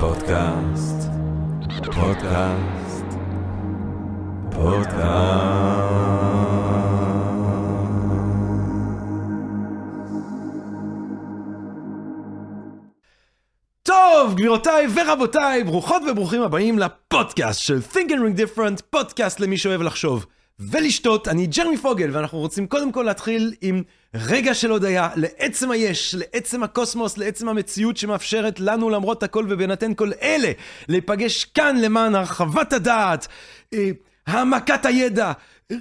פודקאסט, 0.00 1.08
פודקאסט, 1.84 3.04
פודקאסט. 4.50 6.20
טוב, 13.82 14.34
גבירותיי 14.34 14.86
ורבותיי, 14.94 15.64
ברוכות 15.64 16.02
וברוכים 16.10 16.42
הבאים 16.42 16.78
לפודקאסט 16.78 17.60
של 17.60 17.78
Think 17.92 18.08
and 18.08 18.20
Ring 18.20 18.40
Different, 18.40 18.82
פודקאסט 18.90 19.40
למי 19.40 19.58
שאוהב 19.58 19.82
לחשוב 19.82 20.26
ולשתות. 20.60 21.28
אני 21.28 21.46
ג'רמי 21.46 21.76
פוגל, 21.76 22.10
ואנחנו 22.12 22.38
רוצים 22.38 22.66
קודם 22.66 22.92
כל 22.92 23.02
להתחיל 23.02 23.54
עם 23.60 23.82
רגע 24.14 24.54
של 24.54 24.70
הודיה 24.70 25.08
לעצם 25.16 25.70
היש, 25.70 26.14
לעצם 26.18 26.62
הקוסמוס, 26.62 27.18
לעצם 27.18 27.48
המציאות 27.48 27.96
שמאפשרת 27.96 28.60
לנו 28.60 28.90
למרות 28.90 29.22
הכל 29.22 29.46
ובהינתן 29.48 29.94
כל 29.94 30.10
אלה, 30.22 30.52
להיפגש 30.88 31.44
כאן 31.44 31.76
למען 31.76 32.14
הרחבת 32.14 32.72
הדעת, 32.72 33.28
אה, 33.74 33.90
העמקת 34.26 34.86
הידע, 34.86 35.32
אה, 35.70 35.76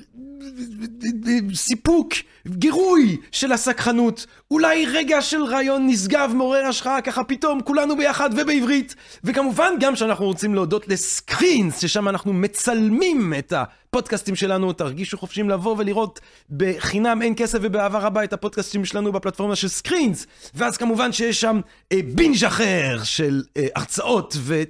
סיפוק, 1.54 2.14
גירוי 2.48 3.18
של 3.32 3.52
הסקחנות, 3.52 4.26
אולי 4.52 4.86
רגע 4.86 5.22
של 5.22 5.44
רעיון 5.44 5.88
נשגב, 5.88 6.32
מעורר 6.36 6.66
השחאה, 6.66 7.02
ככה 7.02 7.24
פתאום 7.24 7.62
כולנו 7.62 7.98
ביחד 7.98 8.30
ובעברית. 8.38 8.96
וכמובן 9.24 9.74
גם 9.80 9.96
שאנחנו 9.96 10.26
רוצים 10.26 10.56
להודות 10.56 10.88
לסקרינס, 10.88 11.80
ששם 11.82 12.08
אנחנו 12.08 12.34
מצלמים 12.34 13.34
את 13.40 13.54
הפודקאסטים 13.90 14.36
שלנו, 14.36 14.74
תרגישו 14.74 15.18
חופשיים 15.18 15.50
לבוא 15.50 15.76
ולראות 15.78 16.20
בחינם 16.50 17.22
אין 17.22 17.34
כסף 17.38 17.60
ובאהבה 17.62 18.00
רבה 18.00 18.24
את 18.24 18.34
הפודקאסטים 18.34 18.86
שלנו 18.86 19.12
בפלטפורמה 19.12 19.56
של 19.56 19.68
סקרינס. 19.68 20.28
ואז 20.56 20.78
כמובן 20.78 21.12
שיש 21.12 21.42
שם 21.42 21.60
אה, 21.92 22.00
בינג' 22.16 22.46
אחר 22.46 23.00
של 23.04 23.44
אה, 23.58 23.68
הרצאות 23.76 24.36
ו... 24.38 24.64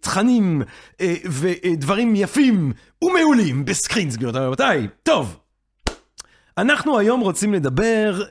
תכנים 0.00 0.62
ודברים 1.30 2.16
יפים 2.16 2.72
ומעולים 3.04 3.64
בסקרינס, 3.64 4.16
גבירותיי 4.16 4.42
ורבותיי. 4.42 4.88
טוב, 5.02 5.36
אנחנו 6.58 6.98
היום 6.98 7.20
רוצים 7.20 7.54
לדבר, 7.54 8.22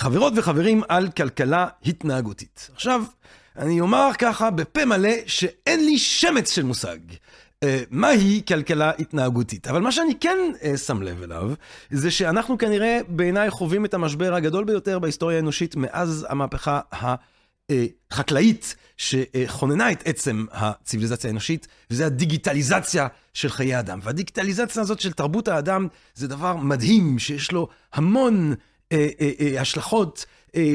חברות 0.00 0.32
וחברים, 0.36 0.82
על 0.88 1.08
כלכלה 1.10 1.66
התנהגותית. 1.86 2.70
עכשיו, 2.74 3.02
אני 3.58 3.80
אומר 3.80 4.10
ככה 4.18 4.50
בפה 4.50 4.84
מלא 4.84 5.14
שאין 5.26 5.84
לי 5.84 5.98
שמץ 5.98 6.50
של 6.50 6.62
מושג. 6.62 6.98
Uh, 7.64 7.66
מהי 7.90 8.42
כלכלה 8.48 8.92
התנהגותית. 8.98 9.68
אבל 9.68 9.80
מה 9.80 9.92
שאני 9.92 10.14
כן 10.20 10.38
uh, 10.60 10.76
שם 10.76 11.02
לב 11.02 11.22
אליו, 11.22 11.52
זה 11.90 12.10
שאנחנו 12.10 12.58
כנראה 12.58 12.98
בעיניי 13.08 13.50
חווים 13.50 13.84
את 13.84 13.94
המשבר 13.94 14.34
הגדול 14.34 14.64
ביותר 14.64 14.98
בהיסטוריה 14.98 15.36
האנושית 15.36 15.76
מאז 15.76 16.26
המהפכה 16.28 16.80
החקלאית 17.70 18.76
שכוננה 18.96 19.92
את 19.92 20.02
עצם 20.04 20.44
הציוויליזציה 20.52 21.30
האנושית, 21.30 21.68
וזה 21.90 22.06
הדיגיטליזציה 22.06 23.06
של 23.34 23.48
חיי 23.48 23.74
האדם. 23.74 23.98
והדיגיטליזציה 24.02 24.82
הזאת 24.82 25.00
של 25.00 25.12
תרבות 25.12 25.48
האדם 25.48 25.88
זה 26.14 26.28
דבר 26.28 26.56
מדהים, 26.56 27.18
שיש 27.18 27.52
לו 27.52 27.68
המון 27.92 28.54
אה, 28.92 29.08
אה, 29.20 29.30
אה, 29.40 29.60
השלכות. 29.60 30.26
אה, 30.56 30.60
אה, 30.60 30.70
אה, 30.70 30.74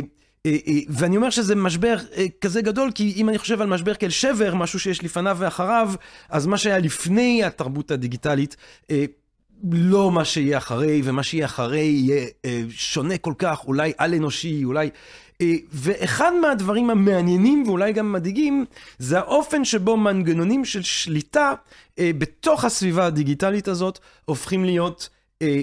ואני 0.90 1.18
אומר 1.18 1.30
שזה 1.30 1.56
משבר 1.56 1.98
אה, 2.18 2.26
כזה 2.42 2.62
גדול, 2.62 2.92
כי 2.96 3.14
אם 3.16 3.30
אני 3.30 3.38
חושב 3.38 3.62
על 3.62 3.68
משבר 3.68 3.94
כאל 3.94 4.10
שבר, 4.10 4.56
משהו 4.56 4.80
שיש 4.80 5.04
לפניו 5.04 5.38
ואחריו, 5.40 5.92
אז 6.30 6.48
מה 6.48 6.58
שהיה 6.58 6.80
לפני 6.80 7.44
התרבות 7.44 7.92
הדיגיטלית, 7.92 8.56
אה, 8.92 9.06
לא 9.72 10.12
מה 10.12 10.26
שיהיה 10.26 10.58
אחרי, 10.58 11.02
ומה 11.04 11.24
שיהיה 11.24 11.46
אחרי 11.46 11.80
יהיה 11.80 12.26
אה, 12.46 12.64
שונה 12.70 13.18
כל 13.18 13.34
כך, 13.38 13.64
אולי 13.66 13.94
על-אנושי, 13.98 14.64
אולי... 14.64 14.90
אה, 15.42 15.56
ואחד 15.72 16.32
מהדברים 16.42 16.90
המעניינים 16.90 17.64
ואולי 17.68 17.94
גם 17.94 18.12
מדאיגים, 18.12 18.66
זה 18.98 19.20
האופן 19.20 19.66
שבו 19.66 19.98
מנגנונים 19.98 20.66
של 20.66 20.84
שליטה 20.84 21.54
אה, 22.00 22.12
בתוך 22.18 22.66
הסביבה 22.66 23.06
הדיגיטלית 23.06 23.68
הזאת 23.68 24.00
הופכים 24.26 24.66
להיות 24.66 25.10
אה, 25.42 25.62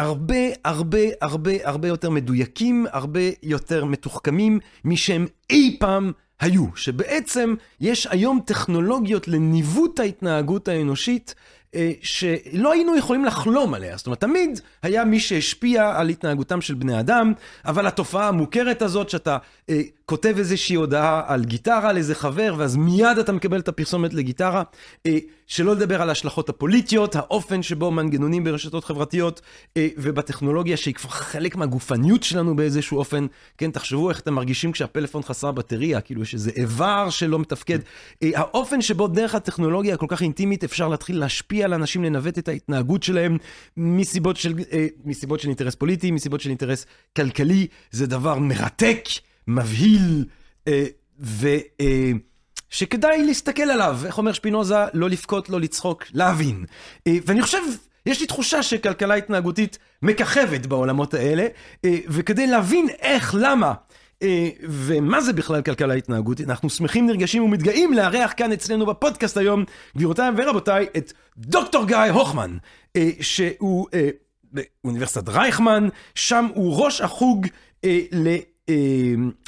הרבה 0.00 0.44
הרבה 0.64 0.98
הרבה 1.20 1.50
הרבה 1.64 1.88
יותר 1.88 2.10
מדויקים, 2.10 2.86
הרבה 2.92 3.20
יותר 3.42 3.84
מתוחכמים 3.84 4.60
משהם 4.84 5.26
אי 5.50 5.76
פעם 5.80 6.12
היו. 6.40 6.66
שבעצם 6.76 7.54
יש 7.80 8.06
היום 8.10 8.40
טכנולוגיות 8.46 9.28
לניווט 9.28 10.00
ההתנהגות 10.00 10.68
האנושית. 10.68 11.34
שלא 12.02 12.72
היינו 12.72 12.96
יכולים 12.96 13.24
לחלום 13.24 13.74
עליה. 13.74 13.96
זאת 13.96 14.06
אומרת, 14.06 14.20
תמיד 14.20 14.60
היה 14.82 15.04
מי 15.04 15.20
שהשפיע 15.20 15.92
על 15.96 16.08
התנהגותם 16.08 16.60
של 16.60 16.74
בני 16.74 17.00
אדם, 17.00 17.32
אבל 17.64 17.86
התופעה 17.86 18.28
המוכרת 18.28 18.82
הזאת 18.82 19.10
שאתה 19.10 19.38
אה, 19.70 19.80
כותב 20.10 20.34
איזושהי 20.38 20.76
הודעה 20.76 21.22
על 21.26 21.44
גיטרה 21.44 21.92
לאיזה 21.92 22.14
חבר, 22.14 22.54
ואז 22.58 22.76
מיד 22.76 23.18
אתה 23.18 23.32
מקבל 23.32 23.60
את 23.60 23.68
הפרסומת 23.68 24.14
לגיטרה, 24.14 24.62
אה, 25.06 25.18
שלא 25.46 25.72
לדבר 25.72 26.02
על 26.02 26.08
ההשלכות 26.08 26.48
הפוליטיות, 26.48 27.16
האופן 27.16 27.62
שבו 27.62 27.90
מנגנונים 27.90 28.44
ברשתות 28.44 28.84
חברתיות 28.84 29.40
אה, 29.76 29.88
ובטכנולוגיה, 29.96 30.76
שהיא 30.76 30.94
כבר 30.94 31.10
חלק 31.10 31.56
מהגופניות 31.56 32.22
שלנו 32.22 32.56
באיזשהו 32.56 32.98
אופן. 32.98 33.26
כן, 33.58 33.70
תחשבו 33.70 34.10
איך 34.10 34.20
אתם 34.20 34.34
מרגישים 34.34 34.72
כשהפלאפון 34.72 35.22
חסר 35.22 35.52
בטריה, 35.52 36.00
כאילו 36.00 36.22
יש 36.22 36.34
איזה 36.34 36.50
איבר 36.56 37.10
שלא 37.10 37.38
מתפקד. 37.38 37.78
אה, 38.22 38.30
האופן 38.34 38.80
שבו 38.80 39.08
דרך 39.08 39.34
הטכנולוגיה 39.34 39.94
הכל 39.94 40.06
כך 40.08 40.22
אינטימית 40.22 40.64
אפשר 40.64 40.88
להתחיל 40.88 41.18
להשפיע 41.18 41.59
על 41.64 41.74
אנשים, 41.74 42.04
לנווט 42.04 42.38
את 42.38 42.48
ההתנהגות 42.48 43.02
שלהם 43.02 43.38
מסיבות 43.76 44.36
של, 44.36 44.54
אה, 44.72 44.86
מסיבות 45.04 45.40
של 45.40 45.48
אינטרס 45.48 45.74
פוליטי, 45.74 46.10
מסיבות 46.10 46.40
של 46.40 46.48
אינטרס 46.48 46.86
כלכלי, 47.16 47.66
זה 47.90 48.06
דבר 48.06 48.38
מרתק. 48.38 49.00
מבהיל, 49.50 50.24
אה, 50.68 50.84
ושכדאי 52.70 53.20
אה, 53.20 53.26
להסתכל 53.26 53.62
עליו. 53.62 53.98
איך 54.06 54.18
אומר 54.18 54.32
שפינוזה? 54.32 54.74
לא 54.94 55.10
לבכות, 55.10 55.48
לא 55.48 55.60
לצחוק, 55.60 56.04
להבין. 56.14 56.64
אה, 57.06 57.16
ואני 57.26 57.42
חושב, 57.42 57.58
יש 58.06 58.20
לי 58.20 58.26
תחושה 58.26 58.62
שכלכלה 58.62 59.14
התנהגותית 59.14 59.78
מככבת 60.02 60.66
בעולמות 60.66 61.14
האלה, 61.14 61.46
אה, 61.84 61.98
וכדי 62.08 62.46
להבין 62.46 62.88
איך, 63.00 63.34
למה, 63.38 63.74
ומה 64.62 65.20
זה 65.20 65.32
בכלל 65.32 65.62
כלכלה 65.62 65.94
התנהגותית, 65.94 66.48
אנחנו 66.48 66.70
שמחים, 66.70 67.06
נרגשים 67.06 67.42
ומתגאים 67.42 67.92
לארח 67.92 68.32
כאן 68.36 68.52
אצלנו 68.52 68.86
בפודקאסט 68.86 69.36
היום, 69.36 69.64
גבירותיי 69.96 70.30
ורבותיי, 70.36 70.86
את 70.96 71.12
דוקטור 71.38 71.86
גיא 71.86 71.96
הוכמן, 71.96 72.56
אה, 72.96 73.10
שהוא 73.20 73.86
אה, 73.94 74.08
באוניברסיטת 74.52 75.28
רייכמן, 75.28 75.88
שם 76.14 76.46
הוא 76.54 76.84
ראש 76.84 77.00
החוג. 77.00 77.46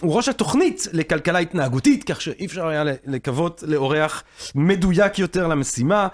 הוא 0.00 0.14
ראש 0.14 0.28
התוכנית 0.28 0.88
לכלכלה 0.92 1.38
התנהגותית, 1.38 2.04
כך 2.04 2.20
שאי 2.20 2.46
אפשר 2.46 2.66
היה 2.66 2.84
לקוות 3.06 3.64
לאורח 3.66 4.24
מדויק 4.54 5.18
יותר 5.18 5.46
למשימה. 5.46 6.08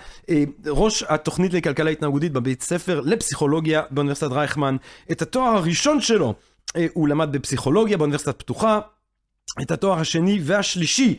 ראש 0.66 1.02
התוכנית 1.02 1.52
לכלכלה 1.54 1.90
התנהגותית 1.90 2.32
בבית 2.32 2.62
ספר 2.62 3.00
לפסיכולוגיה 3.00 3.82
באוניברסיטת 3.90 4.32
רייכמן. 4.32 4.76
את 5.12 5.22
התואר 5.22 5.56
הראשון 5.56 6.00
שלו 6.00 6.34
הוא 6.92 7.08
למד 7.08 7.32
בפסיכולוגיה 7.32 7.96
באוניברסיטת 7.96 8.38
פתוחה. 8.38 8.80
את 9.62 9.70
התואר 9.70 9.98
השני 9.98 10.40
והשלישי 10.42 11.18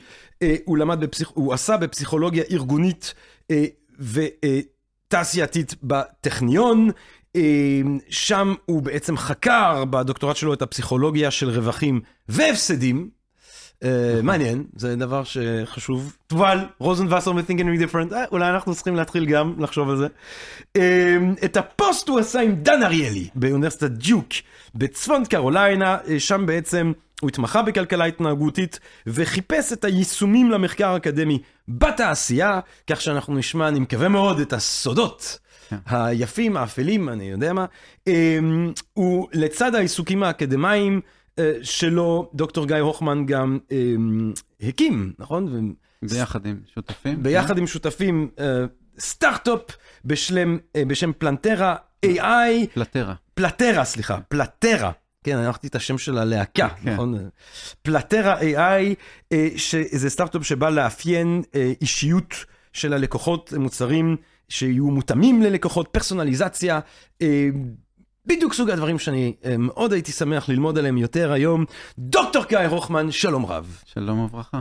הוא, 0.65 0.77
למד 0.77 0.99
בפסיכ... 0.99 1.29
הוא 1.33 1.53
עשה 1.53 1.77
בפסיכולוגיה 1.77 2.43
ארגונית 2.51 3.13
ותעשייתית 3.99 5.75
בטכניון. 5.83 6.89
שם 8.09 8.53
הוא 8.65 8.81
בעצם 8.81 9.17
חקר 9.17 9.85
בדוקטורט 9.85 10.35
שלו 10.35 10.53
את 10.53 10.61
הפסיכולוגיה 10.61 11.31
של 11.31 11.49
רווחים 11.49 12.01
והפסדים. 12.29 13.09
מעניין, 14.23 14.63
זה 14.75 14.95
דבר 14.95 15.23
שחשוב. 15.23 16.15
תובל, 16.27 16.59
רוזנבסר 16.79 17.31
ו-Think 17.31 17.59
and 17.59 17.63
Read 17.63 17.91
Different, 17.91 18.13
אולי 18.31 18.49
אנחנו 18.49 18.75
צריכים 18.75 18.95
להתחיל 18.95 19.25
גם 19.25 19.53
לחשוב 19.59 19.89
על 19.89 19.97
זה. 19.97 20.07
את 21.45 21.57
הפוסט 21.57 22.07
הוא 22.09 22.19
עשה 22.19 22.41
עם 22.41 22.55
דן 22.55 22.83
אריאלי 22.83 23.27
באוניברסיטת 23.35 23.91
דיוק 23.91 24.27
בצפון 24.75 25.25
קרוליינה, 25.25 25.97
שם 26.17 26.45
בעצם 26.45 26.91
הוא 27.21 27.29
התמחה 27.29 27.61
בכלכלה 27.61 28.05
התנהגותית 28.05 28.79
וחיפש 29.07 29.73
את 29.73 29.85
היישומים 29.85 30.51
למחקר 30.51 30.87
האקדמי 30.87 31.39
בתעשייה, 31.67 32.59
כך 32.89 33.01
שאנחנו 33.01 33.37
נשמע, 33.37 33.67
אני 33.67 33.79
מקווה 33.79 34.07
מאוד, 34.09 34.39
את 34.39 34.53
הסודות. 34.53 35.39
היפים, 35.85 36.57
האפלים, 36.57 37.09
אני 37.09 37.23
יודע 37.23 37.53
מה, 37.53 37.65
הוא 38.93 39.27
לצד 39.33 39.75
העיסוקים 39.75 40.23
האקדמיים 40.23 41.01
שלו, 41.61 42.29
דוקטור 42.33 42.67
גיא 42.67 42.75
הוכמן 42.75 43.25
גם 43.25 43.59
הקים, 44.61 45.13
נכון? 45.19 45.73
ביחד 46.01 46.45
עם 46.45 46.59
שותפים. 46.73 47.23
ביחד 47.23 47.57
עם 47.57 47.67
שותפים, 47.67 48.29
סטארט-אפ 48.99 49.61
בשם 50.05 51.11
פלנטרה 51.17 51.75
AI. 52.05 52.67
פלטרה. 52.73 53.13
פלטרה, 53.33 53.85
סליחה, 53.85 54.19
פלטרה. 54.27 54.91
כן, 55.23 55.37
אני 55.37 55.45
הלכתי 55.45 55.67
את 55.67 55.75
השם 55.75 55.97
של 55.97 56.17
הלהקה, 56.17 56.69
כן. 56.69 56.93
נכון? 56.93 57.29
פלטרה 57.81 58.39
AI, 58.41 58.95
שזה 59.55 60.09
סטארט-אפ 60.09 60.45
שבא 60.45 60.69
לאפיין 60.69 61.41
אישיות 61.81 62.33
של 62.73 62.93
הלקוחות, 62.93 63.53
מוצרים 63.53 64.17
שיהיו 64.49 64.85
מותאמים 64.85 65.41
ללקוחות, 65.41 65.87
פרסונליזציה, 65.91 66.79
בדיוק 68.29 68.53
סוג 68.53 68.69
הדברים 68.69 68.99
שאני 68.99 69.33
מאוד 69.59 69.93
הייתי 69.93 70.11
שמח 70.11 70.49
ללמוד 70.49 70.77
עליהם 70.77 70.97
יותר 70.97 71.31
היום. 71.31 71.65
דוקטור 71.99 72.45
גיא 72.49 72.57
הוכמן, 72.57 73.11
שלום 73.11 73.45
רב. 73.45 73.81
שלום 73.85 74.19
וברכה. 74.19 74.59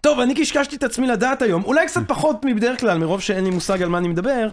טוב, 0.00 0.20
אני 0.20 0.34
קשקשתי 0.34 0.76
את 0.76 0.82
עצמי 0.82 1.06
לדעת 1.06 1.42
היום, 1.42 1.64
אולי 1.64 1.86
קצת 1.86 2.00
פחות 2.12 2.44
מבדרך 2.44 2.80
כלל, 2.80 2.98
מרוב 2.98 3.20
שאין 3.20 3.44
לי 3.44 3.50
מושג 3.50 3.82
על 3.82 3.88
מה 3.88 3.98
אני 3.98 4.08
מדבר. 4.08 4.48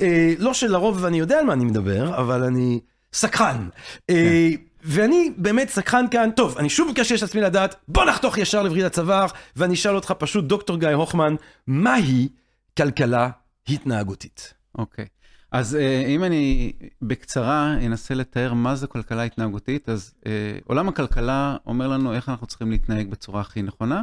אה, 0.00 0.34
לא 0.38 0.54
שלרוב 0.54 1.04
אני 1.04 1.18
יודע 1.18 1.38
על 1.38 1.44
מה 1.44 1.52
אני 1.52 1.64
מדבר, 1.64 2.20
אבל 2.20 2.42
אני 2.42 2.80
סקרן. 3.12 3.68
אה, 4.10 4.50
ואני 4.84 5.32
באמת 5.36 5.68
סקרן 5.68 6.04
כאן, 6.10 6.30
טוב, 6.36 6.58
אני 6.58 6.68
שוב 6.68 6.88
מקשקש 6.90 7.22
את 7.22 7.28
עצמי 7.28 7.40
לדעת, 7.40 7.74
בוא 7.88 8.04
נחתוך 8.04 8.38
ישר 8.38 8.62
לברית 8.62 8.84
הצוואר, 8.84 9.26
ואני 9.56 9.74
אשאל 9.74 9.94
אותך 9.94 10.14
פשוט, 10.18 10.44
דוקטור 10.44 10.76
גיא 10.76 10.88
הוכמן, 10.88 11.34
מהי 11.66 12.28
כלכלה 12.76 13.28
התנהגותית? 13.68 14.54
אוקיי. 14.78 15.06
אז 15.52 15.76
אה, 15.76 16.06
אם 16.06 16.24
אני 16.24 16.72
בקצרה 17.02 17.76
אנסה 17.86 18.14
לתאר 18.14 18.54
מה 18.54 18.74
זה 18.74 18.86
כלכלה 18.86 19.22
התנהגותית, 19.22 19.88
אז 19.88 20.14
אה, 20.26 20.58
עולם 20.64 20.88
הכלכלה 20.88 21.56
אומר 21.66 21.88
לנו 21.88 22.14
איך 22.14 22.28
אנחנו 22.28 22.46
צריכים 22.46 22.70
להתנהג 22.70 23.10
בצורה 23.10 23.40
הכי 23.40 23.62
נכונה. 23.62 24.02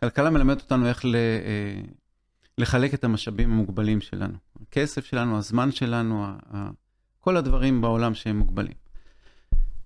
כלכלה 0.00 0.30
מלמדת 0.30 0.60
אותנו 0.60 0.86
איך 0.86 1.04
ל, 1.04 1.14
אה, 1.14 1.80
לחלק 2.58 2.94
את 2.94 3.04
המשאבים 3.04 3.50
המוגבלים 3.50 4.00
שלנו. 4.00 4.34
הכסף 4.62 5.04
שלנו, 5.04 5.38
הזמן 5.38 5.72
שלנו, 5.72 6.26
כל 7.20 7.36
הדברים 7.36 7.80
בעולם 7.80 8.14
שהם 8.14 8.38
מוגבלים. 8.38 8.74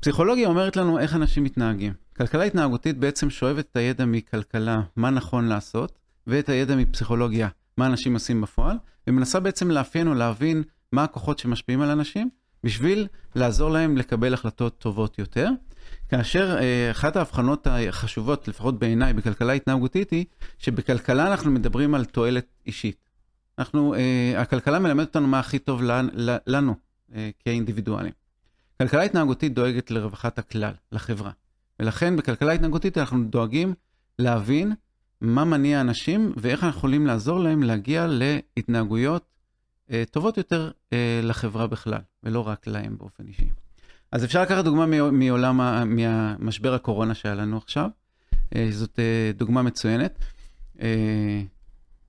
פסיכולוגיה 0.00 0.48
אומרת 0.48 0.76
לנו 0.76 0.98
איך 0.98 1.14
אנשים 1.14 1.44
מתנהגים. 1.44 1.92
כלכלה 2.16 2.44
התנהגותית 2.44 2.98
בעצם 2.98 3.30
שואבת 3.30 3.64
את 3.72 3.76
הידע 3.76 4.04
מכלכלה, 4.04 4.80
מה 4.96 5.10
נכון 5.10 5.48
לעשות, 5.48 5.98
ואת 6.26 6.48
הידע 6.48 6.76
מפסיכולוגיה, 6.76 7.48
מה 7.76 7.86
אנשים 7.86 8.14
עושים 8.14 8.40
בפועל, 8.40 8.76
ומנסה 9.06 9.40
בעצם 9.40 9.70
לאפיין 9.70 10.08
או 10.08 10.14
להבין 10.14 10.62
מה 10.92 11.04
הכוחות 11.04 11.38
שמשפיעים 11.38 11.80
על 11.80 11.90
אנשים, 11.90 12.30
בשביל 12.64 13.06
לעזור 13.34 13.70
להם 13.70 13.96
לקבל 13.96 14.34
החלטות 14.34 14.78
טובות 14.78 15.18
יותר. 15.18 15.48
כאשר 16.08 16.58
אה, 16.60 16.90
אחת 16.90 17.16
ההבחנות 17.16 17.66
החשובות, 17.66 18.48
לפחות 18.48 18.78
בעיניי, 18.78 19.12
בכלכלה 19.12 19.52
התנהגותית 19.52 20.10
היא, 20.10 20.24
שבכלכלה 20.58 21.30
אנחנו 21.30 21.50
מדברים 21.50 21.94
על 21.94 22.04
תועלת 22.04 22.46
אישית. 22.66 23.08
אנחנו, 23.58 23.94
אה, 23.94 24.32
הכלכלה 24.36 24.78
מלמדת 24.78 25.06
אותנו 25.06 25.26
מה 25.26 25.38
הכי 25.38 25.58
טוב 25.58 25.82
לנו, 26.46 26.74
אה, 27.14 27.30
כאינדיבידואלים. 27.44 28.12
כלכלה 28.78 29.02
התנהגותית 29.02 29.54
דואגת 29.54 29.90
לרווחת 29.90 30.38
הכלל, 30.38 30.72
לחברה. 30.92 31.30
ולכן 31.80 32.16
בכלכלה 32.16 32.52
התנהגותית 32.52 32.98
אנחנו 32.98 33.24
דואגים 33.24 33.74
להבין 34.18 34.72
מה 35.20 35.44
מניע 35.44 35.80
אנשים 35.80 36.32
ואיך 36.36 36.64
אנחנו 36.64 36.78
יכולים 36.78 37.06
לעזור 37.06 37.40
להם 37.40 37.62
להגיע 37.62 38.06
להתנהגויות 38.08 39.29
טובות 40.10 40.36
יותר 40.36 40.70
אה, 40.92 41.20
לחברה 41.22 41.66
בכלל, 41.66 42.00
ולא 42.22 42.48
רק 42.48 42.66
להם 42.66 42.98
באופן 42.98 43.26
אישי. 43.26 43.50
אז 44.12 44.24
אפשר 44.24 44.42
לקחת 44.42 44.64
דוגמה 44.64 44.86
מעולם, 45.10 45.56
מהמשבר 45.96 46.74
הקורונה 46.74 47.14
שהיה 47.14 47.34
לנו 47.34 47.56
עכשיו. 47.56 47.88
אה, 48.56 48.68
זאת 48.70 48.98
אה, 48.98 49.30
דוגמה 49.36 49.62
מצוינת. 49.62 50.18
אה, 50.80 51.42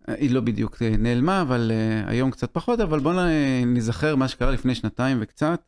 היא 0.08 0.32
לא 0.32 0.42
בדיוק 0.42 0.82
אה, 0.82 0.98
נעלמה, 0.98 1.42
אבל 1.42 1.72
אה, 1.74 2.10
היום 2.10 2.32
קצת 2.32 2.50
פחות, 2.54 2.80
אבל 2.80 3.00
בואו 3.00 3.16
נזכר 3.66 4.16
מה 4.16 4.28
שקרה 4.28 4.52
לפני 4.52 4.76
שנתיים 4.76 5.18
וקצת. 5.22 5.62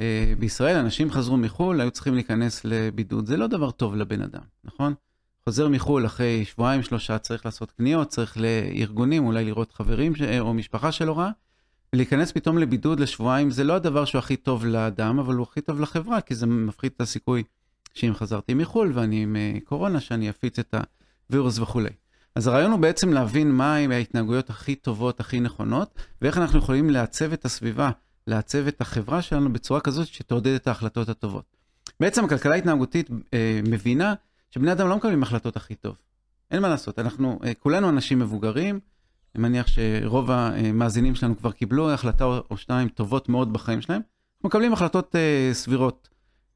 אה, 0.00 0.32
בישראל 0.38 0.76
אנשים 0.76 1.10
חזרו 1.10 1.36
מחו"ל, 1.36 1.80
היו 1.80 1.90
צריכים 1.90 2.14
להיכנס 2.14 2.64
לבידוד. 2.64 3.26
זה 3.26 3.36
לא 3.36 3.46
דבר 3.46 3.70
טוב 3.70 3.96
לבן 3.96 4.22
אדם, 4.22 4.42
נכון? 4.64 4.94
חוזר 5.48 5.68
מחו"ל 5.68 6.06
אחרי 6.06 6.44
שבועיים, 6.44 6.82
שלושה, 6.82 7.18
צריך 7.18 7.46
לעשות 7.46 7.70
קניות, 7.70 8.08
צריך 8.08 8.36
לארגונים, 8.38 9.26
אולי 9.26 9.44
לראות 9.44 9.72
חברים 9.72 10.14
ש... 10.14 10.22
או 10.22 10.54
משפחה 10.54 10.92
שלו 10.92 11.16
רע. 11.16 11.30
להיכנס 11.92 12.32
פתאום 12.32 12.58
לבידוד 12.58 13.00
לשבועיים 13.00 13.50
זה 13.50 13.64
לא 13.64 13.72
הדבר 13.72 14.04
שהוא 14.04 14.18
הכי 14.18 14.36
טוב 14.36 14.66
לאדם, 14.66 15.18
אבל 15.18 15.34
הוא 15.34 15.46
הכי 15.50 15.60
טוב 15.60 15.80
לחברה, 15.80 16.20
כי 16.20 16.34
זה 16.34 16.46
מפחית 16.46 16.92
את 16.96 17.00
הסיכוי 17.00 17.42
שאם 17.94 18.14
חזרתי 18.14 18.54
מחו"ל 18.54 18.92
ואני 18.94 19.22
עם 19.22 19.36
אה, 19.36 19.52
קורונה, 19.64 20.00
שאני 20.00 20.30
אפיץ 20.30 20.58
את 20.58 20.74
הווירוס 21.30 21.58
וכולי. 21.58 21.90
אז 22.34 22.46
הרעיון 22.46 22.70
הוא 22.70 22.80
בעצם 22.80 23.12
להבין 23.12 23.50
מהן 23.50 23.92
ההתנהגויות 23.92 24.50
הכי 24.50 24.74
טובות, 24.74 25.20
הכי 25.20 25.40
נכונות, 25.40 25.98
ואיך 26.22 26.38
אנחנו 26.38 26.58
יכולים 26.58 26.90
לעצב 26.90 27.32
את 27.32 27.44
הסביבה, 27.44 27.90
לעצב 28.26 28.66
את 28.66 28.80
החברה 28.80 29.22
שלנו 29.22 29.52
בצורה 29.52 29.80
כזאת 29.80 30.06
שתעודד 30.06 30.54
את 30.54 30.66
ההחלטות 30.66 31.08
הטובות. 31.08 31.44
בעצם 32.00 32.24
הכלכלה 32.24 32.54
ההתנהגותית 32.54 33.10
אה, 33.34 33.60
מבינה 33.68 34.14
שבני 34.50 34.72
אדם 34.72 34.88
לא 34.88 34.96
מקבלים 34.96 35.22
החלטות 35.22 35.56
הכי 35.56 35.74
טוב. 35.74 35.96
אין 36.50 36.62
מה 36.62 36.68
לעשות, 36.68 36.98
אנחנו 36.98 37.38
אה, 37.44 37.54
כולנו 37.54 37.88
אנשים 37.88 38.18
מבוגרים, 38.18 38.80
אני 39.36 39.42
מניח 39.42 39.66
שרוב 39.66 40.30
המאזינים 40.30 41.14
שלנו 41.14 41.38
כבר 41.38 41.52
קיבלו 41.52 41.90
החלטה 41.90 42.24
או 42.24 42.56
שתיים 42.56 42.88
טובות 42.88 43.28
מאוד 43.28 43.52
בחיים 43.52 43.80
שלהם. 43.80 44.00
אנחנו 44.36 44.48
מקבלים 44.48 44.72
החלטות 44.72 45.14
uh, 45.14 45.54
סבירות, 45.54 46.08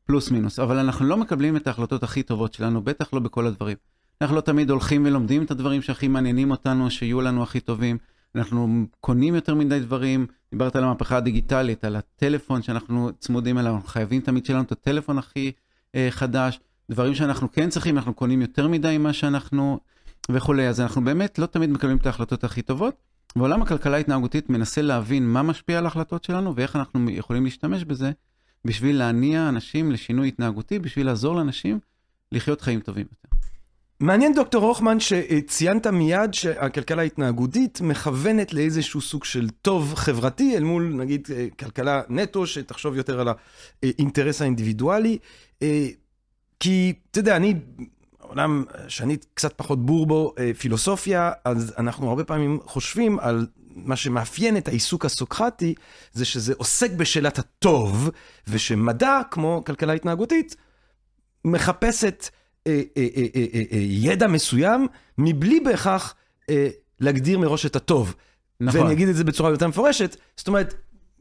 פלוס 0.05 0.31
מינוס, 0.31 0.59
אבל 0.59 0.79
אנחנו 0.79 1.07
לא 1.07 1.17
מקבלים 1.17 1.57
את 1.57 1.67
ההחלטות 1.67 2.03
הכי 2.03 2.23
טובות 2.23 2.55
שלנו, 2.55 2.83
בטח 2.83 3.13
לא 3.13 3.21
בכל 3.21 3.47
הדברים. 3.47 3.77
אנחנו 4.21 4.37
לא 4.37 4.41
תמיד 4.41 4.71
הולכים 4.71 5.05
ולומדים 5.07 5.43
את 5.43 5.51
הדברים 5.51 5.83
שהכי 5.83 6.09
מעניינים 6.09 6.51
אותנו, 6.51 6.91
שיהיו 6.91 7.21
לנו 7.21 7.43
הכי 7.43 7.61
טובים. 7.61 7.99
אנחנו 8.35 8.87
קונים 9.01 9.35
יותר 9.35 9.55
מדי 9.55 9.81
דברים, 9.81 10.27
דיברת 10.51 10.77
על 10.77 10.85
המהפכה 10.85 11.17
הדיגיטלית, 11.17 11.85
על 11.85 11.97
הטלפון 11.97 12.63
שאנחנו 12.63 13.11
צמודים 13.19 13.59
אליו, 13.59 13.75
אנחנו 13.75 13.89
חייבים 13.89 14.21
תמיד 14.21 14.47
שיהיה 14.47 14.57
לנו 14.57 14.67
את 14.67 14.73
הטלפון 14.73 15.19
הכי 15.19 15.53
uh, 15.89 15.97
חדש. 16.11 16.61
דברים 16.91 17.15
שאנחנו 17.15 17.53
כן 17.53 17.71
צריכים, 17.71 17.97
אנחנו 17.97 18.15
קונים 18.15 18.43
יותר 18.43 18.69
מדי 18.69 18.99
ממה 18.99 19.13
שאנחנו 19.13 19.79
וכולי. 20.31 20.69
אז 20.69 20.81
אנחנו 20.81 21.05
באמת 21.05 21.39
לא 21.39 21.47
תמיד 21.47 21.71
מקבלים 21.71 21.97
את 21.97 22.07
ההחלטות 22.07 22.45
הכי 22.45 22.63
טובות. 22.63 22.95
ועולם 23.37 23.63
הכלכלה 23.63 23.97
ההתנהגותית 23.97 24.51
מנסה 24.51 24.83
להבין 24.83 25.29
מה 25.29 25.43
משפיע 25.43 25.79
על 25.79 25.85
ההחלטות 25.85 26.25
שלנו 26.25 26.57
ואיך 26.57 26.77
אנחנו 26.77 27.11
יכולים 27.11 27.45
להשתמש 27.45 27.85
בזה 27.85 28.11
בשביל 28.65 28.99
להניע 28.99 29.49
אנשים 29.49 29.93
לשינוי 29.93 30.29
התנהגותי, 30.29 30.79
בשביל 30.79 31.07
לעזור 31.07 31.37
לאנשים 31.37 31.79
לחיות 32.33 32.61
חיים 32.61 32.81
טובים 32.81 33.07
יותר. 33.13 33.37
מעניין 34.01 34.35
דוקטור 34.35 34.65
הוכמן 34.65 35.01
שציינת 35.01 35.87
מיד 35.87 36.35
שהכלכלה 36.35 37.03
ההתנהגותית 37.03 37.81
מכוונת 37.81 38.53
לאיזשהו 38.53 39.01
סוג 39.01 39.25
של 39.25 39.49
טוב 39.63 39.95
חברתי 39.95 40.57
אל 40.57 40.65
מול 40.65 40.93
נגיד 40.97 41.29
כלכלה 41.59 42.03
נטו 42.09 42.47
שתחשוב 42.47 42.97
יותר 42.97 43.21
על 43.21 43.29
האינטרס 43.83 44.43
האינדיבידואלי. 44.43 45.19
כי 46.61 46.93
אתה 47.11 47.19
יודע, 47.19 47.37
אני 47.37 47.55
עולם 48.21 48.65
שאני 48.89 49.17
קצת 49.35 49.53
פחות 49.57 49.87
בור 49.87 50.07
בו, 50.07 50.35
אה, 50.39 50.51
פילוסופיה, 50.59 51.33
אז 51.45 51.75
אנחנו 51.79 52.09
הרבה 52.09 52.25
פעמים 52.25 52.61
חושבים 52.65 53.19
על 53.19 53.47
מה 53.75 53.97
שמאפיין 53.97 54.57
את 54.57 54.69
העיסוק 54.69 55.05
הסוקרטי, 55.05 55.75
זה 56.13 56.25
שזה 56.25 56.55
עוסק 56.57 56.91
בשאלת 56.91 57.39
הטוב, 57.39 58.11
ושמדע, 58.49 59.21
כמו 59.31 59.63
כלכלה 59.67 59.93
התנהגותית, 59.93 60.57
מחפשת 61.45 62.29
אה, 62.67 62.83
אה, 62.97 63.07
אה, 63.17 63.27
אה, 63.37 63.47
אה, 63.55 63.63
אה, 63.73 63.79
ידע 63.81 64.27
מסוים, 64.27 64.87
מבלי 65.19 65.61
בהכרח 65.61 66.15
אה, 66.51 66.69
להגדיר 67.01 67.39
מראש 67.39 67.67
את 67.67 67.77
הטוב. 67.77 68.15
נכון. 68.61 68.81
ואני 68.81 68.93
אגיד 68.93 69.09
את 69.09 69.17
זה 69.17 69.25
בצורה 69.25 69.51
יותר 69.51 69.69
מפורשת, 69.69 70.17
זאת 70.37 70.49
אומרת, 70.49 70.75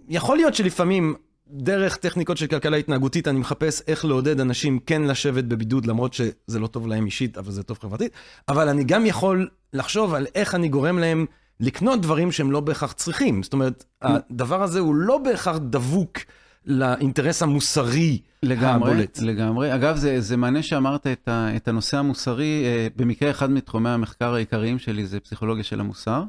יכול 0.07 0.37
להיות 0.37 0.55
שלפעמים 0.55 1.15
דרך 1.51 1.95
טכניקות 1.95 2.37
של 2.37 2.47
כלכלה 2.47 2.77
התנהגותית, 2.77 3.27
אני 3.27 3.39
מחפש 3.39 3.81
איך 3.87 4.05
לעודד 4.05 4.39
אנשים 4.39 4.79
כן 4.85 5.01
לשבת 5.01 5.43
בבידוד, 5.43 5.85
למרות 5.85 6.13
שזה 6.13 6.59
לא 6.59 6.67
טוב 6.67 6.87
להם 6.87 7.05
אישית, 7.05 7.37
אבל 7.37 7.51
זה 7.51 7.63
טוב 7.63 7.79
חברתית. 7.81 8.11
אבל 8.47 8.69
אני 8.69 8.83
גם 8.83 9.05
יכול 9.05 9.49
לחשוב 9.73 10.13
על 10.13 10.27
איך 10.35 10.55
אני 10.55 10.67
גורם 10.67 10.99
להם 10.99 11.25
לקנות 11.59 12.01
דברים 12.01 12.31
שהם 12.31 12.51
לא 12.51 12.59
בהכרח 12.59 12.91
צריכים. 12.91 13.43
זאת 13.43 13.53
אומרת, 13.53 13.85
הדבר 14.01 14.63
הזה 14.63 14.79
הוא 14.79 14.95
לא 14.95 15.17
בהכרח 15.17 15.57
דבוק 15.57 16.17
לאינטרס 16.65 17.41
המוסרי 17.43 18.19
לגמרי, 18.43 18.91
הבולט. 18.91 19.19
לגמרי. 19.21 19.75
אגב, 19.75 19.95
זה, 19.95 20.21
זה 20.21 20.37
מעניין 20.37 20.63
שאמרת 20.63 21.07
את, 21.07 21.27
ה, 21.27 21.55
את 21.55 21.67
הנושא 21.67 21.97
המוסרי. 21.97 22.63
אה, 22.65 22.87
במקרה 22.95 23.31
אחד 23.31 23.51
מתחומי 23.51 23.89
המחקר 23.89 24.33
העיקריים 24.33 24.79
שלי 24.79 25.05
זה 25.05 25.19
פסיכולוגיה 25.19 25.63
של 25.63 25.79
המוסר. 25.79 26.23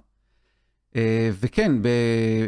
אה, 0.96 1.30
וכן, 1.40 1.72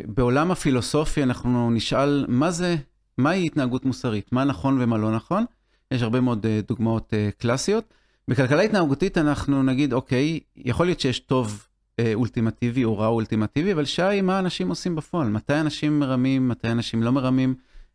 בעולם 0.06 0.50
הפילוסופי 0.50 1.22
אנחנו 1.22 1.70
נשאל 1.70 2.25
מה 2.28 2.50
זה, 2.50 2.76
מהי 3.18 3.46
התנהגות 3.46 3.84
מוסרית, 3.84 4.32
מה 4.32 4.44
נכון 4.44 4.78
ומה 4.80 4.99
לא 4.99 5.14
נכון. 5.14 5.44
יש 5.90 6.02
הרבה 6.02 6.20
מאוד 6.20 6.46
אה, 6.46 6.61
דוגמאות 6.68 7.14
אה, 7.14 7.28
קלאסיות. 7.38 7.94
בכלכלה 8.28 8.62
התנהגותית 8.62 9.18
אנחנו 9.18 9.62
נגיד, 9.62 9.92
אוקיי, 9.92 10.40
יכול 10.56 10.87
להיות 10.87 11.00
שיש 11.00 11.18
טוב 11.18 11.68
אולטימטיבי 12.14 12.84
או 12.84 12.99
רע 12.99 13.06
אולטימטיבי, 13.06 13.72
אבל 13.72 13.84
שעה 13.84 14.08
היא 14.08 14.22
מה 14.22 14.38
אנשים 14.38 14.68
עושים 14.68 14.96
בפועל, 14.96 15.28
מתי 15.28 15.61
אנשים 15.61 16.00
מרמים, 16.00 16.49
מתי 16.49 16.68
אנשים 16.68 17.02
לא 17.02 17.12
מרמים 17.12 17.54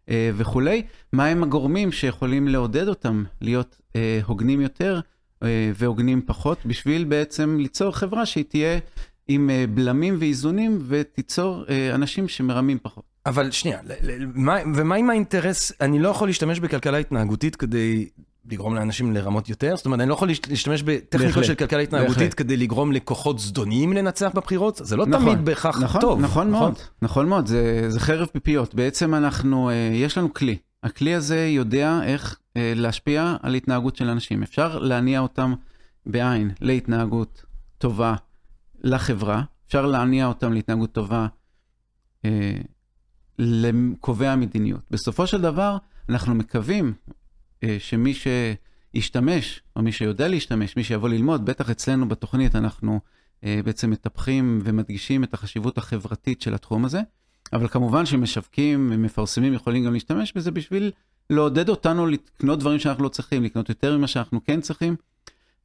וכולי, 0.09 0.83
מהם 1.13 1.43
הגורמים 1.43 1.91
שיכולים 1.91 2.47
לעודד 2.47 2.87
אותם 2.87 3.23
להיות 3.41 3.81
הוגנים 4.25 4.61
יותר 4.61 4.99
והוגנים 5.75 6.21
פחות, 6.25 6.65
בשביל 6.65 7.03
בעצם 7.03 7.57
ליצור 7.59 7.91
חברה 7.91 8.25
שהיא 8.25 8.45
תהיה 8.47 8.79
עם 9.27 9.49
אה, 9.49 9.65
בלמים 9.73 10.15
ואיזונים 10.19 10.79
ותיצור 10.87 11.63
אה, 11.69 11.95
אנשים 11.95 12.27
שמרמים 12.27 12.77
פחות. 12.81 13.03
אבל 13.25 13.51
שנייה, 13.51 13.79
ומה 14.75 14.95
עם 14.95 15.09
האינטרס, 15.09 15.71
אני 15.81 15.99
לא 15.99 16.09
יכול 16.09 16.27
להשתמש 16.27 16.59
בכלכלה 16.59 16.97
התנהגותית 16.97 17.55
כדי 17.55 18.09
לגרום 18.51 18.75
לאנשים 18.75 19.13
לרמות 19.13 19.49
יותר? 19.49 19.75
זאת 19.75 19.85
אומרת, 19.85 19.99
אני 19.99 20.09
לא 20.09 20.13
יכול 20.13 20.29
להשתמש 20.49 20.83
בטכניקות 20.83 21.43
של 21.43 21.55
כלכלה 21.55 21.81
התנהגותית 21.81 22.33
כדי 22.33 22.57
לגרום 22.57 22.91
לכוחות 22.91 23.39
זדוניים 23.39 23.93
לנצח 23.93 24.31
בבחירות? 24.33 24.81
זה 24.83 24.95
לא 24.95 25.05
נכון, 25.05 25.25
תמיד 25.25 25.45
בהכרח 25.45 25.81
נכון, 25.81 26.01
טוב. 26.01 26.19
נכון, 26.19 26.47
נכון 26.47 26.51
מאוד, 26.51 26.73
נכון 27.01 27.29
מאוד, 27.29 27.47
זה, 27.47 27.85
זה 27.87 27.99
חרב 27.99 28.27
פיפיות. 28.27 28.75
בעצם 28.75 29.15
אנחנו, 29.15 29.69
אה, 29.69 29.89
יש 29.93 30.17
לנו 30.17 30.33
כלי. 30.33 30.57
הכלי 30.83 31.13
הזה 31.13 31.47
יודע 31.47 31.99
איך 32.03 32.39
להשפיע 32.55 33.35
על 33.41 33.53
התנהגות 33.53 33.95
של 33.95 34.09
אנשים. 34.09 34.43
אפשר 34.43 34.79
להניע 34.79 35.19
אותם 35.19 35.53
בעין 36.05 36.51
להתנהגות 36.61 37.45
טובה 37.77 38.15
לחברה, 38.83 39.43
אפשר 39.67 39.85
להניע 39.85 40.27
אותם 40.27 40.53
להתנהגות 40.53 40.91
טובה 40.91 41.27
אה, 42.25 42.57
לקובע 43.39 44.31
המדיניות. 44.31 44.81
בסופו 44.91 45.27
של 45.27 45.41
דבר, 45.41 45.77
אנחנו 46.09 46.35
מקווים 46.35 46.93
אה, 47.63 47.77
שמי 47.79 48.13
שישתמש, 48.93 49.61
או 49.75 49.81
מי 49.81 49.91
שיודע 49.91 50.27
להשתמש, 50.27 50.77
מי 50.77 50.83
שיבוא 50.83 51.09
ללמוד, 51.09 51.45
בטח 51.45 51.69
אצלנו 51.69 52.07
בתוכנית 52.09 52.55
אנחנו 52.55 52.99
אה, 53.43 53.59
בעצם 53.65 53.89
מטפחים 53.89 54.59
ומדגישים 54.63 55.23
את 55.23 55.33
החשיבות 55.33 55.77
החברתית 55.77 56.41
של 56.41 56.53
התחום 56.53 56.85
הזה, 56.85 57.01
אבל 57.53 57.67
כמובן 57.67 58.05
שמשווקים 58.05 58.89
ומפרסמים 58.93 59.53
יכולים 59.53 59.85
גם 59.85 59.93
להשתמש 59.93 60.33
בזה 60.33 60.51
בשביל 60.51 60.91
לעודד 61.29 61.69
אותנו 61.69 62.07
לקנות 62.07 62.59
דברים 62.59 62.79
שאנחנו 62.79 63.03
לא 63.03 63.09
צריכים, 63.09 63.43
לקנות 63.43 63.69
יותר 63.69 63.97
ממה 63.97 64.07
שאנחנו 64.07 64.43
כן 64.43 64.61
צריכים 64.61 64.95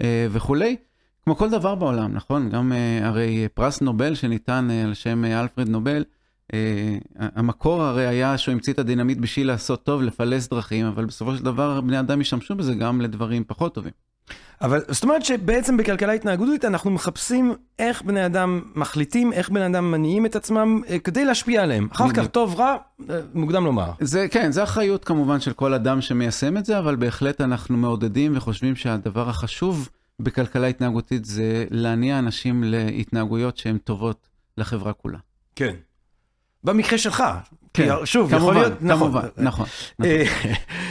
אה, 0.01 0.27
וכולי. 0.31 0.77
כמו 1.25 1.37
כל 1.37 1.51
דבר 1.51 1.75
בעולם, 1.75 2.13
נכון? 2.13 2.49
גם 2.51 2.73
uh, 2.73 3.05
הרי 3.05 3.49
פרס 3.55 3.81
נובל 3.81 4.15
שניתן 4.15 4.69
uh, 4.71 4.87
על 4.87 4.95
שם 4.95 5.25
uh, 5.25 5.41
אלפרד 5.41 5.69
נובל, 5.69 6.05
uh, 6.53 6.55
המקור 7.17 7.83
הרי 7.83 8.07
היה 8.07 8.39
שהוא 8.39 8.53
המציא 8.53 8.73
את 8.73 8.79
הדינמיט 8.79 9.19
בשביל 9.19 9.47
לעשות 9.47 9.85
טוב, 9.85 10.03
לפלס 10.03 10.49
דרכים, 10.49 10.87
אבל 10.87 11.05
בסופו 11.05 11.37
של 11.37 11.45
דבר 11.45 11.81
בני 11.81 12.01
אדם 12.01 12.21
ישתמשו 12.21 12.55
בזה 12.55 12.75
גם 12.75 13.01
לדברים 13.01 13.45
פחות 13.47 13.75
טובים. 13.75 13.93
אבל 14.61 14.81
זאת 14.89 15.05
אומרת 15.05 15.25
שבעצם 15.25 15.77
בכלכלה 15.77 16.13
התנהגותית 16.13 16.65
אנחנו 16.65 16.91
מחפשים 16.91 17.55
איך 17.79 18.03
בני 18.03 18.27
אדם 18.27 18.63
מחליטים, 18.75 19.33
איך 19.33 19.51
בני 19.51 19.67
אדם 19.67 19.91
מניעים 19.91 20.27
את 20.27 20.37
עצמם 20.37 20.81
כדי 21.05 21.25
להשפיע 21.25 21.63
עליהם. 21.63 21.89
אחר 21.93 22.13
כך 22.13 22.27
טוב, 22.27 22.61
רע, 22.61 22.77
מוקדם 23.35 23.65
לומר. 23.65 23.91
זה 24.01 24.29
כן, 24.31 24.53
זה 24.53 24.63
אחריות 24.63 25.05
כמובן 25.05 25.41
של 25.41 25.53
כל 25.53 25.75
אדם 25.75 26.01
שמיישם 26.01 26.57
את 26.57 26.65
זה, 26.65 26.79
אבל 26.79 26.97
בהחלט 26.97 27.41
אנחנו 27.41 27.77
מעודדים 27.77 28.37
וחושבים 28.37 28.77
שהדבר 28.77 29.29
החשוב 29.29 29.89
בכלכלה 30.23 30.67
התנהגותית 30.67 31.25
זה 31.25 31.65
להניע 31.71 32.19
אנשים 32.19 32.65
להתנהגויות 32.67 33.57
שהן 33.57 33.79
טובות 33.79 34.29
לחברה 34.59 34.93
כולה. 34.93 35.19
כן. 35.57 35.75
במקרה 36.65 36.99
שלך. 36.99 37.25
כן, 37.75 37.89
שוב, 38.05 38.31
כמובן, 38.31 38.45
יכול 38.45 38.55
להיות, 38.55 38.83
נכון. 38.83 39.13
כמובן, 39.13 39.29
נכון. 39.37 39.67
אה, 40.05 40.25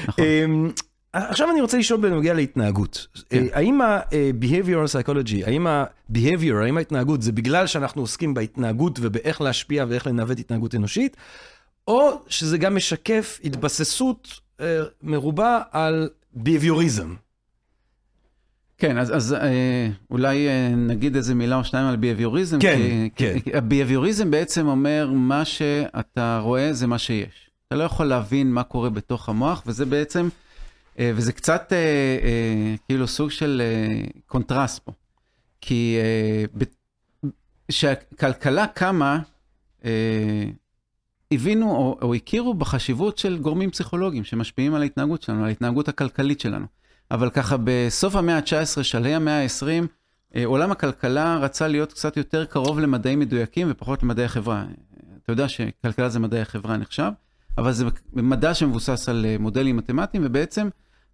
נכון. 0.08 0.26
אמ, 0.26 0.72
עכשיו 1.14 1.52
אני 1.52 1.62
רוצה 1.62 1.78
לשאול 1.78 2.02
בנוגע 2.02 2.34
להתנהגות. 2.34 3.08
כן. 3.30 3.44
אה, 3.44 3.48
האם 3.54 3.82
ה-behavioral 3.82 4.88
psychology, 4.88 5.46
האם 5.48 5.68
ה-behavior, 5.68 6.56
האם 6.64 6.78
ההתנהגות 6.78 7.22
זה 7.22 7.32
בגלל 7.32 7.68
שאנחנו 7.68 8.02
עוסקים 8.02 8.34
בהתנהגות 8.34 9.00
ובאיך 9.02 9.42
להשפיע 9.42 9.86
ואיך 9.90 10.08
לנווט 10.08 10.40
התנהגות 10.40 10.76
אנושית, 10.76 11.18
או 11.88 12.22
שזה 12.28 12.58
גם 12.58 12.76
משקף 12.76 13.40
התבססות 13.44 14.40
אה, 14.60 14.80
מרובה 15.04 15.62
על 15.72 16.10
behaviorism? 16.36 17.31
כן, 18.82 18.98
אז, 18.98 19.16
אז 19.16 19.34
אה, 19.34 19.88
אולי 20.12 20.48
אה, 20.48 20.70
נגיד 20.76 21.16
איזה 21.16 21.36
מילה 21.36 21.56
או 21.56 21.64
שניים 21.64 21.88
על 21.88 21.96
ביאביוריזם. 21.96 22.60
כן, 22.60 22.78
כי, 22.78 23.10
כן. 23.16 23.40
כי 23.40 23.58
הביאביוריזם 23.58 24.32
בעצם 24.32 24.68
אומר, 24.68 25.12
מה 25.14 25.46
שאתה 25.46 26.40
רואה 26.44 26.74
זה 26.74 26.88
מה 26.88 26.98
שיש. 26.98 27.50
אתה 27.68 27.76
לא 27.76 27.84
יכול 27.84 28.06
להבין 28.06 28.52
מה 28.52 28.64
קורה 28.64 28.90
בתוך 28.90 29.30
המוח, 29.30 29.64
וזה 29.66 29.86
בעצם, 29.86 30.30
אה, 31.00 31.12
וזה 31.16 31.34
קצת 31.34 31.74
אה, 31.74 31.78
אה, 31.78 32.76
כאילו 32.88 33.08
סוג 33.08 33.32
של 33.32 33.62
אה, 33.66 34.04
קונטרסט 34.28 34.80
פה. 34.80 34.92
כי 35.62 35.98
אה, 36.00 36.66
כשהכלכלה 37.68 38.68
קמה, 38.68 39.20
אה, 39.86 40.46
הבינו 41.32 41.72
או, 41.72 41.98
או 42.02 42.14
הכירו 42.14 42.54
בחשיבות 42.54 43.18
של 43.18 43.38
גורמים 43.38 43.72
פסיכולוגיים 43.72 44.24
שמשפיעים 44.24 44.74
על 44.74 44.82
ההתנהגות 44.82 45.22
שלנו, 45.22 45.40
על 45.40 45.48
ההתנהגות 45.48 45.90
הכלכלית 45.90 46.40
שלנו. 46.40 46.81
אבל 47.12 47.30
ככה 47.30 47.56
בסוף 47.64 48.16
המאה 48.16 48.38
ה-19, 48.38 48.84
שלהי 48.84 49.16
המאה 49.16 49.44
ה-20, 49.44 49.88
אה, 50.36 50.46
עולם 50.46 50.72
הכלכלה 50.72 51.38
רצה 51.38 51.68
להיות 51.68 51.94
קצת 51.94 52.18
יותר 52.18 52.46
קרוב 52.46 52.80
למדעים 52.80 53.20
מדויקים 53.20 53.68
ופחות 53.72 54.04
למדעי 54.04 54.26
החברה. 54.26 54.66
אתה 55.24 55.32
יודע 55.32 55.50
שכלכלה 55.50 56.10
זה 56.10 56.20
מדעי 56.20 56.42
החברה 56.42 56.78
נחשב, 56.78 57.12
אבל 57.58 57.72
זה 57.72 57.86
מדע 58.14 58.54
שמבוסס 58.54 59.10
על 59.10 59.26
אה, 59.26 59.36
מודלים 59.40 59.78
מתמטיים, 59.78 60.24
ובעצם 60.26 60.70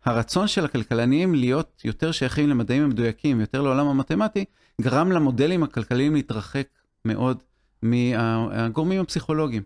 הרצון 0.05 0.47
של 0.47 0.65
הכלכלנים 0.65 1.35
להיות 1.35 1.81
יותר 1.85 2.11
שייכים 2.11 2.49
למדעים 2.49 2.83
המדויקים, 2.83 3.39
יותר 3.39 3.61
לעולם 3.61 3.87
המתמטי, 3.87 4.45
גרם 4.81 5.11
למודלים 5.11 5.63
הכלכליים 5.63 6.13
להתרחק 6.13 6.67
מאוד 7.05 7.43
מהגורמים 7.81 9.01
הפסיכולוגיים. 9.01 9.63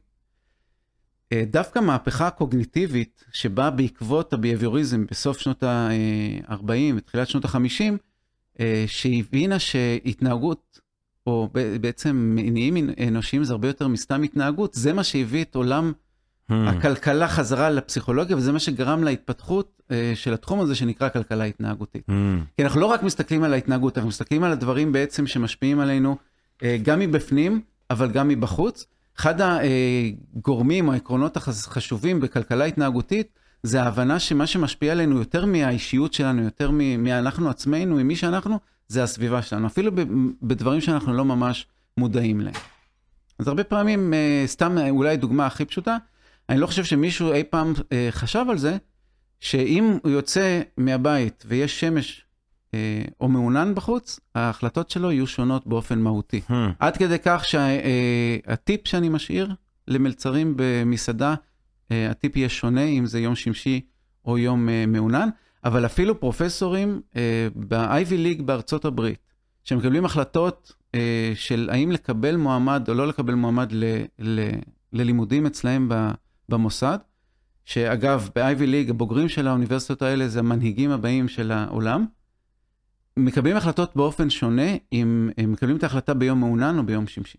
אה, 1.32 1.44
דווקא 1.52 1.80
מהפכה 1.80 2.28
הקוגניטיבית 2.28 3.24
שבאה 3.34 3.70
בעקבות 3.70 4.34
הביאביוריזם 4.34 5.06
בסוף 5.12 5.40
שנות 5.40 5.64
ה-40 5.64 6.96
ותחילת 6.96 7.28
שנות 7.28 7.46
ה-50, 7.46 8.64
שהבינה 8.88 9.60
שהתנהגות, 9.60 10.80
או 11.28 11.50
בעצם 11.82 12.16
מניעים 12.36 12.90
אנושיים 13.08 13.44
זה 13.44 13.54
הרבה 13.54 13.68
יותר 13.68 13.88
מסתם 13.88 14.24
התנהגות, 14.24 14.74
זה 14.74 14.94
מה 14.94 15.04
שהביא 15.04 15.42
את 15.42 15.56
עולם 15.56 15.92
Hmm. 16.52 16.70
הכלכלה 16.70 17.28
חזרה 17.28 17.70
לפסיכולוגיה, 17.70 18.38
וזה 18.38 18.52
מה 18.52 18.60
שגרם 18.60 19.04
להתפתחות 19.04 19.82
אה, 19.92 20.12
של 20.16 20.34
התחום 20.34 20.60
הזה 20.60 20.76
שנקרא 20.76 21.10
כלכלה 21.10 21.44
התנהגותית. 21.44 22.10
Hmm. 22.10 22.14
כי 22.58 22.64
אנחנו 22.64 22.82
לא 22.82 22.86
רק 22.86 23.04
מסתכלים 23.04 23.44
על 23.44 23.54
ההתנהגות, 23.54 23.98
אנחנו 23.98 24.08
מסתכלים 24.10 24.44
על 24.44 24.52
הדברים 24.52 24.92
בעצם 24.92 25.28
שמשפיעים 25.28 25.80
עלינו 25.80 26.18
אה, 26.64 26.78
גם 26.84 27.00
מבפנים, 27.00 27.62
אבל 27.90 28.12
גם 28.12 28.28
מבחוץ. 28.28 28.86
אחד 29.22 29.36
הגורמים 29.42 30.88
או 30.88 30.94
העקרונות 30.94 31.38
החשובים 31.38 32.20
בכלכלה 32.20 32.66
התנהגותית, 32.66 33.40
זה 33.64 33.82
ההבנה 33.82 34.20
שמה 34.20 34.48
שמשפיע 34.48 34.92
עלינו 34.92 35.18
יותר 35.18 35.46
מהאישיות 35.46 36.14
שלנו, 36.14 36.44
יותר 36.44 36.72
מאנחנו 36.98 37.50
עצמנו, 37.50 37.96
ממי 37.96 38.16
שאנחנו, 38.16 38.60
זה 38.88 39.04
הסביבה 39.04 39.42
שלנו, 39.42 39.68
אפילו 39.68 39.92
בדברים 40.42 40.82
שאנחנו 40.82 41.14
לא 41.14 41.26
ממש 41.26 41.68
מודעים 41.98 42.42
להם. 42.42 42.54
אז 43.40 43.48
הרבה 43.48 43.64
פעמים, 43.64 44.14
אה, 44.14 44.44
סתם 44.46 44.78
אולי 44.90 45.18
דוגמה 45.18 45.46
הכי 45.46 45.66
פשוטה, 45.66 45.98
אני 46.50 46.60
לא 46.60 46.68
חושב 46.68 46.84
שמישהו 46.84 47.34
אי 47.34 47.44
פעם 47.44 47.74
אה, 47.92 48.08
חשב 48.12 48.46
על 48.50 48.58
זה, 48.58 48.78
שאם 49.40 49.98
הוא 50.04 50.12
יוצא 50.12 50.62
מהבית 50.78 51.44
ויש 51.48 51.80
שמש 51.80 52.22
אה, 52.22 52.26
או 53.22 53.28
מעונן 53.28 53.76
בחוץ, 53.76 54.20
ההחלטות 54.36 54.90
שלו 54.90 55.12
יהיו 55.12 55.28
שונות 55.28 55.68
באופן 55.68 56.00
מהותי. 56.00 56.42
Hmm. 56.50 56.54
עד 56.80 56.98
כדי 56.98 57.18
כך 57.24 57.46
שהטיפ 57.46 58.88
שאני 58.88 59.10
משאיר 59.10 59.56
למלצרים 59.88 60.54
במסעדה, 60.56 61.36
אה, 61.92 62.10
הטיפ 62.12 62.38
יהיה 62.38 62.50
שונה 62.50 62.84
אם 62.84 63.06
זה 63.06 63.20
יום 63.20 63.36
שמשי 63.36 63.82
או 64.26 64.38
יום 64.38 64.70
אה, 64.70 64.86
מעונן, 64.88 65.30
אבל 65.64 65.86
אפילו 65.86 66.20
פרופסורים 66.20 67.02
אה, 67.16 67.48
ב-Ivy 67.56 68.40
League 68.40 68.42
בארצות 68.42 68.86
הברית, 68.86 69.20
שמקבלים 69.64 70.06
החלטות 70.06 70.74
אה, 70.96 71.32
של 71.36 71.70
האם 71.72 71.92
לקבל 71.92 72.36
מועמד 72.36 72.90
או 72.90 72.94
לא 72.94 73.08
לקבל 73.08 73.34
מועמד 73.34 73.68
ל, 73.72 73.84
ל, 74.20 74.50
ללימודים 74.94 75.46
אצלהם 75.46 75.90
במוסד, 76.50 76.98
שאגב, 77.66 78.30
ב-Ivy 78.36 78.68
League, 78.68 78.90
הבוגרים 78.90 79.30
של 79.30 79.48
האוניברסיטות 79.48 80.02
האלה 80.02 80.28
זה 80.28 80.40
המנהיגים 80.40 80.92
הבאים 80.92 81.28
של 81.28 81.52
העולם, 81.52 82.06
מקבלים 83.18 83.58
החלטות 83.58 83.96
באופן 83.96 84.30
שונה 84.30 84.72
אם 84.94 85.30
הם 85.38 85.52
מקבלים 85.52 85.78
את 85.78 85.84
ההחלטה 85.84 86.14
ביום 86.14 86.40
מעונן 86.40 86.78
או 86.78 86.84
ביום 86.84 87.08
שמשי. 87.08 87.38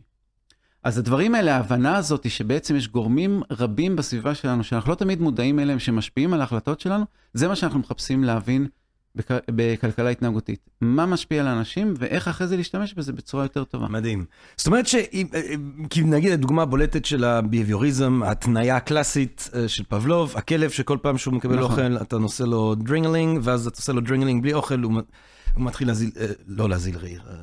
אז 0.84 0.98
הדברים 0.98 1.34
האלה, 1.34 1.56
ההבנה 1.56 1.96
הזאת 1.96 2.24
היא 2.24 2.32
שבעצם 2.32 2.76
יש 2.76 2.88
גורמים 2.88 3.42
רבים 3.50 3.96
בסביבה 3.96 4.34
שלנו, 4.34 4.64
שאנחנו 4.64 4.90
לא 4.90 4.94
תמיד 4.94 5.20
מודעים 5.20 5.58
אליהם, 5.58 5.78
שמשפיעים 5.78 6.32
על 6.34 6.40
ההחלטות 6.40 6.80
שלנו, 6.80 7.04
זה 7.34 7.48
מה 7.48 7.56
שאנחנו 7.56 7.78
מחפשים 7.78 8.24
להבין 8.24 8.66
בכ... 9.16 9.30
בכלכלה 9.50 10.10
התנהגותית. 10.10 10.70
מה 10.80 11.06
משפיע 11.06 11.40
על 11.40 11.48
האנשים 11.48 11.94
ואיך 11.98 12.28
אחרי 12.28 12.46
זה 12.46 12.56
להשתמש 12.56 12.94
בזה 12.94 13.12
בצורה 13.12 13.44
יותר 13.44 13.64
טובה. 13.64 13.88
מדהים. 13.88 14.24
זאת 14.56 14.66
אומרת 14.66 14.86
ש... 14.86 14.94
כי 15.90 16.02
נגיד 16.02 16.32
הדוגמה 16.32 16.62
הבולטת 16.62 17.04
של 17.04 17.24
הביהביוריזם, 17.24 18.22
ההתניה 18.22 18.76
הקלאסית 18.76 19.50
אה, 19.54 19.68
של 19.68 19.84
פבלוב, 19.88 20.34
הכלב 20.36 20.70
שכל 20.70 20.98
פעם 21.02 21.18
שהוא 21.18 21.34
מקבל 21.34 21.58
נכון. 21.58 21.70
אוכל, 21.70 21.96
אתה 22.02 22.18
עושה 22.18 22.42
לו 22.42 22.74
דרינגלינג, 22.74 23.40
ואז 23.42 23.66
אתה 23.66 23.78
עושה 23.78 23.92
לו 23.92 24.00
דרינגלינג 24.00 24.42
בלי 24.42 24.52
אוכל, 24.52 24.82
הוא, 24.82 25.00
הוא 25.54 25.64
מתחיל 25.64 25.88
להזיל, 25.88 26.10
אה, 26.20 26.26
לא 26.48 26.68
להזיל 26.68 26.96
ריר. 26.96 27.20
אה, 27.28 27.34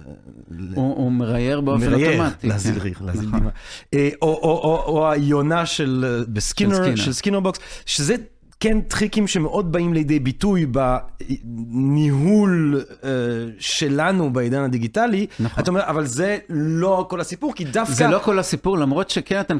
הוא, 0.75 1.11
מראייר 1.11 1.61
באופן 1.61 1.91
מרייר, 1.91 2.21
אוטומטי. 2.21 2.47
להזיל 2.47 2.73
כן. 2.75 2.79
ריר, 2.81 2.95
להזיל. 3.01 3.29
דמעה. 3.29 3.49
אה, 3.93 4.09
או- 4.21 5.09
היונה 5.11 5.65
של 5.65 6.23
בסקינר, 6.33 6.95
של 6.95 7.13
סקינר. 7.13 7.39
box, 7.39 7.59
שזה 7.85 8.15
כן 8.59 8.81
טריקים 8.81 9.27
שמאוד 9.27 9.71
באים 9.71 9.93
לידי 9.93 10.19
ביטוי 10.19 10.65
בניהול 11.43 12.83
שלנו 13.59 14.33
בעידן 14.33 14.63
הדיגיטלי. 14.63 15.27
נכון. 15.39 15.63
אתה 15.63 15.71
אומר, 15.71 15.81
אבל 15.83 16.05
זה 16.05 16.37
לא 16.49 17.07
כל 17.09 17.21
הסיפור, 17.21 17.53
כי 17.55 17.65
דווקא... 17.65 17.93
זה 17.93 18.07
לא 18.07 18.19
כל 18.23 18.39
הסיפור, 18.39 18.77
למרות 18.77 19.09
שכן 19.09 19.39
אתה 19.39 19.53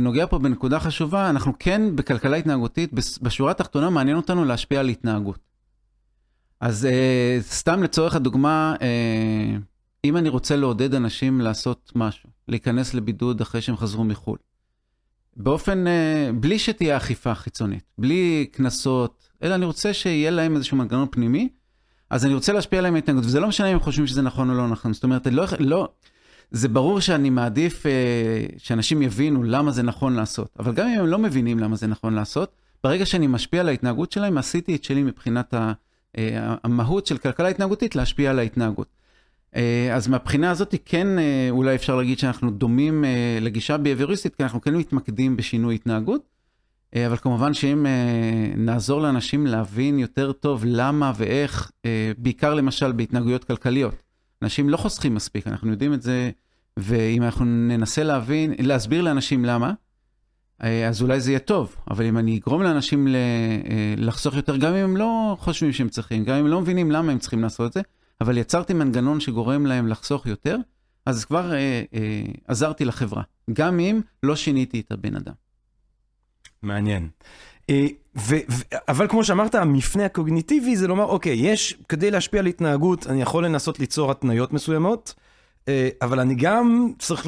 נוגע 0.00 0.26
פה 0.26 0.38
בנקודה 0.38 0.80
חשובה, 0.80 1.30
אנחנו 1.30 1.52
כן 1.58 1.82
בכלכלה 1.94 2.36
התנהגותית, 2.36 2.90
בשורה 3.22 3.50
התחתונה 3.50 3.90
מעניין 3.90 4.16
אותנו 4.16 4.44
להשפיע 4.44 4.80
על 4.80 4.88
התנהגות. 4.88 5.38
אז 6.60 6.86
אה, 6.86 7.38
סתם 7.40 7.82
לצורך 7.82 8.16
הדוגמה, 8.16 8.74
אה, 8.82 9.56
אם 10.04 10.16
אני 10.16 10.28
רוצה 10.28 10.56
לעודד 10.56 10.94
אנשים 10.94 11.40
לעשות 11.40 11.92
משהו, 11.94 12.28
להיכנס 12.48 12.94
לבידוד 12.94 13.40
אחרי 13.40 13.60
שהם 13.60 13.76
חזרו 13.76 14.04
מחו"ל, 14.04 14.38
באופן, 15.36 15.86
אה, 15.86 16.30
בלי 16.34 16.58
שתהיה 16.58 16.96
אכיפה 16.96 17.34
חיצונית, 17.34 17.84
בלי 17.98 18.46
קנסות, 18.52 19.28
אלא 19.42 19.54
אני 19.54 19.64
רוצה 19.64 19.92
שיהיה 19.92 20.30
להם 20.30 20.56
איזשהו 20.56 20.76
מנגנון 20.76 21.08
פנימי, 21.10 21.48
אז 22.10 22.24
אני 22.24 22.34
רוצה 22.34 22.52
להשפיע 22.52 22.78
עליהם 22.78 22.94
ההתנהגות, 22.94 23.24
וזה 23.24 23.40
לא 23.40 23.48
משנה 23.48 23.68
אם 23.68 23.72
הם 23.72 23.80
חושבים 23.80 24.06
שזה 24.06 24.22
נכון 24.22 24.50
או 24.50 24.54
לא 24.54 24.68
נכון. 24.68 24.92
זאת 24.92 25.04
אומרת, 25.04 25.26
לא, 25.26 25.44
לא, 25.58 25.88
זה 26.50 26.68
ברור 26.68 27.00
שאני 27.00 27.30
מעדיף 27.30 27.86
אה, 27.86 27.92
שאנשים 28.58 29.02
יבינו 29.02 29.42
למה 29.42 29.72
זה 29.72 29.82
נכון 29.82 30.14
לעשות, 30.14 30.48
אבל 30.58 30.72
גם 30.72 30.88
אם 30.88 31.00
הם 31.00 31.06
לא 31.06 31.18
מבינים 31.18 31.58
למה 31.58 31.76
זה 31.76 31.86
נכון 31.86 32.14
לעשות, 32.14 32.52
ברגע 32.84 33.06
שאני 33.06 33.26
משפיע 33.26 33.60
על 33.60 33.68
ההתנהגות 33.68 34.12
שלהם, 34.12 34.38
עשיתי 34.38 34.76
את 34.76 34.84
שלי 34.84 35.02
מבחינת 35.02 35.54
ה, 35.54 35.72
המהות 36.64 37.06
של 37.06 37.18
כלכלה 37.18 37.48
התנהגותית, 37.48 37.96
להשפיע 37.96 38.30
על 38.30 38.38
ההתנהגות. 38.38 38.88
אה, 39.56 39.94
אז 39.94 40.08
מהבחינה 40.08 40.50
הזאת 40.50 40.74
כן 40.84 41.18
אה, 41.18 41.46
אולי 41.50 41.74
אפשר 41.74 41.96
להגיד 41.96 42.18
שאנחנו 42.18 42.50
דומים 42.50 43.04
אה, 43.04 43.38
לגישה 43.40 43.76
ביאביוריסטית, 43.76 44.34
כי 44.34 44.42
אנחנו 44.42 44.60
כן 44.60 44.74
מתמקדים 44.74 45.36
בשינוי 45.36 45.74
התנהגות, 45.74 46.22
אה, 46.96 47.06
אבל 47.06 47.16
כמובן 47.16 47.54
שאם 47.54 47.86
אה, 47.86 48.52
נעזור 48.56 49.00
לאנשים 49.00 49.46
להבין 49.46 49.98
יותר 49.98 50.32
טוב 50.32 50.62
למה 50.66 51.12
ואיך, 51.16 51.70
אה, 51.84 52.12
בעיקר 52.18 52.54
למשל 52.54 52.92
בהתנהגויות 52.92 53.44
כלכליות. 53.44 53.94
אנשים 54.42 54.68
לא 54.68 54.76
חוסכים 54.76 55.14
מספיק, 55.14 55.46
אנחנו 55.46 55.70
יודעים 55.70 55.94
את 55.94 56.02
זה, 56.02 56.30
ואם 56.76 57.22
אנחנו 57.22 57.44
ננסה 57.44 58.02
להבין, 58.02 58.54
להסביר 58.58 59.02
לאנשים 59.02 59.44
למה, 59.44 59.72
אז 60.60 61.02
אולי 61.02 61.20
זה 61.20 61.30
יהיה 61.30 61.38
טוב, 61.38 61.76
אבל 61.90 62.04
אם 62.04 62.18
אני 62.18 62.38
אגרום 62.38 62.62
לאנשים 62.62 63.08
לחסוך 63.96 64.34
יותר, 64.34 64.56
גם 64.56 64.74
אם 64.74 64.84
הם 64.84 64.96
לא 64.96 65.36
חושבים 65.40 65.72
שהם 65.72 65.88
צריכים, 65.88 66.24
גם 66.24 66.34
אם 66.34 66.40
הם 66.40 66.46
לא 66.46 66.60
מבינים 66.60 66.90
למה 66.90 67.12
הם 67.12 67.18
צריכים 67.18 67.42
לעשות 67.42 67.68
את 67.68 67.72
זה, 67.72 67.80
אבל 68.20 68.38
יצרתי 68.38 68.74
מנגנון 68.74 69.20
שגורם 69.20 69.66
להם 69.66 69.88
לחסוך 69.88 70.26
יותר, 70.26 70.56
אז 71.06 71.24
כבר 71.24 71.52
אה, 71.52 71.82
אה, 71.94 72.22
עזרתי 72.46 72.84
לחברה, 72.84 73.22
גם 73.52 73.80
אם 73.80 74.00
לא 74.22 74.36
שיניתי 74.36 74.80
את 74.80 74.92
הבן 74.92 75.16
אדם. 75.16 75.32
מעניין. 76.62 77.08
אה, 77.70 77.86
ו, 78.16 78.34
ו, 78.50 78.62
אבל 78.88 79.08
כמו 79.08 79.24
שאמרת, 79.24 79.54
המפנה 79.54 80.04
הקוגניטיבי 80.04 80.76
זה 80.76 80.88
לומר, 80.88 81.04
אוקיי, 81.04 81.36
יש, 81.36 81.78
כדי 81.88 82.10
להשפיע 82.10 82.40
על 82.40 82.46
התנהגות, 82.46 83.06
אני 83.06 83.22
יכול 83.22 83.44
לנסות 83.44 83.78
ליצור 83.78 84.10
התניות 84.10 84.52
מסוימות, 84.52 85.14
אה, 85.18 85.25
אבל 86.02 86.20
אני 86.20 86.34
גם 86.34 86.92
צריך 86.98 87.26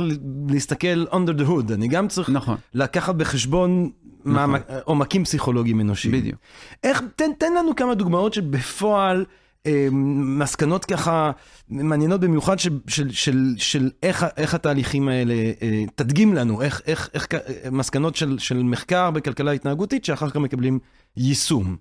להסתכל 0.49 1.05
under 1.11 1.41
the 1.41 1.49
hood, 1.49 1.75
אני 1.75 1.89
גם 1.89 2.09
צריך 2.09 2.31
נכון. 2.31 2.57
לקחת 2.75 3.15
בחשבון 3.15 3.91
נכון. 4.25 4.55
עומקים 4.85 5.25
פסיכולוגיים 5.25 5.81
אנושיים. 5.81 6.15
בדיוק. 6.15 6.39
איך, 6.85 7.03
תן, 7.17 7.31
תן 7.39 7.55
לנו 7.55 7.77
כמה 7.77 7.95
דוגמאות 7.95 8.35
שבפועל... 8.35 9.25
אה, 9.67 9.89
מסקנות 9.93 10.85
ככה 10.85 11.31
מעניינות 11.69 12.21
במיוחד 12.21 12.59
של, 12.59 12.79
של, 12.87 13.11
של, 13.11 13.55
של 13.57 13.91
איך, 14.03 14.27
איך 14.37 14.55
התהליכים 14.55 15.09
האלה, 15.09 15.35
אה, 15.35 15.85
תדגים 15.95 16.35
לנו, 16.35 16.63
איך, 16.63 16.83
איך, 16.87 17.11
איך 17.15 17.27
מסקנות 17.73 18.17
של, 18.17 18.39
של 18.39 18.63
מחקר 18.63 19.11
בכלכלה 19.11 19.53
התנהגותית 19.53 20.05
שאחר 20.05 20.31
כך 20.31 20.37
מקבלים 20.37 20.79
יישום. 21.17 21.77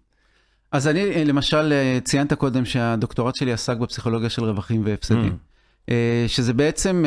אז 0.72 0.88
אני 0.88 1.00
אה, 1.00 1.24
למשל 1.24 1.74
ציינת 2.04 2.34
קודם 2.34 2.66
שהדוקטורט 2.66 3.36
שלי 3.36 3.54
עסק 3.54 3.78
בפסיכולוגיה 3.78 4.30
של 4.30 4.44
רווחים 4.44 4.82
והפסדים. 4.86 5.32
Mm. 5.32 5.47
שזה 6.27 6.53
בעצם 6.53 7.06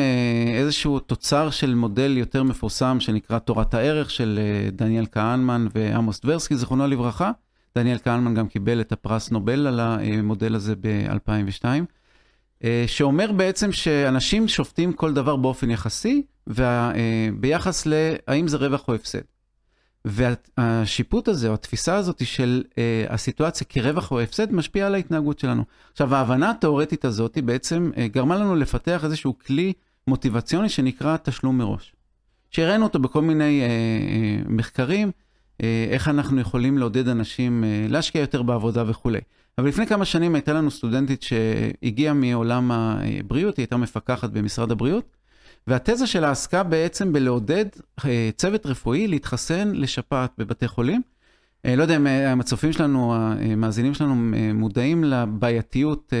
איזשהו 0.53 0.99
תוצר 0.99 1.49
של 1.49 1.75
מודל 1.75 2.17
יותר 2.17 2.43
מפורסם 2.43 2.99
שנקרא 2.99 3.39
תורת 3.39 3.73
הערך 3.73 4.11
של 4.11 4.39
דניאל 4.71 5.05
כהנמן 5.11 5.67
ועמוס 5.75 6.19
טברסקי, 6.19 6.55
זיכרונו 6.55 6.87
לברכה. 6.87 7.31
דניאל 7.75 7.97
קלמן 7.97 8.33
גם 8.33 8.47
קיבל 8.47 8.81
את 8.81 8.91
הפרס 8.91 9.31
נובל 9.31 9.67
על 9.67 9.79
המודל 9.79 10.55
הזה 10.55 10.75
ב-2002, 10.81 11.65
אה, 12.63 12.83
שאומר 12.87 13.31
בעצם 13.31 13.71
שאנשים 13.71 14.47
שופטים 14.47 14.93
כל 14.93 15.13
דבר 15.13 15.35
באופן 15.35 15.69
יחסי, 15.69 16.23
וביחס 16.47 17.85
להאם 17.85 18.47
זה 18.47 18.57
רווח 18.57 18.87
או 18.87 18.95
הפסד. 18.95 19.21
והשיפוט 20.05 21.27
הזה, 21.27 21.49
או 21.49 21.53
התפיסה 21.53 21.95
הזאת 21.95 22.25
של 22.25 22.63
uh, 22.69 22.73
הסיטואציה 23.09 23.67
כרווח 23.69 24.11
או 24.11 24.19
הפסד, 24.19 24.53
משפיעה 24.53 24.87
על 24.87 24.95
ההתנהגות 24.95 25.39
שלנו. 25.39 25.63
עכשיו, 25.91 26.15
ההבנה 26.15 26.51
התיאורטית 26.51 27.05
הזאת 27.05 27.37
בעצם 27.45 27.91
uh, 27.93 27.99
גרמה 28.13 28.35
לנו 28.35 28.55
לפתח 28.55 29.05
איזשהו 29.05 29.39
כלי 29.45 29.73
מוטיבציוני 30.07 30.69
שנקרא 30.69 31.17
תשלום 31.23 31.57
מראש. 31.57 31.93
שהראינו 32.51 32.83
אותו 32.83 32.99
בכל 32.99 33.21
מיני 33.21 33.61
uh, 33.61 34.45
uh, 34.45 34.51
מחקרים, 34.51 35.11
אה, 35.63 35.87
איך 35.89 36.09
אנחנו 36.09 36.39
יכולים 36.39 36.77
לעודד 36.77 37.07
אנשים 37.07 37.63
אה, 37.63 37.85
להשקיע 37.89 38.21
יותר 38.21 38.41
בעבודה 38.41 38.83
וכולי. 38.87 39.19
אבל 39.57 39.67
לפני 39.67 39.87
כמה 39.87 40.05
שנים 40.05 40.35
הייתה 40.35 40.53
לנו 40.53 40.71
סטודנטית 40.71 41.23
שהגיעה 41.23 42.13
מעולם 42.13 42.71
הבריאות, 42.71 43.57
היא 43.57 43.63
הייתה 43.63 43.77
מפקחת 43.77 44.29
במשרד 44.29 44.71
הבריאות, 44.71 45.05
והתזה 45.67 46.07
שלה 46.07 46.31
עסקה 46.31 46.63
בעצם 46.63 47.13
בלעודד 47.13 47.65
אה, 48.05 48.29
צוות 48.37 48.65
רפואי 48.65 49.07
להתחסן 49.07 49.71
לשפעת 49.75 50.31
בבתי 50.37 50.67
חולים. 50.67 51.01
לא 51.65 51.81
יודע 51.81 51.95
אם 51.95 52.39
הצופים 52.39 52.73
שלנו, 52.73 53.15
המאזינים 53.15 53.93
שלנו 53.93 54.15
מודעים 54.53 55.03
לבעייתיות 55.03 56.13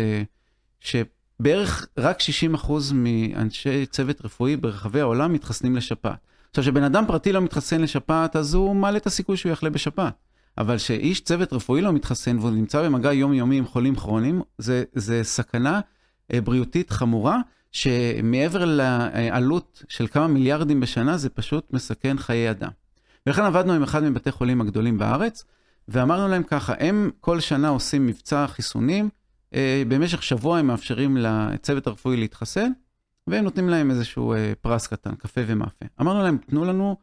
שבערך 0.79 1.87
רק 1.97 2.17
60% 2.65 2.71
מאנשי 2.93 3.85
צוות 3.85 4.25
רפואי 4.25 4.57
ברחבי 4.57 5.01
העולם 5.01 5.33
מתחסנים 5.33 5.75
לשפעת. 5.75 6.17
עכשיו, 6.49 6.63
כשבן 6.63 6.83
אדם 6.83 7.03
פרטי 7.07 7.31
לא 7.31 7.41
מתחסן 7.41 7.81
לשפעת, 7.81 8.35
אז 8.35 8.53
הוא 8.53 8.75
מעלה 8.75 8.97
את 8.97 9.07
הסיכוי 9.07 9.37
שהוא 9.37 9.51
יחלה 9.51 9.69
בשפעת. 9.69 10.13
אבל 10.57 10.77
שאיש 10.77 11.21
צוות 11.21 11.53
רפואי 11.53 11.81
לא 11.81 11.93
מתחסן 11.93 12.37
והוא 12.39 12.51
נמצא 12.51 12.83
במגע 12.83 13.13
יומיומי 13.13 13.57
עם 13.57 13.65
חולים 13.65 13.95
כרוניים, 13.95 14.41
זה, 14.57 14.83
זה 14.93 15.23
סכנה 15.23 15.79
אה, 16.33 16.41
בריאותית 16.41 16.89
חמורה, 16.89 17.39
שמעבר 17.71 18.65
לעלות 18.65 19.83
של 19.89 20.07
כמה 20.07 20.27
מיליארדים 20.27 20.79
בשנה, 20.79 21.17
זה 21.17 21.29
פשוט 21.29 21.73
מסכן 21.73 22.17
חיי 22.17 22.51
אדם. 22.51 22.69
ולכן 23.25 23.41
עבדנו 23.41 23.73
עם 23.73 23.83
אחד 23.83 24.03
מבתי 24.03 24.31
חולים 24.31 24.61
הגדולים 24.61 24.97
בארץ, 24.97 25.45
ואמרנו 25.87 26.27
להם 26.27 26.43
ככה, 26.43 26.73
הם 26.79 27.09
כל 27.19 27.39
שנה 27.39 27.69
עושים 27.69 28.05
מבצע 28.05 28.47
חיסונים, 28.47 29.09
אה, 29.53 29.83
במשך 29.87 30.23
שבוע 30.23 30.57
הם 30.57 30.67
מאפשרים 30.67 31.17
לצוות 31.17 31.87
הרפואי 31.87 32.17
להתחסן, 32.17 32.71
והם 33.27 33.43
נותנים 33.43 33.69
להם 33.69 33.91
איזשהו 33.91 34.33
אה, 34.33 34.53
פרס 34.61 34.87
קטן, 34.87 35.15
קפה 35.15 35.41
ומאפה. 35.47 35.85
אמרנו 36.01 36.23
להם, 36.23 36.37
תנו 36.37 36.65
לנו 36.65 36.97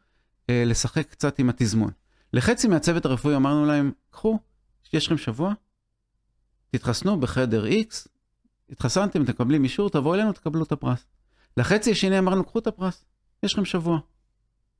אה, 0.51 0.63
לשחק 0.67 1.11
קצת 1.11 1.39
עם 1.39 1.49
התזמון. 1.49 1.91
לחצי 2.33 2.69
מהצוות 2.69 3.05
הרפואי 3.05 3.37
אמרנו 3.37 3.67
להם, 3.67 3.93
קחו, 4.11 4.39
יש 4.93 5.07
לכם 5.07 5.19
שבוע, 5.19 5.53
תתחסנו 6.71 7.21
בחדר 7.21 7.67
X, 7.67 8.09
התחסנתם, 8.71 9.23
אתם 9.23 9.33
מקבלים 9.33 9.65
אישור, 9.65 9.91
תבואו 9.91 10.15
אלינו, 10.15 10.33
תקבלו 10.33 10.63
את 10.63 10.73
הפרס. 10.73 11.07
לחצי 11.57 11.91
השני 11.91 12.19
אמרנו, 12.19 12.45
קחו 12.45 12.59
את 12.59 12.67
הפרס, 12.67 13.05
יש 13.43 13.53
לכם 13.53 13.65
שבוע. 13.65 13.99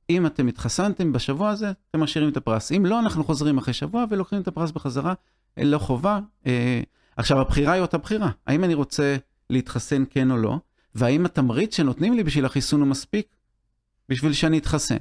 אם 0.09 0.25
אתם 0.25 0.47
התחסנתם 0.47 1.13
בשבוע 1.13 1.49
הזה, 1.49 1.71
אתם 1.89 1.99
משאירים 1.99 2.29
את 2.29 2.37
הפרס. 2.37 2.71
אם 2.71 2.85
לא, 2.85 2.99
אנחנו 2.99 3.23
חוזרים 3.23 3.57
אחרי 3.57 3.73
שבוע 3.73 4.05
ולוקחים 4.09 4.41
את 4.41 4.47
הפרס 4.47 4.71
בחזרה, 4.71 5.13
אה, 5.57 5.63
לא 5.63 5.77
חובה. 5.77 6.19
אה, 6.45 6.81
עכשיו, 7.17 7.41
הבחירה 7.41 7.73
היא 7.73 7.81
אותה 7.81 7.97
בחירה. 7.97 8.31
האם 8.47 8.63
אני 8.63 8.73
רוצה 8.73 9.17
להתחסן 9.49 10.03
כן 10.09 10.31
או 10.31 10.37
לא? 10.37 10.57
והאם 10.95 11.25
התמריץ 11.25 11.75
שנותנים 11.75 12.13
לי 12.13 12.23
בשביל 12.23 12.45
החיסון 12.45 12.79
הוא 12.79 12.87
מספיק 12.87 13.27
בשביל 14.09 14.33
שאני 14.33 14.57
אתחסן. 14.57 14.97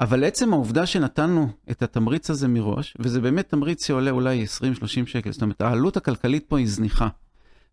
אבל 0.00 0.24
עצם 0.24 0.52
העובדה 0.52 0.86
שנתנו 0.86 1.48
את 1.70 1.82
התמריץ 1.82 2.30
הזה 2.30 2.48
מראש, 2.48 2.96
וזה 3.00 3.20
באמת 3.20 3.48
תמריץ 3.48 3.86
שעולה 3.86 4.10
אולי 4.10 4.44
20-30 4.44 5.06
שקל, 5.06 5.32
זאת 5.32 5.42
אומרת, 5.42 5.60
העלות 5.60 5.96
הכלכלית 5.96 6.44
פה 6.48 6.58
היא 6.58 6.68
זניחה. 6.68 7.08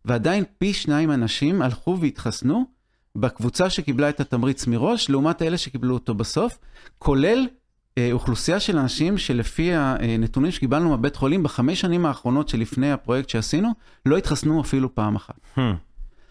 ועדיין 0.06 0.44
פי 0.58 0.74
שניים 0.74 1.12
אנשים 1.12 1.62
הלכו 1.62 1.98
והתחסנו 2.02 2.66
בקבוצה 3.16 3.70
שקיבלה 3.70 4.10
את 4.10 4.20
התמריץ 4.20 4.68
מראש, 4.68 5.10
לעומת 5.10 5.42
אלה 5.42 5.58
שקיבלו 5.58 5.94
אותו 5.94 6.14
בסוף, 6.14 6.58
כולל 6.98 7.48
אה, 7.98 8.10
אוכלוסייה 8.12 8.60
של 8.60 8.78
אנשים 8.78 9.18
שלפי 9.18 9.74
הנתונים 9.74 10.52
שקיבלנו 10.52 10.90
מהבית 10.90 11.16
חולים 11.16 11.44
בחמש 11.44 11.82
שנים 11.82 12.06
האחרונות 12.06 12.50
שלפני 12.50 12.92
הפרויקט 12.92 13.30
שעשינו, 13.30 13.70
לא 14.06 14.18
התחסנו 14.18 14.62
אפילו 14.62 14.96
פעם 14.96 15.16
אחת. 15.16 15.36
Hmm. 15.58 15.62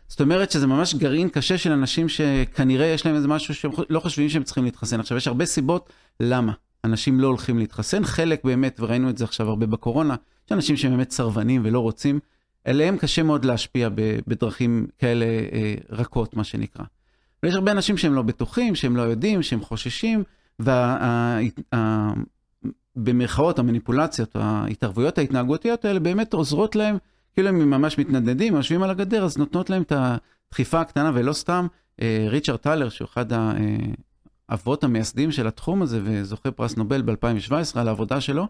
זאת 0.08 0.20
אומרת 0.20 0.50
שזה 0.50 0.66
ממש 0.66 0.94
גרעין 0.94 1.28
קשה 1.28 1.58
של 1.58 1.72
אנשים 1.72 2.08
שכנראה 2.08 2.87
יש 2.87 3.06
להם 3.06 3.14
איזה 3.14 3.28
משהו 3.28 3.54
שהם 3.54 3.70
לא 3.90 4.00
חושבים 4.00 4.28
שהם 4.28 4.42
צריכים 4.42 4.64
להתחסן. 4.64 5.00
עכשיו, 5.00 5.16
יש 5.16 5.28
הרבה 5.28 5.44
סיבות 5.44 5.92
למה 6.20 6.52
אנשים 6.84 7.20
לא 7.20 7.26
הולכים 7.26 7.58
להתחסן. 7.58 8.04
חלק 8.04 8.44
באמת, 8.44 8.80
וראינו 8.80 9.10
את 9.10 9.18
זה 9.18 9.24
עכשיו 9.24 9.48
הרבה 9.48 9.66
בקורונה, 9.66 10.14
יש 10.46 10.52
אנשים 10.52 10.76
שהם 10.76 10.90
באמת 10.90 11.10
סרבנים 11.10 11.62
ולא 11.64 11.80
רוצים, 11.80 12.20
אליהם 12.66 12.96
קשה 12.96 13.22
מאוד 13.22 13.44
להשפיע 13.44 13.88
בדרכים 14.27 14.87
כאלה 14.98 15.24
אה, 15.24 15.74
רכות, 15.90 16.37
מה 16.37 16.44
שנקרא. 16.44 16.85
ויש 17.42 17.55
הרבה 17.55 17.72
אנשים 17.72 17.96
שהם 17.96 18.14
לא 18.14 18.22
בטוחים, 18.22 18.74
שהם 18.74 18.96
לא 18.96 19.03
יודעים, 19.03 19.42
שהם 19.42 19.61
חוששים, 19.61 20.22
ובמירכאות 22.96 23.59
המניפולציות, 23.59 24.37
ההתערבויות 24.37 25.18
ההתנהגותיות 25.18 25.85
האלה 25.85 26.00
באמת 26.00 26.33
עוזרות 26.33 26.77
להם 26.77 26.98
כאילו 27.35 27.48
הם 27.48 27.70
ממש 27.70 27.98
מתנדנדים, 27.98 28.55
יושבים 28.55 28.83
על 28.83 28.90
הגדר, 28.90 29.24
אז 29.24 29.38
נותנות 29.38 29.70
להם 29.70 29.83
את 29.83 29.92
הדחיפה 29.96 30.81
הקטנה, 30.81 31.11
ולא 31.14 31.33
סתם, 31.33 31.66
אה, 32.03 32.27
ריצ'רד 32.29 32.57
טלר, 32.57 32.88
שהוא 32.88 33.07
אחד 33.07 33.27
האבות 34.48 34.85
המייסדים 34.85 35.33
של 35.33 35.46
התחום 35.46 35.83
הזה, 35.83 36.00
וזוכה 36.05 36.50
פרס 36.50 36.77
נובל 36.77 37.03
ב-2017 37.03 37.81
על 37.81 37.88
העבודה 37.88 38.20
שלו, 38.20 38.46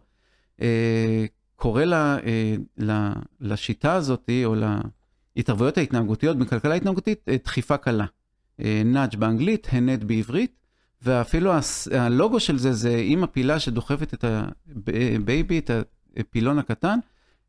אה, 0.62 1.24
קורא 1.56 1.84
לה, 1.84 2.18
אה, 2.26 2.54
לה, 2.78 3.12
לשיטה 3.40 3.94
הזאת, 3.94 4.30
או 4.44 4.54
להתערבויות 5.36 5.78
ההתנהגותיות 5.78 6.38
בכלכלה 6.38 6.74
התנהגותית, 6.74 7.28
דחיפה 7.44 7.76
קלה. 7.76 8.04
nudge 8.84 9.16
באנגלית, 9.16 9.66
הנד 9.70 10.04
בעברית, 10.04 10.56
ואפילו 11.02 11.52
הלוגו 11.92 12.40
של 12.40 12.58
זה, 12.58 12.72
זה 12.72 12.94
אימא 12.94 13.26
פילה 13.26 13.60
שדוחפת 13.60 14.14
את 14.14 14.24
ה 15.14 15.22
baby, 15.22 15.58
את 15.58 15.70
הפילון 16.16 16.58
הקטן, 16.58 16.98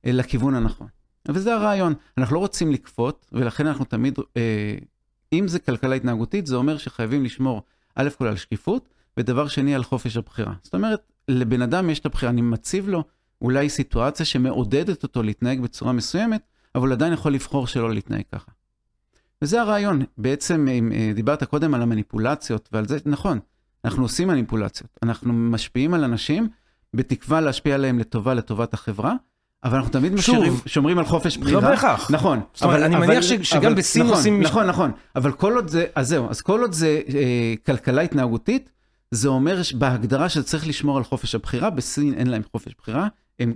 לכיוון 0.03 0.55
הנכון. 0.55 0.87
וזה 1.27 1.53
הרעיון. 1.53 1.93
אנחנו 2.17 2.35
לא 2.35 2.39
רוצים 2.39 2.71
לכפות, 2.71 3.25
ולכן 3.31 3.67
אנחנו 3.67 3.85
תמיד, 3.85 4.19
אה, 4.37 4.75
אם 5.33 5.47
זה 5.47 5.59
כלכלה 5.59 5.95
התנהגותית, 5.95 6.47
זה 6.47 6.55
אומר 6.55 6.77
שחייבים 6.77 7.23
לשמור, 7.23 7.61
א' 7.95 8.09
כל 8.17 8.27
על 8.27 8.35
שקיפות, 8.35 8.89
ודבר 9.17 9.47
שני 9.47 9.75
על 9.75 9.83
חופש 9.83 10.17
הבחירה. 10.17 10.53
זאת 10.63 10.73
אומרת, 10.73 11.11
לבן 11.27 11.61
אדם 11.61 11.89
יש 11.89 11.99
את 11.99 12.05
הבחירה, 12.05 12.31
אני 12.31 12.41
מציב 12.41 12.89
לו 12.89 13.03
אולי 13.45 13.69
סיטואציה 13.69 14.25
שמעודדת 14.25 15.03
אותו 15.03 15.23
להתנהג 15.23 15.59
בצורה 15.61 15.91
מסוימת, 15.93 16.41
אבל 16.75 16.91
עדיין 16.91 17.13
יכול 17.13 17.33
לבחור 17.33 17.67
שלא 17.67 17.93
להתנהג 17.93 18.21
ככה. 18.31 18.51
וזה 19.41 19.61
הרעיון. 19.61 20.01
בעצם, 20.17 20.67
אם 20.67 20.91
אה, 20.91 21.11
דיברת 21.15 21.43
קודם 21.43 21.73
על 21.73 21.81
המניפולציות 21.81 22.69
ועל 22.71 22.87
זה, 22.87 22.97
נכון, 23.05 23.39
אנחנו 23.85 24.03
עושים 24.03 24.27
מניפולציות. 24.27 24.89
אנחנו 25.03 25.33
משפיעים 25.33 25.93
על 25.93 26.03
אנשים 26.03 26.47
בתקווה 26.95 27.41
להשפיע 27.41 27.75
עליהם 27.75 27.99
לטובה, 27.99 28.33
לטובת 28.33 28.73
החברה, 28.73 29.13
אבל 29.63 29.77
אנחנו 29.77 29.91
תמיד 29.91 30.13
משאירים, 30.13 30.53
שומרים 30.65 30.97
על 30.97 31.05
חופש 31.05 31.37
בחירה. 31.37 31.61
לא 31.61 31.69
בהכרח. 31.69 32.11
נכון. 32.11 32.39
זאת 32.53 32.63
אומרת, 32.63 32.81
אני 32.83 32.95
מניח 32.95 33.21
ש- 33.21 33.33
שגם 33.33 33.65
אבל- 33.65 33.73
בסין 33.73 34.01
נכון, 34.03 34.15
עושים 34.17 34.41
נכון, 34.43 34.67
נכון. 34.67 34.91
אבל 35.15 35.31
כל 35.31 35.55
עוד 35.55 35.67
זה, 35.67 35.85
אז 35.95 36.07
זהו, 36.07 36.29
אז 36.29 36.41
כל 36.41 36.61
עוד 36.61 36.73
זה 36.73 37.01
אה, 37.15 37.53
כלכלה 37.65 38.01
התנהגותית, 38.01 38.69
זה 39.11 39.27
אומר 39.27 39.61
בהגדרה 39.77 40.29
שצריך 40.29 40.67
לשמור 40.67 40.97
על 40.97 41.03
חופש 41.03 41.35
הבחירה, 41.35 41.69
בסין 41.69 42.13
אין 42.13 42.27
להם 42.27 42.41
חופש 42.51 42.73
בחירה, 42.77 43.07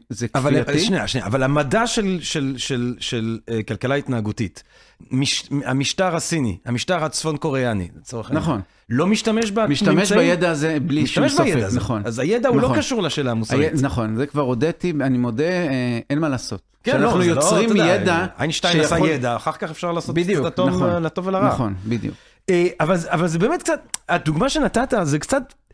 זה 0.10 0.28
אבל 0.36 0.56
אה, 0.56 0.64
כפייתי. 0.64 0.80
שנייה, 0.86 1.08
שנייה, 1.08 1.28
אבל 1.28 1.44
המדע 1.44 1.88
של, 1.88 2.18
של, 2.22 2.54
של, 2.58 2.96
של 3.00 3.40
uh, 3.50 3.64
כלכלה 3.64 3.96
התנהגותית, 3.96 4.64
מש, 5.12 5.50
המשטר 5.66 6.16
הסיני, 6.16 6.58
המשטר 6.66 7.04
הצפון 7.04 7.38
קוריאני, 7.38 7.88
לצורך 7.98 8.28
העניין, 8.28 8.44
נכון. 8.44 8.62
לא 8.90 9.08
משתמש 9.08 9.52
בה, 9.52 9.68
משתמש 9.68 10.12
בידע 10.12 10.50
הזה 10.50 10.78
בלי 10.82 11.08
שום 11.08 11.24
משתמש 11.24 11.38
ספק, 11.48 11.54
בידע 11.56 11.68
הזה. 11.68 11.78
נכון. 11.80 12.02
אז 12.06 12.20
הידע 12.20 12.50
הוא 12.50 12.58
לא 12.62 12.64
נכון. 12.68 12.78
קשור 12.78 13.02
לשאלה 13.02 13.32
המוסרית. 13.32 13.74
היה- 13.74 13.82
נכון, 13.82 14.16
זה 14.16 14.26
כבר 14.26 14.42
הודיתי, 14.42 14.94
אני 15.02 15.18
מודה, 15.18 15.44
אה, 15.44 16.00
אין 16.10 16.20
מה 16.20 16.30
לעשות. 16.30 16.62
כן, 16.84 17.02
לא, 17.02 17.18
זה 17.22 17.26
יוצרים 17.26 17.72
אתה 17.72 17.80
יודע, 17.80 17.96
ידע 17.96 18.26
איינשטיין 18.40 18.80
עשה 18.80 18.90
שיכול- 18.96 19.10
ידע, 19.10 19.36
אחר 19.36 19.52
כך 19.52 19.70
אפשר 19.72 19.92
לעשות 19.92 20.16
בדיוק, 20.16 20.42
את 20.48 20.52
הטוב, 20.52 20.70
נכון. 20.70 21.04
לטוב 21.04 21.28
ולרע. 21.28 21.48
נכון, 21.48 21.74
בדיוק. 21.86 22.16
אה, 22.50 22.68
אבל, 22.80 22.96
אבל 23.08 23.28
זה 23.28 23.40
באמת 23.40 23.64
קצת, 23.64 23.80
הדוגמה 24.10 24.50
שנתת 24.50 24.94
זה 25.04 25.20
קצת 25.20 25.44
אה, 25.44 25.69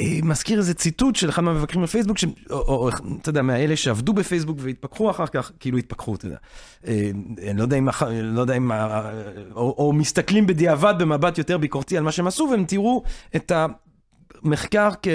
מזכיר 0.00 0.58
איזה 0.58 0.74
ציטוט 0.74 1.16
של 1.16 1.28
אחד 1.28 1.42
מהמבקרים 1.42 1.82
בפייסבוק, 1.82 2.18
ש, 2.18 2.24
או, 2.50 2.56
או 2.56 2.88
אתה 3.20 3.28
יודע, 3.28 3.42
מאלה 3.42 3.76
שעבדו 3.76 4.12
בפייסבוק 4.12 4.58
והתפכחו 4.60 5.10
אחר 5.10 5.26
כך, 5.26 5.52
כאילו 5.60 5.78
התפכחו, 5.78 6.14
אתה 6.14 6.26
יודע. 6.26 6.36
אה, 6.86 7.10
אני 7.50 7.58
לא 7.58 7.62
יודע 7.62 7.76
אם, 7.76 7.88
לא 8.22 8.40
יודע 8.40 8.54
אם, 8.54 8.72
או, 9.52 9.74
או 9.78 9.92
מסתכלים 9.92 10.46
בדיעבד 10.46 10.94
במבט 10.98 11.38
יותר 11.38 11.58
ביקורתי 11.58 11.96
על 11.96 12.02
מה 12.02 12.12
שהם 12.12 12.26
עשו, 12.26 12.48
והם 12.50 12.64
תראו 12.64 13.02
את 13.36 13.52
המחקר 14.42 14.88
כ... 15.02 15.08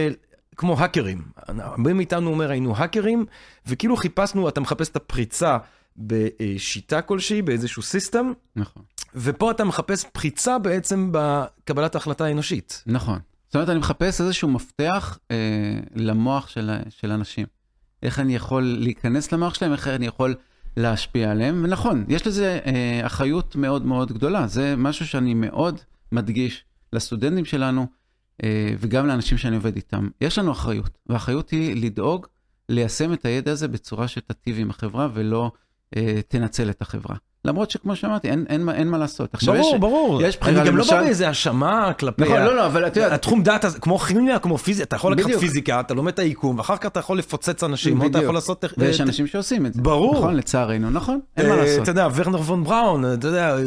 כמו 0.58 0.80
האקרים. 0.80 1.22
הרבה 1.48 1.94
מאיתנו 1.94 2.30
אומר 2.30 2.52
היינו 2.52 2.76
האקרים, 2.78 3.26
וכאילו 3.68 3.98
חיפשנו, 3.98 4.50
אתה 4.50 4.62
מחפש 4.62 4.89
את 4.89 4.96
הפריצה 4.96 5.58
בשיטה 5.98 7.02
כלשהי, 7.02 7.42
באיזשהו 7.42 7.82
סיסטם, 7.82 8.32
נכון. 8.56 8.84
ופה 9.15 9.52
אתה 9.52 9.63
מחפש 9.63 10.06
פריצה 10.12 10.60
בעצם 10.60 11.10
בקבלת 11.12 11.96
ההחלטה 11.96 12.26
האנושית. 12.26 12.84
נכון. 12.88 13.20
זאת 13.49 13.55
אומרת, 13.55 13.69
אני 13.69 13.79
מחפש 13.79 14.21
איזשהו 14.21 14.49
מפתח 14.49 15.19
אה, 15.31 15.79
למוח 15.95 16.47
של, 16.47 16.71
של 16.89 17.12
אנשים. 17.12 17.45
איך 18.03 18.19
אני 18.19 18.35
יכול 18.35 18.63
להיכנס 18.79 19.31
למוח 19.31 19.53
שלהם, 19.53 19.71
איך 19.71 19.88
אני 19.88 20.05
יכול 20.05 20.35
להשפיע 20.77 21.31
עליהם. 21.31 21.62
ונכון, 21.63 22.05
יש 22.07 22.27
לזה 22.27 22.59
אה, 22.65 23.05
אחריות 23.05 23.55
מאוד 23.55 23.85
מאוד 23.85 24.12
גדולה. 24.12 24.47
זה 24.47 24.75
משהו 24.77 25.07
שאני 25.07 25.33
מאוד 25.33 25.79
מדגיש 26.12 26.63
לסטודנטים 26.93 27.45
שלנו, 27.45 27.88
אה, 28.43 28.73
וגם 28.79 29.07
לאנשים 29.07 29.38
שאני 29.38 29.55
עובד 29.55 29.75
איתם. 29.75 30.07
יש 30.21 30.38
לנו 30.38 30.51
אחריות, 30.51 30.97
והאחריות 31.07 31.49
היא 31.49 31.85
לדאוג 31.85 32.27
ליישם 32.69 33.13
את 33.13 33.25
הידע 33.25 33.51
הזה 33.51 33.67
בצורה 33.67 34.07
שתטיב 34.07 34.55
עם 34.59 34.69
החברה 34.69 35.07
ולא 35.13 35.51
אה, 35.97 36.19
תנצל 36.27 36.69
את 36.69 36.81
החברה. 36.81 37.15
למרות 37.45 37.71
שכמו 37.71 37.95
שאמרתי, 37.95 38.30
אין, 38.30 38.45
אין, 38.49 38.63
מה- 38.63 38.75
אין 38.75 38.88
מה 38.88 38.97
לעשות. 38.97 39.34
עכשיו, 39.34 39.54
ברור, 39.54 39.73
יש, 39.75 39.80
ברור. 39.82 40.21
יש 40.21 40.38
בחירה, 40.39 40.62
אני 40.62 40.67
גם 40.69 40.78
לא 40.78 40.84
למשל- 40.84 40.95
בא 40.95 41.02
באיזה 41.04 41.28
האשמה 41.28 41.93
כלפי... 41.99 42.21
נכון, 42.23 42.38
ה- 42.38 42.45
לא, 42.45 42.56
לא, 42.56 42.65
אבל 42.65 42.88
אתה 42.88 42.99
יודע, 42.99 43.15
התחום 43.15 43.43
דעת 43.43 43.63
הזה, 43.65 43.80
כמו 43.80 43.97
כימיה, 43.99 44.39
כמו 44.39 44.58
פיזיקה, 44.58 44.84
אתה 44.84 44.95
יכול 44.95 45.13
לקחת. 45.13 45.32
פיזיקה, 45.39 45.80
אתה 45.80 45.93
לומד 45.93 46.13
את 46.13 46.19
היקום, 46.19 46.58
ואחר 46.58 46.78
כך 46.78 46.86
אתה 46.86 46.99
יכול 46.99 47.17
לפוצץ 47.19 47.63
אנשים, 47.63 48.02
או 48.02 48.08
אתה. 48.08 48.19
יכול 48.23 48.36
לעשות... 48.36 48.65
ויש 48.78 48.99
אה, 49.02 49.06
אנשים 49.06 49.28
שעושים 49.28 49.65
את 49.65 49.73
זה. 49.73 49.82
ברור. 49.82 50.15
נכון, 50.15 50.36
לצערנו, 50.36 50.89
נכון, 50.89 51.19
אין 51.38 51.49
מה 51.49 51.56
אה, 51.56 51.62
לעשות. 51.62 51.84
אתה 51.84 51.91
יודע, 51.91 52.08
ורנר 52.15 52.41
פון 52.41 52.63
בראון, 52.63 53.13
אתה 53.13 53.28
יודע, 53.28 53.49
אה, 53.49 53.58
אה, 53.58 53.60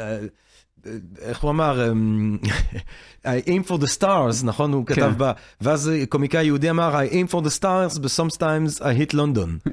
אה, 0.00 0.18
איך 1.20 1.40
הוא 1.40 1.50
אמר, 1.50 1.90
אמ, 1.90 2.38
I 3.24 3.46
aim 3.46 3.68
for 3.70 3.74
the 3.74 3.98
stars, 3.98 4.44
נכון? 4.44 4.72
הוא 4.72 4.86
כתב 4.86 5.00
כן. 5.00 5.12
ב... 5.18 5.30
ואז 5.60 5.90
קומיקאי 6.08 6.44
יהודי 6.44 6.70
אמר, 6.70 7.00
I 7.00 7.12
aim 7.12 7.32
for 7.32 7.40
the 7.44 7.60
stars, 7.60 7.98
but 7.98 8.08
sometimes 8.20 8.80
I 8.80 9.10
hit 9.10 9.14
London. 9.14 9.70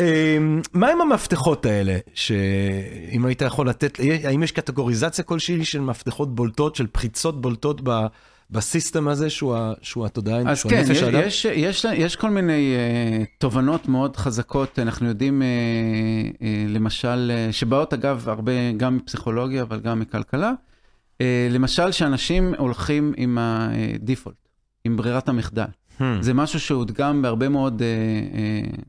אמ, 0.00 0.62
מה 0.72 0.88
עם 0.90 1.00
המפתחות 1.00 1.66
האלה, 1.66 1.98
שאם 2.14 3.26
היית 3.26 3.42
יכול 3.42 3.68
לתת, 3.68 3.98
האם 4.24 4.42
יש 4.42 4.52
קטגוריזציה 4.52 5.24
כלשהי 5.24 5.64
של 5.64 5.80
מפתחות 5.80 6.34
בולטות, 6.34 6.76
של 6.76 6.86
פריצות 6.86 7.40
בולטות 7.40 7.80
ב- 7.84 8.06
בסיסטם 8.50 9.08
הזה, 9.08 9.30
שהוא 9.30 9.56
ה- 9.56 9.72
שהוא 9.82 10.06
התודעה, 10.06 10.38
אז 10.46 10.58
שהוא 10.58 10.70
כן, 10.70 10.76
הנפש 10.78 10.90
יש, 10.90 11.02
האדם? 11.02 11.20
יש, 11.26 11.44
יש, 11.44 11.86
יש 11.94 12.16
כל 12.16 12.30
מיני 12.30 12.74
uh, 12.76 13.26
תובנות 13.38 13.88
מאוד 13.88 14.16
חזקות, 14.16 14.78
אנחנו 14.78 15.08
יודעים, 15.08 15.42
uh, 15.42 16.36
uh, 16.36 16.42
למשל, 16.68 17.32
uh, 17.50 17.52
שבאות 17.52 17.92
אגב 17.94 18.28
הרבה 18.28 18.52
גם 18.76 18.96
מפסיכולוגיה, 18.96 19.62
אבל 19.62 19.80
גם 19.80 20.00
מכלכלה, 20.00 20.52
uh, 20.52 21.22
למשל 21.50 21.92
שאנשים 21.92 22.54
הולכים 22.58 23.12
עם 23.16 23.38
הדיפולט, 23.40 24.36
עם 24.84 24.96
ברירת 24.96 25.28
המחדל. 25.28 25.64
Hmm. 25.98 26.02
זה 26.20 26.34
משהו 26.34 26.60
שהודגם 26.60 27.22
בהרבה 27.22 27.48
מאוד 27.48 27.82
uh, 27.82 28.74
uh, 28.76 28.80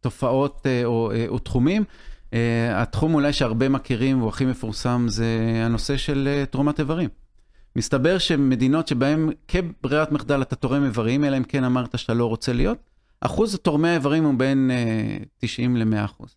תופעות 0.00 0.56
uh, 0.66 0.84
או, 0.84 1.10
uh, 1.12 1.28
או 1.28 1.38
תחומים. 1.38 1.84
Uh, 2.30 2.34
התחום 2.74 3.14
אולי 3.14 3.32
שהרבה 3.32 3.68
מכירים 3.68 4.18
והוא 4.18 4.28
הכי 4.28 4.44
מפורסם 4.44 5.06
זה 5.08 5.26
הנושא 5.64 5.96
של 5.96 6.28
uh, 6.42 6.46
תרומת 6.46 6.80
איברים. 6.80 7.08
מסתבר 7.76 8.18
שמדינות 8.18 8.88
שבהן 8.88 9.30
כברירת 9.48 10.12
מחדל 10.12 10.42
אתה 10.42 10.56
תורם 10.56 10.84
איברים, 10.84 11.24
אלא 11.24 11.36
אם 11.36 11.44
כן 11.44 11.64
אמרת 11.64 11.98
שאתה 11.98 12.14
לא 12.14 12.26
רוצה 12.26 12.52
להיות, 12.52 12.78
אחוז 13.20 13.58
תורמי 13.62 13.88
האיברים 13.88 14.24
הוא 14.24 14.34
בין 14.36 14.70
uh, 15.20 15.24
90 15.38 15.76
ל-100 15.76 16.04
אחוז. 16.04 16.36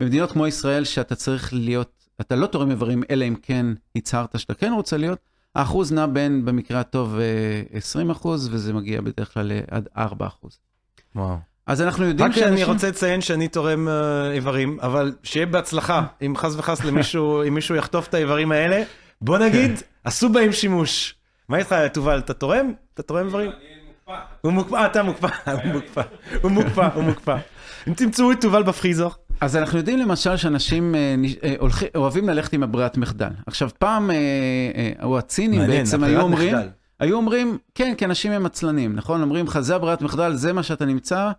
במדינות 0.00 0.32
כמו 0.32 0.46
ישראל, 0.46 0.84
שאתה 0.84 1.14
צריך 1.14 1.52
להיות, 1.52 2.08
אתה 2.20 2.36
לא 2.36 2.46
תורם 2.46 2.70
איברים, 2.70 3.02
אלא 3.10 3.24
אם 3.28 3.34
כן 3.42 3.66
הצהרת 3.96 4.38
שאתה 4.38 4.54
כן 4.54 4.72
רוצה 4.72 4.96
להיות, 4.96 5.18
האחוז 5.54 5.92
נע 5.92 6.06
בין, 6.06 6.44
במקרה 6.44 6.80
הטוב, 6.80 7.14
uh, 7.72 7.76
20 7.76 8.10
אחוז, 8.10 8.48
וזה 8.52 8.72
מגיע 8.72 9.00
בדרך 9.00 9.34
כלל 9.34 9.52
עד 9.70 9.88
4 9.96 10.26
אחוז. 10.26 10.58
וואו. 11.16 11.36
אז 11.66 11.82
אנחנו 11.82 12.04
יודעים 12.04 12.30
רק 12.30 12.38
אני 12.38 12.64
רוצה 12.64 12.88
לציין 12.88 13.20
שאני 13.20 13.48
תורם 13.48 13.88
אה, 13.88 14.32
איברים, 14.32 14.78
אבל 14.80 15.12
שיהיה 15.22 15.46
בהצלחה, 15.46 16.02
אם 16.26 16.36
חס 16.36 16.54
וחס 16.56 16.84
למישהו, 16.84 17.42
אם 17.48 17.54
מישהו 17.54 17.74
יחטוף 17.74 18.08
את 18.08 18.14
האיברים 18.14 18.52
האלה, 18.52 18.82
בוא 19.22 19.38
נגיד, 19.38 19.72
עשו 20.04 20.28
בהם 20.28 20.52
שימוש. 20.52 21.14
מה 21.48 21.58
איתך, 21.58 21.74
תובל, 21.92 22.18
אתה 22.18 22.34
תורם? 22.34 22.72
אתה 22.94 23.02
תורם 23.02 23.26
איברים? 23.26 23.50
הוא 24.40 24.52
מוקפא, 24.52 24.74
אה, 24.74 24.86
אתה 24.86 25.02
מוקפא, 25.02 25.28
הוא 25.62 25.72
מוקפא, 25.72 26.02
הוא 26.42 26.50
מוקפא, 26.50 26.88
הוא 26.94 27.04
מוקפא. 27.04 27.36
אם 27.88 27.94
תמצאו 27.94 28.32
את 28.32 28.40
תובל 28.40 28.62
בפריזר, 28.62 29.08
אז 29.40 29.56
אנחנו 29.56 29.78
יודעים 29.78 29.98
למשל 29.98 30.36
שאנשים 30.36 30.94
אה, 30.94 31.14
אה, 31.44 31.54
אוהבים 31.94 32.28
ללכת 32.28 32.52
עם 32.52 32.62
הברירת 32.62 32.96
מחדל. 32.96 33.30
עכשיו, 33.46 33.70
פעם, 33.78 34.10
או 35.02 35.18
הצינים 35.18 35.66
בעצם 35.66 36.04
היו 36.04 36.20
אומרים. 36.20 36.56
היו 37.00 37.16
אומרים, 37.16 37.58
כן, 37.74 37.94
כי 37.98 38.04
אנשים 38.04 38.32
הם 38.32 38.46
עצלנים, 38.46 38.96
נכון? 38.96 39.22
אומרים 39.22 39.46
לך, 39.46 39.60
זה 39.60 39.76
הברירת 39.76 40.02
מחדל, 40.02 40.34
זה 40.34 40.52
מה 40.52 40.62
שאתה 40.62 40.84
נמצא, 40.84 41.30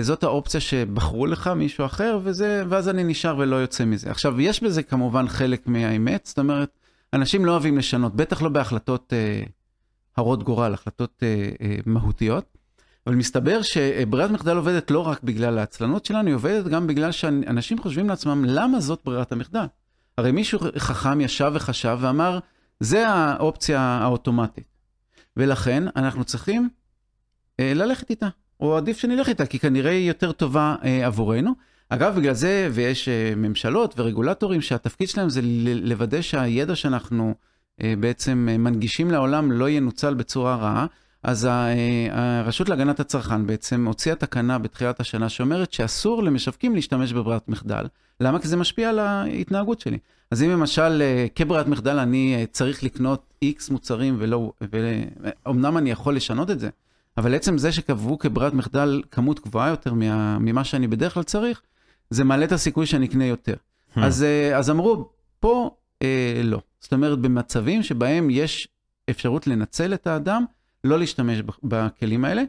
זאת 0.00 0.22
האופציה 0.22 0.60
שבחרו 0.60 1.26
לך 1.26 1.48
מישהו 1.56 1.84
אחר, 1.84 2.18
וזה, 2.22 2.62
ואז 2.68 2.88
אני 2.88 3.04
נשאר 3.04 3.38
ולא 3.38 3.56
יוצא 3.56 3.84
מזה. 3.84 4.10
עכשיו, 4.10 4.40
יש 4.40 4.62
בזה 4.62 4.82
כמובן 4.82 5.28
חלק 5.28 5.66
מהאמת, 5.66 6.22
זאת 6.26 6.38
אומרת, 6.38 6.81
אנשים 7.12 7.44
לא 7.44 7.50
אוהבים 7.50 7.78
לשנות, 7.78 8.16
בטח 8.16 8.42
לא 8.42 8.48
בהחלטות 8.48 9.12
אה, 9.12 9.42
הרות 10.16 10.42
גורל, 10.42 10.74
החלטות 10.74 11.22
אה, 11.22 11.48
אה, 11.62 11.76
מהותיות. 11.86 12.58
אבל 13.06 13.14
מסתבר 13.14 13.62
שברירת 13.62 14.30
מחדל 14.30 14.56
עובדת 14.56 14.90
לא 14.90 15.06
רק 15.06 15.22
בגלל 15.22 15.58
העצלנות 15.58 16.04
שלנו, 16.04 16.26
היא 16.26 16.34
עובדת 16.34 16.64
גם 16.64 16.86
בגלל 16.86 17.12
שאנשים 17.12 17.78
חושבים 17.78 18.08
לעצמם, 18.08 18.44
למה 18.46 18.80
זאת 18.80 19.00
ברירת 19.04 19.32
המחדל? 19.32 19.64
הרי 20.18 20.32
מישהו 20.32 20.58
חכם 20.78 21.20
ישב 21.20 21.50
וחשב 21.54 21.98
ואמר, 22.00 22.38
זה 22.80 23.08
האופציה 23.08 23.80
האוטומטית. 23.80 24.64
ולכן 25.36 25.84
אנחנו 25.96 26.24
צריכים 26.24 26.68
אה, 27.60 27.74
ללכת 27.74 28.10
איתה, 28.10 28.28
או 28.60 28.76
עדיף 28.76 28.98
שנלך 28.98 29.28
איתה, 29.28 29.46
כי 29.46 29.58
כנראה 29.58 29.90
היא 29.90 30.08
יותר 30.08 30.32
טובה 30.32 30.76
אה, 30.84 31.06
עבורנו. 31.06 31.52
אגב, 31.94 32.16
בגלל 32.16 32.34
זה, 32.34 32.68
ויש 32.72 33.08
אה, 33.08 33.32
ממשלות 33.36 33.94
ורגולטורים 33.98 34.60
שהתפקיד 34.60 35.08
שלהם 35.08 35.28
זה 35.28 35.40
לוודא 35.64 36.20
שהידע 36.20 36.76
שאנחנו 36.76 37.34
אה, 37.82 37.94
בעצם 38.00 38.48
אה, 38.50 38.58
מנגישים 38.58 39.10
לעולם 39.10 39.52
לא 39.52 39.70
ינוצל 39.70 40.14
בצורה 40.14 40.56
רעה. 40.56 40.86
אז 41.22 41.48
הרשות 42.10 42.68
להגנת 42.68 43.00
הצרכן 43.00 43.46
בעצם 43.46 43.86
הוציאה 43.86 44.14
תקנה 44.14 44.58
בתחילת 44.58 45.00
השנה 45.00 45.28
שאומרת 45.28 45.72
שאסור 45.72 46.22
למשווקים 46.22 46.74
להשתמש 46.74 47.12
בברירת 47.12 47.48
מחדל. 47.48 47.86
למה? 48.20 48.38
כי 48.38 48.48
זה 48.48 48.56
משפיע 48.56 48.88
על 48.88 48.98
ההתנהגות 48.98 49.80
שלי. 49.80 49.98
אז 50.30 50.42
אם 50.42 50.50
למשל 50.50 51.02
כברירת 51.34 51.66
מחדל 51.66 51.98
אני 51.98 52.46
צריך 52.52 52.84
לקנות 52.84 53.22
איקס 53.42 53.70
מוצרים 53.70 54.16
ולא, 54.18 54.52
ואומנם 54.60 55.78
אני 55.78 55.90
יכול 55.90 56.16
לשנות 56.16 56.50
את 56.50 56.60
זה, 56.60 56.68
אבל 57.16 57.34
עצם 57.34 57.58
זה 57.58 57.72
שקבעו 57.72 58.18
כברירת 58.18 58.52
מחדל 58.52 59.02
כמות 59.10 59.40
גבוהה 59.40 59.68
יותר 59.68 59.94
מה, 59.94 60.38
ממה 60.38 60.64
שאני 60.64 60.86
בדרך 60.86 61.14
כלל 61.14 61.22
צריך, 61.22 61.62
זה 62.12 62.24
מעלה 62.24 62.44
את 62.44 62.52
הסיכוי 62.52 62.86
שאני 62.86 63.06
אקנה 63.06 63.24
יותר. 63.24 63.54
Hmm. 63.54 64.00
אז, 64.00 64.22
אה, 64.22 64.58
אז 64.58 64.70
אמרו, 64.70 65.10
פה 65.40 65.76
אה, 66.02 66.40
לא. 66.44 66.60
זאת 66.80 66.92
אומרת, 66.92 67.18
במצבים 67.18 67.82
שבהם 67.82 68.30
יש 68.30 68.68
אפשרות 69.10 69.46
לנצל 69.46 69.94
את 69.94 70.06
האדם, 70.06 70.44
לא 70.84 70.98
להשתמש 70.98 71.42
בכלים 71.62 72.24
האלה. 72.24 72.42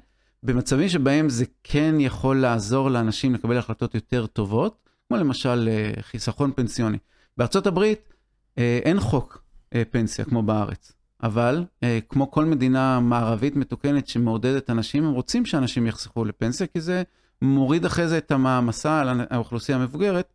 במצבים 0.43 0.89
שבהם 0.89 1.30
זה 1.30 1.45
כן 1.63 1.95
יכול 1.99 2.41
לעזור 2.41 2.89
לאנשים 2.89 3.34
לקבל 3.34 3.58
החלטות 3.58 3.95
יותר 3.95 4.26
טובות, 4.26 4.89
כמו 5.08 5.17
למשל 5.17 5.69
אה, 5.71 6.02
חיסכון 6.02 6.52
פנסיוני. 6.56 6.97
בארצות 7.38 7.67
הברית 7.67 8.13
אה, 8.58 8.80
אין 8.84 8.99
חוק 8.99 9.43
אה, 9.76 9.84
פנסיה 9.91 10.26
כמו 10.26 10.43
בארץ, 10.43 10.91
אבל 11.23 11.65
אה, 11.84 11.99
כמו 12.10 12.32
כל 12.32 12.45
מדינה 12.45 12.99
מערבית 12.99 13.56
מתוקנת 13.56 14.08
שמעודדת 14.08 14.69
אנשים, 14.69 15.06
הם 15.06 15.13
רוצים 15.13 15.45
שאנשים 15.45 15.88
יחסכו 15.88 16.26
לפנסיה, 16.26 16.67
כי 16.67 16.82
זה 16.82 17.04
מוריד 17.41 17.85
אחרי 17.85 18.07
זה 18.07 18.17
את 18.17 18.31
המעמסה 18.31 19.01
על 19.01 19.21
האוכלוסייה 19.29 19.77
המבוגרת, 19.77 20.33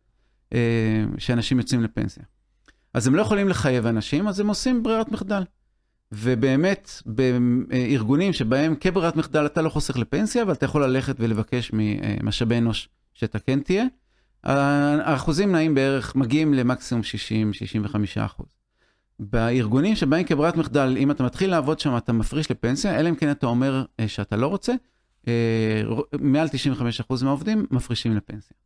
אה, 0.53 1.03
שאנשים 1.17 1.57
יוצאים 1.57 1.83
לפנסיה. 1.83 2.23
אז 2.93 3.07
הם 3.07 3.15
לא 3.15 3.21
יכולים 3.21 3.49
לחייב 3.49 3.85
אנשים, 3.85 4.27
אז 4.27 4.39
הם 4.39 4.47
עושים 4.47 4.83
ברירת 4.83 5.11
מחדל. 5.11 5.43
ובאמת, 6.11 6.91
בארגונים 7.05 8.33
שבהם 8.33 8.75
כברירת 8.79 9.15
מחדל 9.15 9.45
אתה 9.45 9.61
לא 9.61 9.69
חוסך 9.69 9.97
לפנסיה, 9.97 10.43
אבל 10.43 10.53
אתה 10.53 10.65
יכול 10.65 10.83
ללכת 10.83 11.15
ולבקש 11.19 11.71
ממשאבי 11.73 12.57
אנוש 12.57 12.89
שאתה 13.13 13.39
כן 13.39 13.59
תהיה, 13.59 13.85
האחוזים 14.43 15.51
נעים 15.51 15.75
בערך, 15.75 16.15
מגיעים 16.15 16.53
למקסימום 16.53 17.03
60-65 17.85 17.95
אחוז. 18.25 18.47
בארגונים 19.19 19.95
שבהם 19.95 20.23
כברירת 20.23 20.57
מחדל, 20.57 20.95
אם 20.99 21.11
אתה 21.11 21.23
מתחיל 21.23 21.49
לעבוד 21.49 21.79
שם, 21.79 21.97
אתה 21.97 22.13
מפריש 22.13 22.51
לפנסיה, 22.51 22.99
אלא 22.99 23.09
אם 23.09 23.15
כן 23.15 23.31
אתה 23.31 23.47
אומר 23.47 23.83
אה, 23.99 24.07
שאתה 24.07 24.35
לא 24.35 24.47
רוצה, 24.47 24.71
אה, 24.71 24.77
מעל 26.19 26.47
95 26.47 26.99
אחוז 26.99 27.23
מהעובדים 27.23 27.65
מפרישים 27.71 28.17
לפנסיה. 28.17 28.57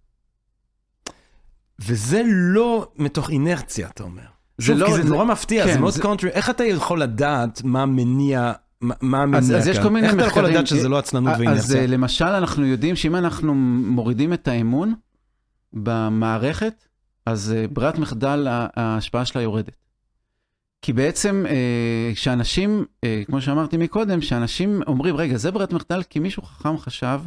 וזה 1.80 2.22
לא 2.28 2.92
מתוך 2.98 3.30
אינרציה, 3.30 3.88
אתה 3.88 4.04
אומר. 4.04 4.22
זה 4.58 4.66
שוב, 4.68 4.78
לא- 4.78 4.86
כי 4.86 4.94
זה 4.94 5.02
זה- 5.04 5.10
נורא 5.10 5.26
מפתיע, 5.26 5.68
זה 5.68 5.74
כן, 5.74 5.80
מאוד 5.82 5.94
זה- 5.94 6.02
קונטרי. 6.02 6.30
איך 6.30 6.50
אתה 6.50 6.64
יכול 6.64 7.02
לדעת 7.02 7.64
מה 7.64 7.86
מניע, 7.86 8.52
מה 8.82 9.22
המניע 9.22 9.40
אז, 9.40 9.50
כאן? 9.50 9.56
אז 9.58 9.68
יש 9.68 9.80
כל 9.80 9.90
מיני 9.90 10.08
איך 10.08 10.16
אתה 10.16 10.24
יכול 10.24 10.30
מחקרים- 10.42 10.56
לדעת 10.56 10.68
שזה 10.68 10.90
לא 10.90 10.98
עצלנות 10.98 11.34
אז 11.34 11.40
ואינרציה? 11.40 11.82
אה, 11.82 11.88
למשל, 11.88 12.26
אנחנו 12.26 12.66
יודעים 12.66 12.96
שאם 12.96 13.16
אנחנו 13.16 13.54
מורידים 13.56 14.34
את 14.34 14.48
האמון 14.48 14.94
במערכת, 15.74 16.86
אז 17.26 17.54
אה, 17.58 17.66
ברירת 17.68 17.98
מחדל, 18.00 18.48
ההשפעה 18.50 19.26
שלה 19.26 19.42
יורדת. 19.42 19.76
כי 20.84 20.94
בעצם, 20.94 21.46
אה, 21.50 22.12
כשאנשים, 22.16 22.86
אה, 23.04 23.24
כמו 23.26 23.42
שאמרתי 23.42 23.78
מקודם, 23.78 24.22
שאנשים 24.22 24.82
אומרים, 24.88 25.16
רגע, 25.16 25.38
זה 25.38 25.52
ברירת 25.52 25.74
מחדל 25.74 26.04
כי 26.04 26.20
מישהו 26.20 26.44
חכם 26.44 26.78
חשב 26.78 27.20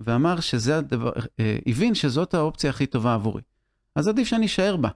ואמר 0.00 0.40
שזה 0.40 0.78
הדבר, 0.78 1.12
אה, 1.40 1.56
הבין 1.66 1.94
שזאת 1.94 2.34
האופציה 2.34 2.70
הכי 2.70 2.86
טובה 2.86 3.14
עבורי. 3.14 3.42
אז 3.96 4.08
עדיף 4.08 4.28
שאני 4.28 4.46
אשאר 4.46 4.76
בה. 4.76 4.88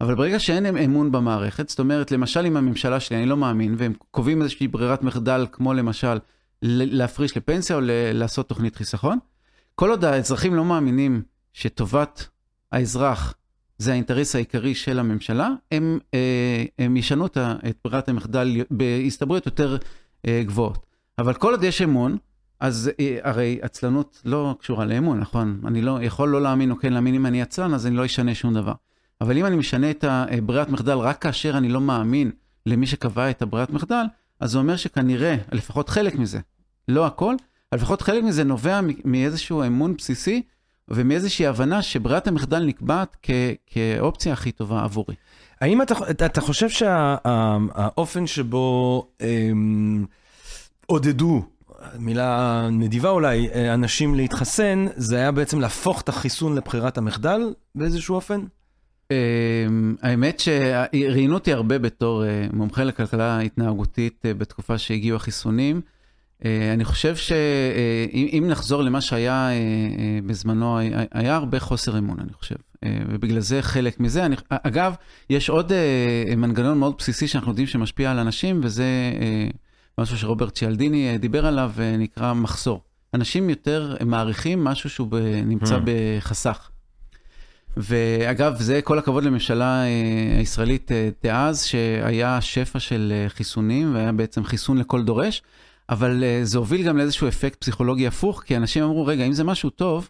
אבל 0.00 0.14
ברגע 0.14 0.38
שאין 0.38 0.66
אמון 0.66 1.12
במערכת, 1.12 1.68
זאת 1.68 1.78
אומרת, 1.78 2.10
למשל 2.10 2.44
עם 2.44 2.56
הממשלה 2.56 3.00
שלי, 3.00 3.16
אני 3.16 3.26
לא 3.26 3.36
מאמין, 3.36 3.74
והם 3.78 3.92
קובעים 4.10 4.42
איזושהי 4.42 4.68
ברירת 4.68 5.02
מחדל, 5.02 5.46
כמו 5.52 5.74
למשל 5.74 6.18
להפריש 6.62 7.36
לפנסיה 7.36 7.76
או 7.76 7.80
לעשות 8.14 8.48
תוכנית 8.48 8.76
חיסכון, 8.76 9.18
כל 9.74 9.90
עוד 9.90 10.04
האזרחים 10.04 10.54
לא 10.54 10.64
מאמינים 10.64 11.22
שטובת 11.52 12.28
האזרח 12.72 13.34
זה 13.78 13.92
האינטרס 13.92 14.34
העיקרי 14.34 14.74
של 14.74 14.98
הממשלה, 14.98 15.50
הם, 15.72 15.98
אה, 16.14 16.64
הם 16.78 16.96
ישנו 16.96 17.26
את 17.26 17.38
ברירת 17.84 18.08
המחדל 18.08 18.48
בהסתברויות 18.70 19.46
יותר 19.46 19.76
אה, 20.26 20.42
גבוהות. 20.46 20.86
אבל 21.18 21.34
כל 21.34 21.52
עוד 21.52 21.64
יש 21.64 21.82
אמון, 21.82 22.16
אז 22.60 22.90
אה, 23.00 23.18
הרי 23.22 23.58
עצלנות 23.62 24.22
לא 24.24 24.54
קשורה 24.60 24.84
לאמון, 24.84 25.20
נכון? 25.20 25.60
אני 25.66 25.82
לא 25.82 25.98
יכול 26.02 26.28
לא 26.28 26.42
להאמין 26.42 26.70
או 26.70 26.76
כן 26.76 26.92
להאמין 26.92 27.14
אם 27.14 27.26
אני 27.26 27.42
עצלן, 27.42 27.74
אז 27.74 27.86
אני 27.86 27.96
לא 27.96 28.04
אשנה 28.04 28.34
שום 28.34 28.54
דבר. 28.54 28.72
אבל 29.20 29.38
אם 29.38 29.46
אני 29.46 29.56
משנה 29.56 29.90
את 29.90 30.04
הברירת 30.08 30.68
מחדל 30.68 30.98
רק 30.98 31.22
כאשר 31.22 31.58
אני 31.58 31.68
לא 31.68 31.80
מאמין 31.80 32.30
למי 32.66 32.86
שקבע 32.86 33.30
את 33.30 33.42
הברירת 33.42 33.70
מחדל, 33.70 34.04
אז 34.40 34.50
זה 34.50 34.58
אומר 34.58 34.76
שכנראה, 34.76 35.36
לפחות 35.52 35.88
חלק 35.88 36.14
מזה, 36.14 36.38
לא 36.88 37.06
הכל, 37.06 37.34
לפחות 37.74 38.02
חלק 38.02 38.24
מזה 38.24 38.44
נובע 38.44 38.80
מאיזשהו 39.04 39.62
אמון 39.66 39.96
בסיסי 39.96 40.42
ומאיזושהי 40.88 41.46
הבנה 41.46 41.82
שברירת 41.82 42.28
המחדל 42.28 42.64
נקבעת 42.64 43.16
כ- 43.22 43.30
כאופציה 43.66 44.32
הכי 44.32 44.52
טובה 44.52 44.84
עבורי. 44.84 45.14
האם 45.60 45.82
אתה, 45.82 45.94
אתה, 46.10 46.40
חושב 46.40 46.68
שהאופן 46.68 48.26
שבו 48.26 49.06
אמ, 49.20 50.04
עודדו, 50.86 51.42
מילה 51.98 52.68
נדיבה 52.72 53.10
אולי, 53.10 53.48
אנשים 53.74 54.14
להתחסן, 54.14 54.86
זה 54.96 55.16
היה 55.16 55.32
בעצם 55.32 55.60
להפוך 55.60 56.00
את 56.00 56.08
החיסון 56.08 56.54
לבחירת 56.54 56.98
המחדל 56.98 57.54
באיזשהו 57.74 58.14
אופן? 58.14 58.40
אמ, 59.10 59.96
האמת 60.02 60.40
שראיינו 60.40 61.34
אותי 61.34 61.52
הרבה 61.52 61.78
בתור 61.78 62.24
אה, 62.24 62.46
מומחה 62.52 62.84
לכלכלה 62.84 63.40
התנהגותית 63.40 64.26
אה, 64.26 64.34
בתקופה 64.34 64.78
שהגיעו 64.78 65.16
החיסונים. 65.16 65.80
אה, 66.44 66.72
אני 66.72 66.84
חושב 66.84 67.16
שאם 67.16 68.44
נחזור 68.48 68.82
למה 68.82 69.00
שהיה 69.00 69.48
אה, 69.48 69.52
אה, 69.52 69.56
בזמנו, 70.26 70.78
היה- 71.12 71.36
הרבה 71.36 71.60
חוסר 71.60 71.98
אמון, 71.98 72.16
אני 72.20 72.32
חושב. 72.32 72.54
אה, 72.84 72.98
ובגלל 73.08 73.40
זה 73.40 73.62
חלק 73.62 74.00
מזה. 74.00 74.26
אני, 74.26 74.36
אגב, 74.50 74.94
יש 75.30 75.48
עוד 75.50 75.72
אה, 75.72 76.36
מנגנון 76.36 76.78
מאוד 76.78 76.94
בסיסי 76.98 77.28
שאנחנו 77.28 77.50
יודעים 77.50 77.66
שמשפיע 77.66 78.10
על 78.10 78.18
אנשים, 78.18 78.60
וזה 78.62 78.84
אה, 79.20 79.48
משהו 79.98 80.18
שרוברט 80.18 80.54
צ'יאלדיני 80.54 81.10
אה, 81.12 81.18
דיבר 81.18 81.46
עליו, 81.46 81.72
אה, 81.78 81.96
נקרא 81.96 82.32
מחסור. 82.34 82.82
אנשים 83.14 83.50
יותר 83.50 83.96
מעריכים 84.06 84.64
משהו 84.64 84.90
שהוא 84.90 85.08
נמצא 85.46 85.76
Hmm. 85.76 85.80
בחסך. 85.84 86.68
ואגב, 87.76 88.54
זה 88.60 88.80
כל 88.82 88.98
הכבוד 88.98 89.24
לממשלה 89.24 89.84
אה, 89.84 89.88
הישראלית 90.38 90.92
אה, 90.92 91.08
דאז, 91.22 91.64
שהיה 91.64 92.40
שפע 92.40 92.78
של 92.80 93.12
אה, 93.16 93.28
חיסונים, 93.28 93.94
והיה 93.94 94.12
בעצם 94.12 94.44
חיסון 94.44 94.78
לכל 94.78 95.02
דורש, 95.04 95.42
אבל 95.90 96.24
אה, 96.24 96.40
זה 96.42 96.58
הוביל 96.58 96.82
גם 96.82 96.96
לאיזשהו 96.96 97.28
אפקט 97.28 97.60
פסיכולוגי 97.60 98.06
הפוך, 98.06 98.42
כי 98.42 98.56
אנשים 98.56 98.84
אמרו, 98.84 99.06
רגע, 99.06 99.24
אם 99.24 99.32
זה 99.32 99.44
משהו 99.44 99.70
טוב, 99.70 100.08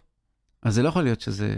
אז 0.63 0.75
זה 0.75 0.83
לא 0.83 0.89
יכול 0.89 1.03
להיות 1.03 1.21
שזה 1.21 1.55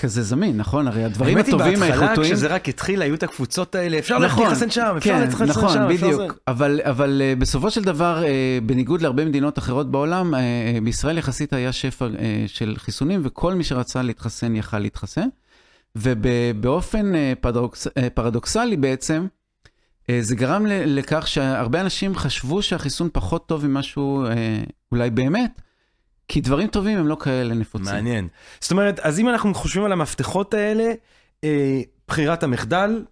כזה 0.00 0.22
זמין, 0.22 0.56
נכון? 0.56 0.88
הרי 0.88 1.04
הדברים 1.04 1.36
האמת 1.36 1.46
היא, 1.46 1.54
הטובים, 1.54 1.80
בהתחלה, 1.80 2.06
האיכותיים... 2.06 2.34
כשזה 2.34 2.46
רק 2.46 2.68
התחיל, 2.68 3.02
היו 3.02 3.14
את 3.14 3.22
הקבוצות 3.22 3.74
האלה, 3.74 3.98
אפשר 3.98 4.18
ללכת 4.18 4.32
נכון, 4.32 4.46
להתחסן 4.46 4.70
שם, 4.70 4.94
אפשר 4.96 5.10
כן, 5.10 5.20
להתחסן 5.20 5.44
נכון, 5.44 5.68
שם, 5.68 5.82
אפשר 5.82 6.06
בדיוק. 6.06 6.32
זה. 6.32 6.38
אבל, 6.48 6.80
אבל 6.82 7.22
אה, 7.24 7.34
בסופו 7.38 7.70
של 7.70 7.82
דבר, 7.82 8.24
אה, 8.24 8.58
בניגוד 8.66 9.02
להרבה 9.02 9.24
מדינות 9.24 9.58
אחרות 9.58 9.90
בעולם, 9.90 10.34
אה, 10.34 10.40
אה, 10.40 10.78
בישראל 10.82 11.18
יחסית 11.18 11.52
היה 11.52 11.72
שפע 11.72 12.06
אה, 12.18 12.44
של 12.46 12.74
חיסונים, 12.78 13.20
וכל 13.24 13.54
מי 13.54 13.64
שרצה 13.64 14.02
להתחסן 14.02 14.56
יכל 14.56 14.78
להתחסן. 14.78 15.28
ובאופן 15.96 17.14
אה, 17.14 17.32
פרדוקס, 17.40 17.86
אה, 17.86 18.10
פרדוקסלי 18.10 18.76
בעצם, 18.76 19.26
זה 20.20 20.36
גרם 20.36 20.66
לכך 20.66 21.26
שהרבה 21.28 21.80
אנשים 21.80 22.14
חשבו 22.14 22.62
שהחיסון 22.62 23.08
פחות 23.12 23.46
טוב 23.46 23.66
ממה 23.66 23.82
שהוא 23.82 24.26
אה, 24.26 24.62
אולי 24.92 25.10
באמת, 25.10 25.60
כי 26.28 26.40
דברים 26.40 26.68
טובים 26.68 26.98
הם 26.98 27.06
לא 27.06 27.16
כאלה 27.20 27.54
נפוצים. 27.54 27.94
מעניין. 27.94 28.28
זאת 28.60 28.70
אומרת, 28.70 29.00
אז 29.00 29.20
אם 29.20 29.28
אנחנו 29.28 29.54
חושבים 29.54 29.84
על 29.84 29.92
המפתחות 29.92 30.54
האלה, 30.54 30.92
אה, 31.44 31.80
בחירת 32.08 32.42
המחדל, 32.42 33.04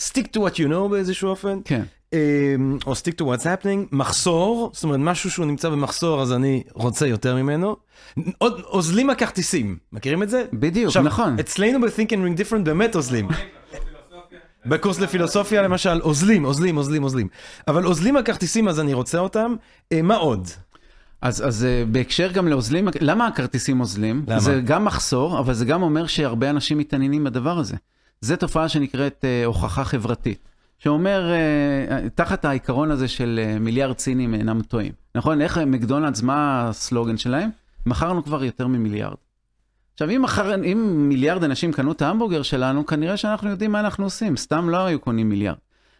stick 0.00 0.26
to 0.36 0.40
what 0.40 0.54
you 0.54 0.68
know 0.70 0.88
באיזשהו 0.90 1.28
אופן, 1.28 1.58
כן. 1.64 1.82
אה, 2.12 2.54
או 2.86 2.92
stick 2.92 3.20
to 3.20 3.24
what's 3.24 3.44
happening, 3.44 3.88
מחסור, 3.92 4.70
זאת 4.74 4.84
אומרת, 4.84 5.00
משהו 5.00 5.30
שהוא 5.30 5.46
נמצא 5.46 5.68
במחסור, 5.68 6.22
אז 6.22 6.32
אני 6.32 6.62
רוצה 6.74 7.06
יותר 7.06 7.36
ממנו. 7.36 7.76
עוד, 8.38 8.60
אוזלים 8.60 9.10
הכרטיסים, 9.10 9.78
מכירים 9.92 10.22
את 10.22 10.30
זה? 10.30 10.44
בדיוק, 10.52 10.86
עכשיו, 10.86 11.02
נכון. 11.02 11.36
אצלנו 11.40 11.80
ב-Think 11.80 12.08
and 12.08 12.38
Ring 12.38 12.40
Different 12.40 12.62
באמת 12.62 12.96
אוזלים. 12.96 13.28
בקורס 14.66 15.00
לפילוסופיה 15.00 15.62
למשל, 15.62 16.00
אוזלים, 16.02 16.44
אוזלים, 16.44 16.76
אוזלים, 16.76 17.04
אוזלים. 17.04 17.28
אבל 17.68 17.86
אוזלים 17.86 18.16
הכרטיסים, 18.16 18.68
אז 18.68 18.80
אני 18.80 18.94
רוצה 18.94 19.18
אותם. 19.18 19.54
אה, 19.92 20.02
מה 20.02 20.16
עוד? 20.16 20.48
אז, 21.22 21.46
אז 21.46 21.64
אה, 21.64 21.84
בהקשר 21.92 22.32
גם 22.32 22.48
לאוזלים, 22.48 22.88
למה 23.00 23.26
הכרטיסים 23.26 23.80
אוזלים? 23.80 24.24
למה? 24.28 24.40
זה 24.40 24.60
גם 24.64 24.84
מחסור, 24.84 25.38
אבל 25.38 25.54
זה 25.54 25.64
גם 25.64 25.82
אומר 25.82 26.06
שהרבה 26.06 26.50
אנשים 26.50 26.78
מתעניינים 26.78 27.24
בדבר 27.24 27.58
הזה. 27.58 27.76
זו 28.20 28.36
תופעה 28.36 28.68
שנקראת 28.68 29.24
אה, 29.24 29.44
הוכחה 29.44 29.84
חברתית, 29.84 30.48
שאומר, 30.78 31.32
אה, 31.32 32.08
תחת 32.14 32.44
העיקרון 32.44 32.90
הזה 32.90 33.08
של 33.08 33.40
אה, 33.42 33.58
מיליארד 33.58 33.98
סינים 33.98 34.34
אינם 34.34 34.62
טועים. 34.62 34.92
נכון? 35.14 35.40
איך 35.40 35.58
אה, 35.58 35.64
מקדונלדס, 35.64 36.22
מה 36.22 36.68
הסלוגן 36.68 37.16
שלהם? 37.16 37.50
מכרנו 37.86 38.24
כבר 38.24 38.44
יותר 38.44 38.66
ממיליארד. 38.66 39.16
עכשיו, 39.98 40.10
אם, 40.10 40.22
מחר, 40.22 40.54
אם 40.54 41.08
מיליארד 41.08 41.44
אנשים 41.44 41.72
קנו 41.72 41.92
את 41.92 42.02
ההמבורגר 42.02 42.42
שלנו, 42.42 42.86
כנראה 42.86 43.16
שאנחנו 43.16 43.50
יודעים 43.50 43.72
מה 43.72 43.80
אנחנו 43.80 44.04
עושים, 44.04 44.36
סתם 44.36 44.68
לא 44.68 44.86
היו 44.86 45.00
קונים 45.00 45.28
מיליארד. 45.28 45.56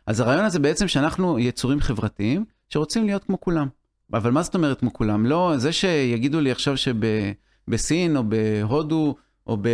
אז 0.06 0.20
הרעיון 0.20 0.44
הזה 0.44 0.58
בעצם 0.58 0.88
שאנחנו 0.88 1.38
יצורים 1.38 1.80
חברתיים 1.80 2.44
שרוצים 2.68 3.06
להיות 3.06 3.24
כמו 3.24 3.40
כולם. 3.40 3.68
אבל 4.12 4.30
מה 4.30 4.42
זאת 4.42 4.54
אומרת 4.54 4.80
כמו 4.80 4.92
כולם? 4.92 5.26
לא, 5.26 5.52
זה 5.56 5.72
שיגידו 5.72 6.40
לי 6.40 6.50
עכשיו 6.50 6.74
שבסין 6.76 8.16
או 8.16 8.24
בהודו, 8.24 9.16
או 9.46 9.56
ב, 9.56 9.68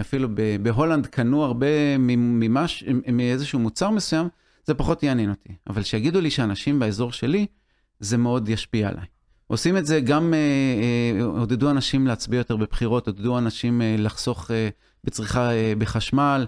אפילו 0.00 0.28
ב, 0.34 0.56
בהולנד 0.62 1.06
קנו 1.06 1.44
הרבה 1.44 1.98
ממש, 1.98 2.84
מאיזשהו 3.12 3.58
מוצר 3.58 3.90
מסוים, 3.90 4.28
זה 4.64 4.74
פחות 4.74 5.02
יעניין 5.02 5.30
אותי. 5.30 5.52
אבל 5.70 5.82
שיגידו 5.82 6.20
לי 6.20 6.30
שאנשים 6.30 6.78
באזור 6.78 7.12
שלי, 7.12 7.46
זה 8.00 8.16
מאוד 8.16 8.48
ישפיע 8.48 8.88
עליי. 8.88 9.06
עושים 9.48 9.76
את 9.76 9.86
זה 9.86 10.00
גם, 10.00 10.34
אה, 10.34 10.38
אה, 11.20 11.24
עודדו 11.24 11.70
אנשים 11.70 12.06
להצביע 12.06 12.38
יותר 12.38 12.56
בבחירות, 12.56 13.06
עודדו 13.06 13.38
אנשים 13.38 13.82
אה, 13.82 13.94
לחסוך 13.98 14.50
בצריכה 15.04 15.50
בחשמל. 15.78 16.46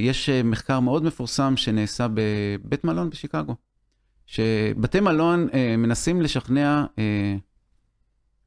יש 0.00 0.28
מחקר 0.28 0.80
מאוד 0.80 1.04
מפורסם 1.04 1.56
שנעשה 1.56 2.06
בבית 2.14 2.84
מלון 2.84 3.10
בשיקגו, 3.10 3.54
שבתי 4.26 5.00
מלון 5.00 5.48
מנסים 5.78 6.20
לשכנע 6.20 6.84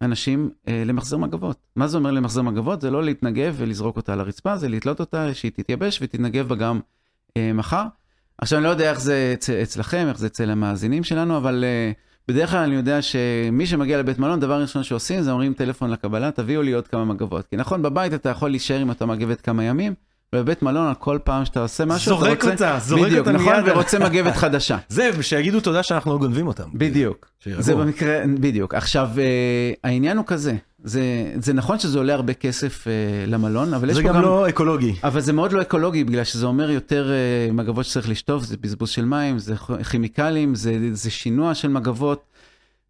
אנשים 0.02 0.50
למחזר 0.68 1.18
מגבות. 1.18 1.58
מה 1.76 1.88
זה 1.88 1.98
אומר 1.98 2.12
למחזר 2.12 2.42
מגבות? 2.42 2.82
זה 2.82 2.92
לא 2.92 3.04
להתנגב 3.04 3.56
ולזרוק 3.58 3.98
אותה 3.98 4.14
על 4.14 4.20
הרצפה, 4.20 4.58
זה 4.58 4.70
לתלות 4.70 5.00
אותה, 5.00 5.34
שהיא 5.34 5.52
תתייבש 5.52 6.00
ותתנגב 6.02 6.48
בה 6.48 6.56
גם 6.56 6.80
מחר. 7.38 7.86
עכשיו, 8.38 8.60
אני 8.60 8.66
לא 8.66 8.70
יודע 8.70 8.90
איך 8.90 9.00
זה 9.00 9.32
אצ- 9.34 9.50
אצלכם, 9.50 10.06
איך 10.10 10.18
זה 10.18 10.28
אצל 10.28 10.50
המאזינים 10.50 11.04
שלנו, 11.04 11.38
אבל 11.38 11.64
בדרך 12.28 12.52
כלל 12.52 12.60
אני 12.60 12.76
יודע 12.76 13.02
שמי 13.02 13.66
שמגיע 13.66 14.00
לבית 14.00 14.20
מלון, 14.20 14.40
דבר 14.40 14.62
ראשון 14.62 14.84
שעושים 14.84 15.22
זה 15.22 15.32
אומרים 15.32 15.54
טלפון 15.54 15.90
לקבלה, 15.92 16.32
תביאו 16.32 16.62
לי 16.62 16.74
עוד 16.74 16.88
כמה 16.88 17.06
מגבות. 17.06 17.48
כי 17.48 17.56
נכון, 17.56 17.82
בבית 17.82 18.14
אתה 18.14 18.30
יכול 18.30 18.50
להישאר 18.50 18.80
עם 18.80 18.90
אותה 18.90 19.06
מגבת 19.06 19.42
כמה 19.42 19.64
ימים, 19.64 19.94
ובבית 20.36 20.62
מלון, 20.62 20.88
על 20.88 20.94
כל 20.96 21.18
פעם 21.24 21.46
שאתה 21.46 21.60
עושה 21.60 21.86
משהו, 21.86 22.16
אתה 22.16 22.26
זורק 22.26 22.44
רוצה... 22.44 22.54
אותה, 22.54 22.80
זורק 22.80 23.02
בדיוק, 23.02 23.28
אותה 23.28 23.32
נכון, 23.32 23.56
מיד. 23.56 23.68
ורוצה 23.68 24.00
מגבת 24.00 24.36
חדשה. 24.36 24.78
זה, 24.90 25.10
ושיגידו 25.18 25.60
תודה 25.60 25.84
שאנחנו 25.84 26.14
לא 26.14 26.18
גונבים 26.18 26.48
אותם. 26.48 26.70
בדיוק. 26.74 27.28
שירגעו. 27.40 27.64
זה 27.64 27.76
במקרה, 27.76 28.22
בדיוק. 28.40 28.74
עכשיו, 28.74 29.10
אה, 29.18 29.72
העניין 29.84 30.18
הוא 30.18 30.26
כזה, 30.26 30.56
זה, 30.84 31.02
זה 31.40 31.54
נכון 31.54 31.80
שזה 31.80 31.98
עולה 31.98 32.14
הרבה 32.14 32.34
כסף 32.34 32.88
אה, 32.88 32.94
למלון, 33.28 33.74
אבל 33.74 33.90
יש 33.90 33.96
זה 33.96 34.02
פה 34.02 34.08
גם 34.08 34.16
גם... 34.16 34.22
לא 34.22 34.50
אקולוגי. 34.50 34.96
אבל 35.04 35.22
זה 35.22 35.34
מאוד 35.34 35.54
לא 35.54 35.62
אקולוגי, 35.62 36.04
בגלל 36.04 36.24
שזה 36.24 36.46
אומר 36.46 36.72
יותר 36.72 37.12
אה, 37.12 37.54
מגבות 37.54 37.86
שצריך 37.86 38.10
לשטוף, 38.10 38.44
זה 38.44 38.58
בזבוז 38.62 38.90
של 38.90 39.06
מים, 39.06 39.40
זה 39.40 39.56
כימיקלים, 39.90 40.56
זה, 40.56 40.78
זה 40.94 41.12
שינוע 41.12 41.54
של 41.54 41.68
מגבות. 41.68 42.24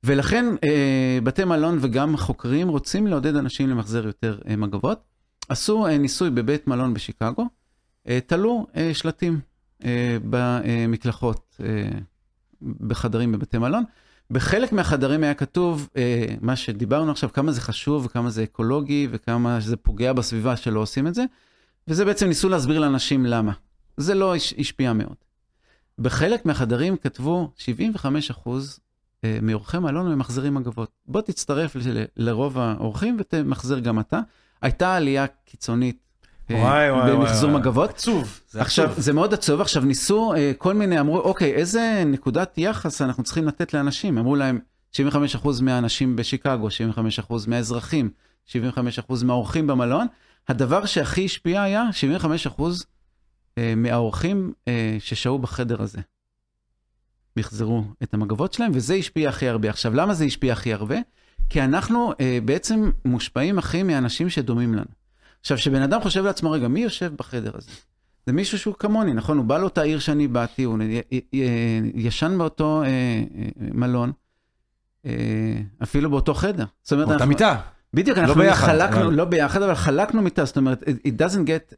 ולכן 0.05 0.45
אה, 0.63 1.19
בתי 1.23 1.43
מלון 1.43 1.77
וגם 1.81 2.17
חוקרים 2.17 2.69
רוצים 2.69 3.07
לעודד 3.07 3.35
אנשים 3.35 3.69
למחזר 3.69 4.05
יותר 4.05 4.37
אה, 4.49 4.55
מגבות. 4.55 5.14
עשו 5.49 5.87
אה, 5.87 5.97
ניסוי 5.97 6.29
בבית 6.29 6.67
מלון 6.67 6.93
בשיקגו, 6.93 7.45
אה, 8.07 8.19
תלו 8.27 8.67
אה, 8.75 8.93
שלטים 8.93 9.39
במקלחות, 10.29 11.57
בחדרים 12.61 13.31
בבתי 13.31 13.57
מלון. 13.57 13.83
בחלק 14.31 14.71
מהחדרים 14.71 15.23
היה 15.23 15.33
כתוב 15.33 15.89
מה 16.41 16.55
שדיברנו 16.55 17.11
עכשיו, 17.11 17.33
כמה 17.33 17.51
זה 17.51 17.61
חשוב 17.61 18.05
וכמה 18.05 18.29
זה 18.29 18.43
אקולוגי 18.43 19.07
וכמה 19.11 19.59
זה 19.59 19.77
פוגע 19.77 20.13
בסביבה 20.13 20.55
שלא 20.55 20.79
עושים 20.79 21.07
את 21.07 21.15
זה. 21.15 21.25
וזה 21.87 22.05
בעצם 22.05 22.27
ניסו 22.27 22.49
להסביר 22.49 22.79
לאנשים 22.79 23.25
למה. 23.25 23.51
זה 23.97 24.15
לא 24.15 24.35
הש- 24.35 24.53
השפיע 24.57 24.93
מאוד. 24.93 25.15
בחלק 25.99 26.45
מהחדרים 26.45 26.97
כתבו 26.97 27.51
75% 27.57 28.79
אה, 29.23 29.39
מאורחי 29.41 29.79
מלון 29.79 30.11
ממחזרים 30.15 30.53
מגבות. 30.53 30.91
בוא 31.05 31.21
תצטרף 31.21 31.75
לרוב 32.17 32.57
האורחים 32.57 33.17
ותמחזר 33.19 33.79
גם 33.79 33.99
אתה. 33.99 34.19
הייתה 34.61 34.95
עלייה 34.95 35.25
קיצונית 35.45 36.05
אה, 36.51 36.55
וואי, 36.55 36.91
וואי, 36.91 37.01
וואי, 37.01 37.11
במחזור. 37.11 37.51
מגבות. 37.51 37.89
עצוב. 37.89 38.41
זה 38.49 38.61
עכשיו, 38.61 38.85
עצוב. 38.85 38.99
זה 38.99 39.13
מאוד 39.13 39.33
עצוב. 39.33 39.61
עכשיו, 39.61 39.85
ניסו, 39.85 40.33
אה, 40.33 40.51
כל 40.57 40.73
מיני 40.73 40.99
אמרו, 40.99 41.19
אוקיי, 41.19 41.53
איזה 41.53 42.03
נקודת 42.05 42.57
יחס 42.57 43.01
אנחנו 43.01 43.23
צריכים 43.23 43.47
לתת 43.47 43.73
לאנשים? 43.73 44.17
אמרו 44.17 44.35
להם, 44.35 44.59
75% 44.91 45.61
מהאנשים 45.61 46.15
בשיקגו, 46.15 46.67
75% 46.67 47.47
מהאזרחים, 47.47 48.09
75% 48.47 49.23
מהאורחים 49.23 49.67
במלון. 49.67 50.07
הדבר 50.47 50.85
שהכי 50.85 51.25
השפיע 51.25 51.63
היה 51.63 51.83
75% 52.57 52.61
אה, 53.57 53.73
מהאורחים 53.75 54.53
ששהו 54.99 55.39
בחדר 55.39 55.81
הזה. 55.81 55.99
מחזרו 57.37 57.83
את 58.03 58.13
המגבות 58.13 58.53
שלהם, 58.53 58.71
וזה 58.73 58.93
השפיע 58.93 59.29
הכי 59.29 59.47
הרבה. 59.47 59.69
עכשיו, 59.69 59.93
למה 59.93 60.13
זה 60.13 60.25
השפיע 60.25 60.53
הכי 60.53 60.73
הרבה? 60.73 60.95
כי 61.49 61.61
אנחנו 61.61 62.11
אה, 62.19 62.39
בעצם 62.45 62.89
מושפעים 63.05 63.59
הכי 63.59 63.83
מאנשים 63.83 64.29
שדומים 64.29 64.73
לנו. 64.73 64.85
עכשיו, 65.41 65.57
כשבן 65.57 65.81
אדם 65.81 66.01
חושב 66.01 66.23
לעצמו, 66.23 66.51
רגע, 66.51 66.67
מי 66.67 66.79
יושב 66.79 67.11
בחדר 67.17 67.51
הזה? 67.57 67.71
זה 68.25 68.33
מישהו 68.33 68.59
שהוא 68.59 68.73
כמוני, 68.79 69.13
נכון? 69.13 69.37
הוא 69.37 69.45
בא 69.45 69.57
לאותה 69.57 69.81
עיר 69.81 69.99
שאני 69.99 70.27
באתי, 70.27 70.63
הוא 70.63 70.77
י- 71.11 71.41
ישן 71.95 72.37
באותו 72.37 72.83
אה, 72.83 72.87
אה, 72.87 73.23
מלון, 73.73 74.11
אה, 75.05 75.11
אפילו 75.83 76.09
באותו 76.09 76.33
חדר. 76.33 76.65
זאת 76.83 76.91
אומרת, 76.93 77.07
באותה 77.07 77.23
אנחנו- 77.23 77.29
מיטה. 77.33 77.59
בדיוק, 77.93 78.17
לא 78.17 78.23
אנחנו 78.23 78.41
ביחד, 78.41 78.67
חלקנו, 78.67 79.01
אבל- 79.05 79.13
לא 79.13 79.25
ביחד, 79.25 79.61
אבל 79.61 79.75
חלקנו 79.75 80.21
מיטה, 80.21 80.45
זאת 80.45 80.57
אומרת, 80.57 80.83
it 80.83 81.21
doesn't 81.21 81.47
get 81.47 81.73
uh, 81.73 81.77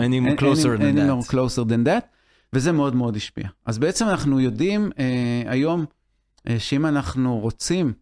Any 0.00 0.28
more 0.28 0.40
closer 0.40 0.78
than 0.78 0.96
any 0.96 1.24
more 1.24 1.26
that. 1.26 1.30
closer 1.30 1.68
than 1.70 1.86
that, 1.86 2.06
וזה 2.52 2.72
מאוד 2.72 2.94
מאוד 2.96 3.16
השפיע. 3.16 3.48
אז 3.66 3.78
בעצם 3.78 4.08
אנחנו 4.08 4.40
יודעים 4.40 4.90
uh, 4.94 4.98
היום 5.46 5.84
uh, 6.38 6.50
שאם 6.58 6.86
אנחנו 6.86 7.38
רוצים 7.38 7.92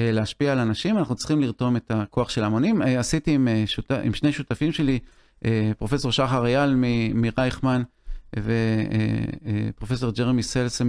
להשפיע 0.00 0.52
על 0.52 0.58
אנשים, 0.58 0.98
אנחנו 0.98 1.14
צריכים 1.14 1.40
לרתום 1.40 1.76
את 1.76 1.90
הכוח 1.90 2.28
של 2.28 2.42
ההמונים. 2.42 2.82
Uh, 2.82 2.84
עשיתי 2.86 3.30
עם, 3.30 3.48
uh, 3.48 3.70
שות... 3.70 3.90
עם 3.90 4.14
שני 4.14 4.32
שותפים 4.32 4.72
שלי, 4.72 4.98
פרופסור 5.78 6.12
שחר 6.12 6.46
אייל 6.46 6.74
מ- 6.76 7.20
מרייכמן 7.20 7.82
ופרופסור 8.36 10.10
ג'רמי 10.10 10.42
סלס 10.42 10.82
מ- 10.82 10.86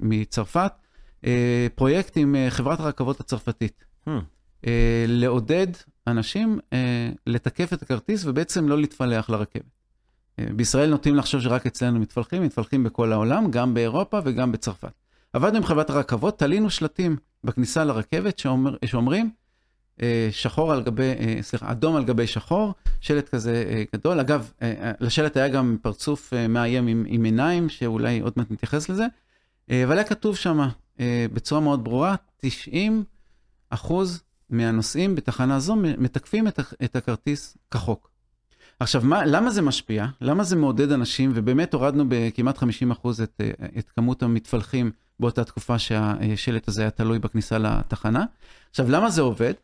מצרפת, 0.00 0.72
פרויקט 1.74 2.16
עם 2.16 2.36
חברת 2.48 2.80
הרכבות 2.80 3.20
הצרפתית. 3.20 3.84
Hmm. 4.08 4.10
אה, 4.66 5.04
לעודד 5.08 5.66
אנשים 6.06 6.58
אה, 6.72 7.10
לתקף 7.26 7.72
את 7.72 7.82
הכרטיס 7.82 8.24
ובעצם 8.24 8.68
לא 8.68 8.78
להתפלח 8.78 9.30
לרכבת. 9.30 9.62
אה, 10.38 10.46
בישראל 10.56 10.90
נוטים 10.90 11.16
לחשוב 11.16 11.40
שרק 11.40 11.66
אצלנו 11.66 12.00
מתפלחים, 12.00 12.42
מתפלחים 12.42 12.84
בכל 12.84 13.12
העולם, 13.12 13.50
גם 13.50 13.74
באירופה 13.74 14.20
וגם 14.24 14.52
בצרפת. 14.52 14.92
עבדנו 15.34 15.56
עם 15.56 15.64
חברת 15.64 15.90
הרכבות, 15.90 16.38
תלינו 16.38 16.70
שלטים 16.70 17.16
בכניסה 17.44 17.84
לרכבת 17.84 18.38
שאומר, 18.38 18.76
שאומרים 18.84 19.30
אה, 20.02 20.28
שחור 20.30 20.72
על 20.72 20.82
גבי, 20.82 21.12
אה, 21.20 21.38
סליחה, 21.42 21.70
אדום 21.70 21.96
על 21.96 22.04
גבי 22.04 22.26
שחור, 22.26 22.74
שלט 23.00 23.28
כזה 23.28 23.64
אה, 23.68 23.82
גדול. 23.94 24.20
אגב, 24.20 24.50
לשלט 25.00 25.36
היה 25.36 25.48
גם 25.48 25.76
פרצוף 25.82 26.32
מאיים 26.48 26.86
עם, 26.86 27.04
עם 27.08 27.24
עיניים, 27.24 27.68
שאולי 27.68 28.20
עוד 28.20 28.32
מעט 28.36 28.50
נתייחס 28.50 28.88
לזה, 28.88 29.06
אבל 29.70 29.92
היה 29.92 30.04
כתוב 30.04 30.36
שם 30.36 30.68
בצורה 31.32 31.60
מאוד 31.60 31.84
ברורה, 31.84 32.14
90 32.36 33.04
אחוז 33.70 34.22
מהנוסעים 34.50 35.14
בתחנה 35.14 35.60
זו 35.60 35.76
מתקפים 35.76 36.48
את, 36.48 36.60
את 36.84 36.96
הכרטיס 36.96 37.56
כחוק. 37.70 38.10
עכשיו, 38.80 39.02
מה, 39.04 39.26
למה 39.26 39.50
זה 39.50 39.62
משפיע? 39.62 40.06
למה 40.20 40.44
זה 40.44 40.56
מעודד 40.56 40.92
אנשים, 40.92 41.32
ובאמת 41.34 41.74
הורדנו 41.74 42.04
בכמעט 42.08 42.58
50 42.58 42.90
אחוז 42.90 43.20
את, 43.20 43.40
את 43.78 43.90
כמות 43.90 44.22
המתפלחים 44.22 44.90
באותה 45.20 45.44
תקופה 45.44 45.78
שהשלט 45.78 46.68
הזה 46.68 46.82
היה 46.82 46.90
תלוי 46.90 47.18
בכניסה 47.18 47.58
לתחנה. 47.58 48.24
עכשיו, 48.70 48.90
למה 48.90 49.10
זה 49.10 49.22
עובד? 49.22 49.54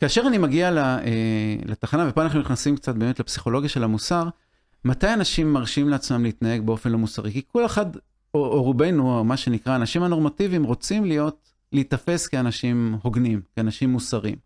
כאשר 0.00 0.24
אני 0.26 0.38
מגיע 0.38 0.70
אה, 0.76 1.56
לתחנה, 1.64 2.06
ופה 2.08 2.22
אנחנו 2.22 2.40
נכנסים 2.40 2.76
קצת 2.76 2.94
באמת 2.94 3.20
לפסיכולוגיה 3.20 3.68
של 3.68 3.84
המוסר, 3.84 4.28
מתי 4.84 5.12
אנשים 5.12 5.52
מרשים 5.52 5.88
לעצמם 5.88 6.22
להתנהג 6.22 6.60
באופן 6.60 6.90
לא 6.90 6.98
מוסרי? 6.98 7.32
כי 7.32 7.42
כל 7.52 7.66
אחד, 7.66 7.86
או, 8.34 8.46
או 8.46 8.62
רובנו, 8.62 9.18
או 9.18 9.24
מה 9.24 9.36
שנקרא, 9.36 9.72
האנשים 9.72 10.02
הנורמטיביים 10.02 10.64
רוצים 10.64 11.04
להיות, 11.04 11.52
להיתפס 11.72 12.26
כאנשים 12.26 12.98
הוגנים, 13.02 13.40
כאנשים 13.56 13.90
מוסריים. 13.90 14.36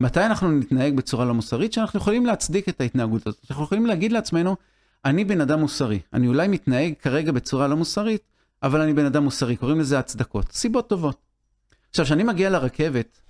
מתי 0.00 0.26
אנחנו 0.26 0.50
נתנהג 0.50 0.96
בצורה 0.96 1.24
לא 1.24 1.34
מוסרית? 1.34 1.72
שאנחנו 1.72 2.00
יכולים 2.00 2.26
להצדיק 2.26 2.68
את 2.68 2.80
ההתנהגות 2.80 3.26
הזאת. 3.26 3.46
אנחנו 3.50 3.64
יכולים 3.64 3.86
להגיד 3.86 4.12
לעצמנו, 4.12 4.56
אני 5.04 5.24
בן 5.24 5.40
אדם 5.40 5.60
מוסרי. 5.60 6.00
אני 6.12 6.28
אולי 6.28 6.48
מתנהג 6.48 6.92
כרגע 7.00 7.32
בצורה 7.32 7.68
לא 7.68 7.76
מוסרית, 7.76 8.22
אבל 8.64 8.80
אני 8.80 8.94
בן 8.94 9.04
אדם 9.04 9.24
מוסרי. 9.24 9.56
קוראים 9.56 9.80
לזה 9.80 9.98
הצדקות. 9.98 10.52
סיבות 10.52 10.88
טובות. 10.88 11.16
עכשיו, 11.90 12.04
כשאני 12.04 12.24
מגיע 12.24 12.50
לרכבת, 12.50 13.20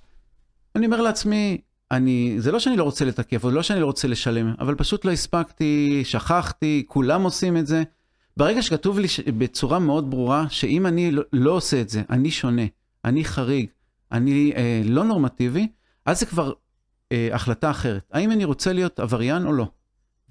אני 0.76 0.86
אומר 0.86 1.02
לעצמי, 1.02 1.60
אני, 1.90 2.34
זה 2.38 2.52
לא 2.52 2.58
שאני 2.58 2.76
לא 2.76 2.84
רוצה 2.84 3.04
לתקף, 3.04 3.44
או 3.44 3.50
לא 3.50 3.62
שאני 3.62 3.80
לא 3.80 3.86
רוצה 3.86 4.08
לשלם, 4.08 4.54
אבל 4.60 4.74
פשוט 4.74 5.04
לא 5.04 5.10
הספקתי, 5.10 6.02
שכחתי, 6.04 6.84
כולם 6.88 7.22
עושים 7.22 7.56
את 7.56 7.66
זה. 7.66 7.82
ברגע 8.36 8.62
שכתוב 8.62 8.98
לי 8.98 9.08
ש- 9.08 9.20
בצורה 9.20 9.78
מאוד 9.78 10.10
ברורה, 10.10 10.46
שאם 10.50 10.86
אני 10.86 11.10
לא, 11.10 11.22
לא 11.32 11.52
עושה 11.52 11.80
את 11.80 11.88
זה, 11.88 12.02
אני 12.10 12.30
שונה, 12.30 12.62
אני 13.04 13.24
חריג, 13.24 13.66
אני 14.12 14.52
אה, 14.56 14.82
לא 14.84 15.04
נורמטיבי, 15.04 15.68
אז 16.06 16.20
זה 16.20 16.26
כבר 16.26 16.52
אה, 17.12 17.28
החלטה 17.32 17.70
אחרת. 17.70 18.02
האם 18.12 18.30
אני 18.30 18.44
רוצה 18.44 18.72
להיות 18.72 19.00
עבריין 19.00 19.46
או 19.46 19.52
לא? 19.52 19.66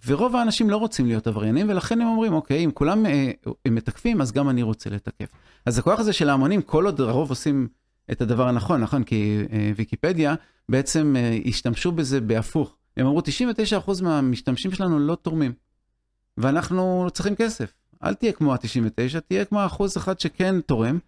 ורוב 0.06 0.36
האנשים 0.36 0.70
לא 0.70 0.78
רוצים 0.78 1.06
להיות 1.06 1.28
עבריינים, 1.28 1.70
ולכן 1.70 2.02
הם 2.02 2.08
אומרים, 2.08 2.34
אוקיי, 2.34 2.66
אם 2.66 2.72
כולם 2.72 3.06
אה, 3.06 3.32
הם 3.66 3.76
מתקפים, 3.76 4.22
אז 4.22 4.32
גם 4.32 4.50
אני 4.50 4.64
רוצה 4.64 4.90
לתקף. 4.90 5.28
אז 5.66 5.78
הכוח 5.80 6.00
הזה 6.00 6.14
של 6.14 6.30
ההמונים, 6.30 6.62
כל 6.62 6.86
עוד 6.86 7.02
הרוב 7.02 7.30
עושים 7.30 7.68
את 8.12 8.22
הדבר 8.22 8.48
הנכון, 8.48 8.82
נכון? 8.82 9.04
כי 9.04 9.44
אה, 9.52 9.72
ויקיפדיה 9.76 10.36
בעצם 10.70 11.16
אה, 11.18 11.38
השתמשו 11.46 11.92
בזה 11.92 12.22
בהפוך. 12.22 12.76
הם 12.98 13.06
אמרו, 13.06 13.20
99% 13.20 14.04
מהמשתמשים 14.04 14.72
שלנו 14.72 15.00
לא 15.00 15.16
תורמים, 15.16 15.54
ואנחנו 16.38 17.08
צריכים 17.14 17.36
כסף. 17.36 17.74
אל 18.04 18.14
תהיה 18.14 18.32
כמו 18.32 18.54
ה-99, 18.54 19.20
תהיה 19.20 19.46
כמו 19.46 19.62
האחוז 19.62 19.98
אחד 19.98 20.20
שכן 20.20 20.62
תורם, 20.62 21.00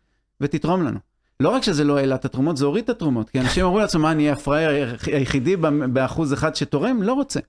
ותתרום 0.41 0.83
לנו. 0.83 0.99
לא 1.39 1.49
רק 1.49 1.63
שזה 1.63 1.83
לא 1.83 1.97
העלה 1.97 2.15
את 2.15 2.25
התרומות, 2.25 2.57
זה 2.57 2.65
הוריד 2.65 2.83
את 2.83 2.89
התרומות, 2.89 3.29
כי 3.29 3.39
אנשים 3.39 3.65
אמרו 3.65 3.79
לעצמם, 3.79 4.01
מה, 4.01 4.11
אני 4.11 4.23
אהיה 4.23 4.33
הפראייר 4.33 4.97
היחידי 5.05 5.55
באחוז 5.93 6.33
אחד 6.33 6.55
שתורם? 6.55 7.01
לא 7.01 7.13
רוצה. 7.13 7.39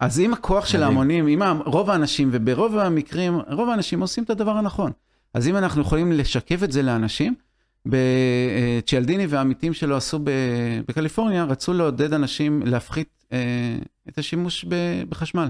אז 0.00 0.20
אם 0.20 0.32
הכוח 0.32 0.66
של. 0.66 0.82
ההמונים, 0.82 1.28
אם 1.28 1.42
רוב 1.66 1.90
האנשים, 1.90 2.28
וברוב 2.32 2.76
המקרים, 2.76 3.38
רוב 3.50 3.68
האנשים 3.68 4.00
עושים 4.00 4.24
את 4.24 4.30
הדבר 4.30 4.50
הנכון. 4.50 4.92
אז 5.34 5.48
אם 5.48 5.56
אנחנו 5.56 5.82
יכולים 5.82 6.12
לשקף 6.12 6.62
את 6.62 6.72
זה 6.72 6.82
לאנשים, 6.82 7.34
צ'יאלדיני 8.86 9.26
והעמיתים 9.26 9.74
שלו 9.74 9.96
עשו 9.96 10.18
בקליפורניה, 10.88 11.44
רצו 11.44 11.72
לעודד 11.72 12.12
אנשים 12.12 12.62
להפחית 12.64 13.24
אה, 13.32 13.38
את 14.08 14.18
השימוש 14.18 14.64
בחשמל. 15.08 15.48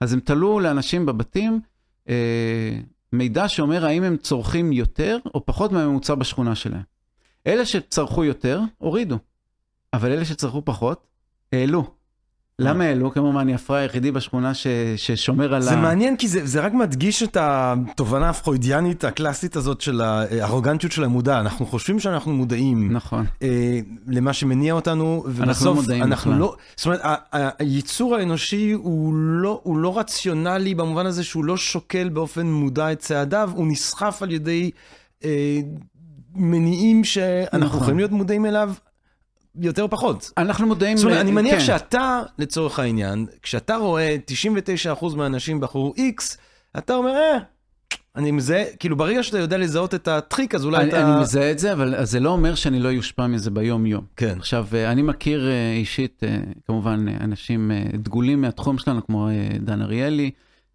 אז 0.00 0.12
הם 0.12 0.20
תלו 0.20 0.60
לאנשים 0.60 1.06
בבתים 1.06 1.60
אה, 2.08 2.78
מידע 3.12 3.48
שאומר 3.48 3.86
האם 3.86 4.02
הם 4.02 4.16
צורכים 4.16 4.72
יותר 4.72 5.18
או 5.34 5.46
פחות 5.46 5.72
מהממוצע 5.72 6.14
בשכונה 6.14 6.54
שלהם. 6.54 6.82
אלה 7.46 7.66
שצרכו 7.66 8.24
יותר, 8.24 8.60
הורידו. 8.78 9.18
אבל 9.92 10.12
אלה 10.12 10.24
שצרכו 10.24 10.64
פחות, 10.64 11.06
העלו. 11.52 11.94
למה 12.62 12.84
העלו? 12.84 13.10
כמו 13.10 13.32
מה, 13.32 13.40
אני 13.40 13.54
הפראי 13.54 13.82
היחידי 13.82 14.10
בשכונה 14.10 14.54
ש, 14.54 14.66
ששומר 14.96 15.54
על 15.54 15.62
זה 15.62 15.72
ה... 15.72 15.76
מעניין 15.76 16.16
כי 16.16 16.28
זה, 16.28 16.46
זה 16.46 16.60
רק 16.60 16.72
מדגיש 16.72 17.22
את 17.22 17.36
התובנה 17.40 18.28
הפרוידיאנית 18.30 19.04
הקלאסית 19.04 19.56
הזאת 19.56 19.80
של 19.80 20.00
הארוגנטיות 20.00 20.92
של 20.92 21.04
המודע. 21.04 21.40
אנחנו 21.40 21.66
חושבים 21.66 22.00
שאנחנו 22.00 22.32
מודעים 22.32 22.92
נכון. 22.92 23.26
אה, 23.42 23.80
למה 24.06 24.32
שמניע 24.32 24.74
אותנו, 24.74 25.24
לא 25.26 25.30
ובסוף 25.34 25.76
מודעים 25.76 26.02
אנחנו 26.02 26.30
בכלל. 26.30 26.40
לא... 26.40 26.56
זאת 26.76 26.86
אומרת, 26.86 27.00
היצור 27.58 28.16
האנושי 28.16 28.72
הוא 28.72 29.14
לא, 29.14 29.60
הוא 29.62 29.78
לא 29.78 29.98
רציונלי 29.98 30.74
במובן 30.74 31.06
הזה 31.06 31.24
שהוא 31.24 31.44
לא 31.44 31.56
שוקל 31.56 32.08
באופן 32.08 32.46
מודע 32.46 32.92
את 32.92 32.98
צעדיו, 32.98 33.50
הוא 33.54 33.66
נסחף 33.66 34.22
על 34.22 34.32
ידי 34.32 34.70
אה, 35.24 35.60
מניעים 36.34 37.04
שאנחנו 37.04 37.66
נכון. 37.66 37.80
יכולים 37.80 37.96
להיות 37.98 38.10
מודעים 38.10 38.46
אליו 38.46 38.72
יותר 39.60 39.82
או 39.82 39.90
פחות. 39.90 40.32
אנחנו 40.38 40.66
מודעים... 40.66 40.96
זאת 40.96 41.04
אומרת, 41.04 41.20
אני 41.20 41.30
מניח 41.30 41.58
כן. 41.58 41.64
שאתה, 41.64 42.22
לצורך 42.38 42.78
העניין, 42.78 43.26
כשאתה 43.42 43.76
רואה 43.76 44.16
99% 45.00 45.16
מהאנשים 45.16 45.60
בחרו 45.60 45.94
X, 45.96 46.36
אתה 46.78 46.94
אומר, 46.94 47.10
אה, 47.10 47.38
אני 48.16 48.30
מזהה, 48.30 48.64
כאילו 48.78 48.96
ברגע 48.96 49.22
שאתה 49.22 49.38
יודע 49.38 49.58
לזהות 49.58 49.94
את 49.94 50.08
הטריק, 50.08 50.54
אז 50.54 50.64
אולי 50.64 50.82
אני, 50.82 50.88
אתה... 50.88 51.12
אני 51.12 51.20
מזהה 51.20 51.50
את 51.50 51.58
זה, 51.58 51.72
אבל 51.72 52.04
זה 52.04 52.20
לא 52.20 52.30
אומר 52.30 52.54
שאני 52.54 52.80
לא 52.80 52.88
יושפע 52.88 53.26
מזה 53.26 53.50
ביום-יום. 53.50 54.04
כן. 54.16 54.34
עכשיו, 54.38 54.66
אה, 54.74 54.92
אני 54.92 55.02
מכיר 55.02 55.48
אה, 55.48 55.72
אישית, 55.72 56.22
אה, 56.24 56.38
כמובן, 56.66 57.08
אנשים 57.20 57.70
דגולים 57.94 58.40
מהתחום 58.40 58.78
שלנו, 58.78 59.06
כמו 59.06 59.28
דן 59.60 59.82
אריאלי 59.82 60.30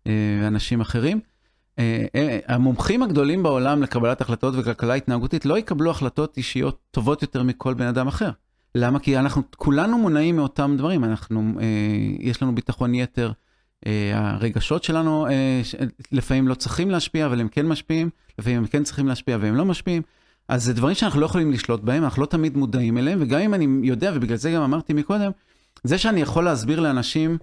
ואנשים 0.05 0.81
אחרים. 0.81 1.19
המומחים 2.47 3.03
הגדולים 3.03 3.43
בעולם 3.43 3.83
לקבלת 3.83 4.21
החלטות 4.21 4.53
וכלכלה 4.57 4.93
התנהגותית 4.93 5.45
לא 5.45 5.57
יקבלו 5.57 5.91
החלטות 5.91 6.37
אישיות 6.37 6.79
טובות 6.91 7.21
יותר 7.21 7.43
מכל 7.43 7.73
בן 7.73 7.85
אדם 7.85 8.07
אחר. 8.07 8.29
למה? 8.75 8.99
כי 8.99 9.17
אנחנו 9.17 9.41
כולנו 9.55 9.97
מונעים 9.97 10.35
מאותם 10.35 10.75
דברים. 10.77 11.03
אנחנו, 11.03 11.53
אה, 11.59 11.65
יש 12.19 12.43
לנו 12.43 12.55
ביטחון 12.55 12.95
יתר, 12.95 13.31
אה, 13.87 14.11
הרגשות 14.13 14.83
שלנו 14.83 15.27
אה, 15.27 15.61
לפעמים 16.11 16.47
לא 16.47 16.53
צריכים 16.53 16.91
להשפיע, 16.91 17.25
אבל 17.25 17.41
הם 17.41 17.47
כן 17.47 17.65
משפיעים, 17.65 18.09
לפעמים 18.39 18.57
הם 18.57 18.67
כן 18.67 18.83
צריכים 18.83 19.07
להשפיע 19.07 19.37
והם 19.41 19.55
לא 19.55 19.65
משפיעים. 19.65 20.01
אז 20.49 20.63
זה 20.63 20.73
דברים 20.73 20.95
שאנחנו 20.95 21.19
לא 21.19 21.25
יכולים 21.25 21.51
לשלוט 21.51 21.81
בהם, 21.81 22.03
אנחנו 22.03 22.21
לא 22.21 22.27
תמיד 22.27 22.57
מודעים 22.57 22.97
אליהם, 22.97 23.19
וגם 23.21 23.39
אם 23.39 23.53
אני 23.53 23.87
יודע, 23.87 24.11
ובגלל 24.15 24.37
זה 24.37 24.51
גם 24.51 24.61
אמרתי 24.61 24.93
מקודם, 24.93 25.31
זה 25.83 25.97
שאני 25.97 26.21
יכול 26.21 26.43
להסביר 26.43 26.79
לאנשים, 26.79 27.37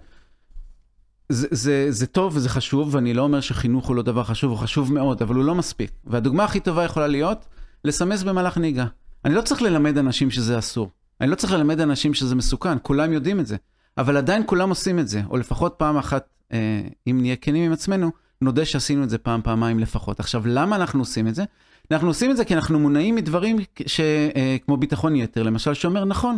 זה, 1.28 1.48
זה, 1.50 1.86
זה 1.90 2.06
טוב 2.06 2.36
וזה 2.36 2.48
חשוב, 2.48 2.94
ואני 2.94 3.14
לא 3.14 3.22
אומר 3.22 3.40
שחינוך 3.40 3.86
הוא 3.88 3.96
לא 3.96 4.02
דבר 4.02 4.24
חשוב, 4.24 4.50
הוא 4.50 4.58
חשוב 4.58 4.92
מאוד, 4.92 5.22
אבל 5.22 5.34
הוא 5.34 5.44
לא 5.44 5.54
מספיק. 5.54 5.90
והדוגמה 6.04 6.44
הכי 6.44 6.60
טובה 6.60 6.84
יכולה 6.84 7.06
להיות, 7.06 7.46
לסמס 7.84 8.22
במהלך 8.22 8.58
נהיגה. 8.58 8.86
אני 9.24 9.34
לא 9.34 9.40
צריך 9.40 9.62
ללמד 9.62 9.98
אנשים 9.98 10.30
שזה 10.30 10.58
אסור. 10.58 10.90
אני 11.20 11.30
לא 11.30 11.34
צריך 11.34 11.52
ללמד 11.52 11.80
אנשים 11.80 12.14
שזה 12.14 12.34
מסוכן, 12.34 12.78
כולם 12.82 13.12
יודעים 13.12 13.40
את 13.40 13.46
זה. 13.46 13.56
אבל 13.98 14.16
עדיין 14.16 14.42
כולם 14.46 14.68
עושים 14.68 14.98
את 14.98 15.08
זה, 15.08 15.22
או 15.30 15.36
לפחות 15.36 15.74
פעם 15.76 15.96
אחת, 15.96 16.28
אה, 16.52 16.80
אם 17.06 17.18
נהיה 17.20 17.36
כנים 17.36 17.64
עם 17.64 17.72
עצמנו, 17.72 18.10
נודה 18.40 18.64
שעשינו 18.64 19.04
את 19.04 19.10
זה 19.10 19.18
פעם, 19.18 19.42
פעמיים 19.42 19.78
לפחות. 19.78 20.20
עכשיו, 20.20 20.42
למה 20.46 20.76
אנחנו 20.76 21.00
עושים 21.00 21.28
את 21.28 21.34
זה? 21.34 21.44
אנחנו 21.90 22.08
עושים 22.08 22.30
את 22.30 22.36
זה 22.36 22.44
כי 22.44 22.54
אנחנו 22.54 22.78
מונעים 22.78 23.14
מדברים 23.14 23.56
ש, 23.86 24.00
אה, 24.00 24.56
כמו 24.66 24.76
ביטחון 24.76 25.16
יתר, 25.16 25.42
למשל, 25.42 25.74
שאומר, 25.74 26.04
נכון, 26.04 26.36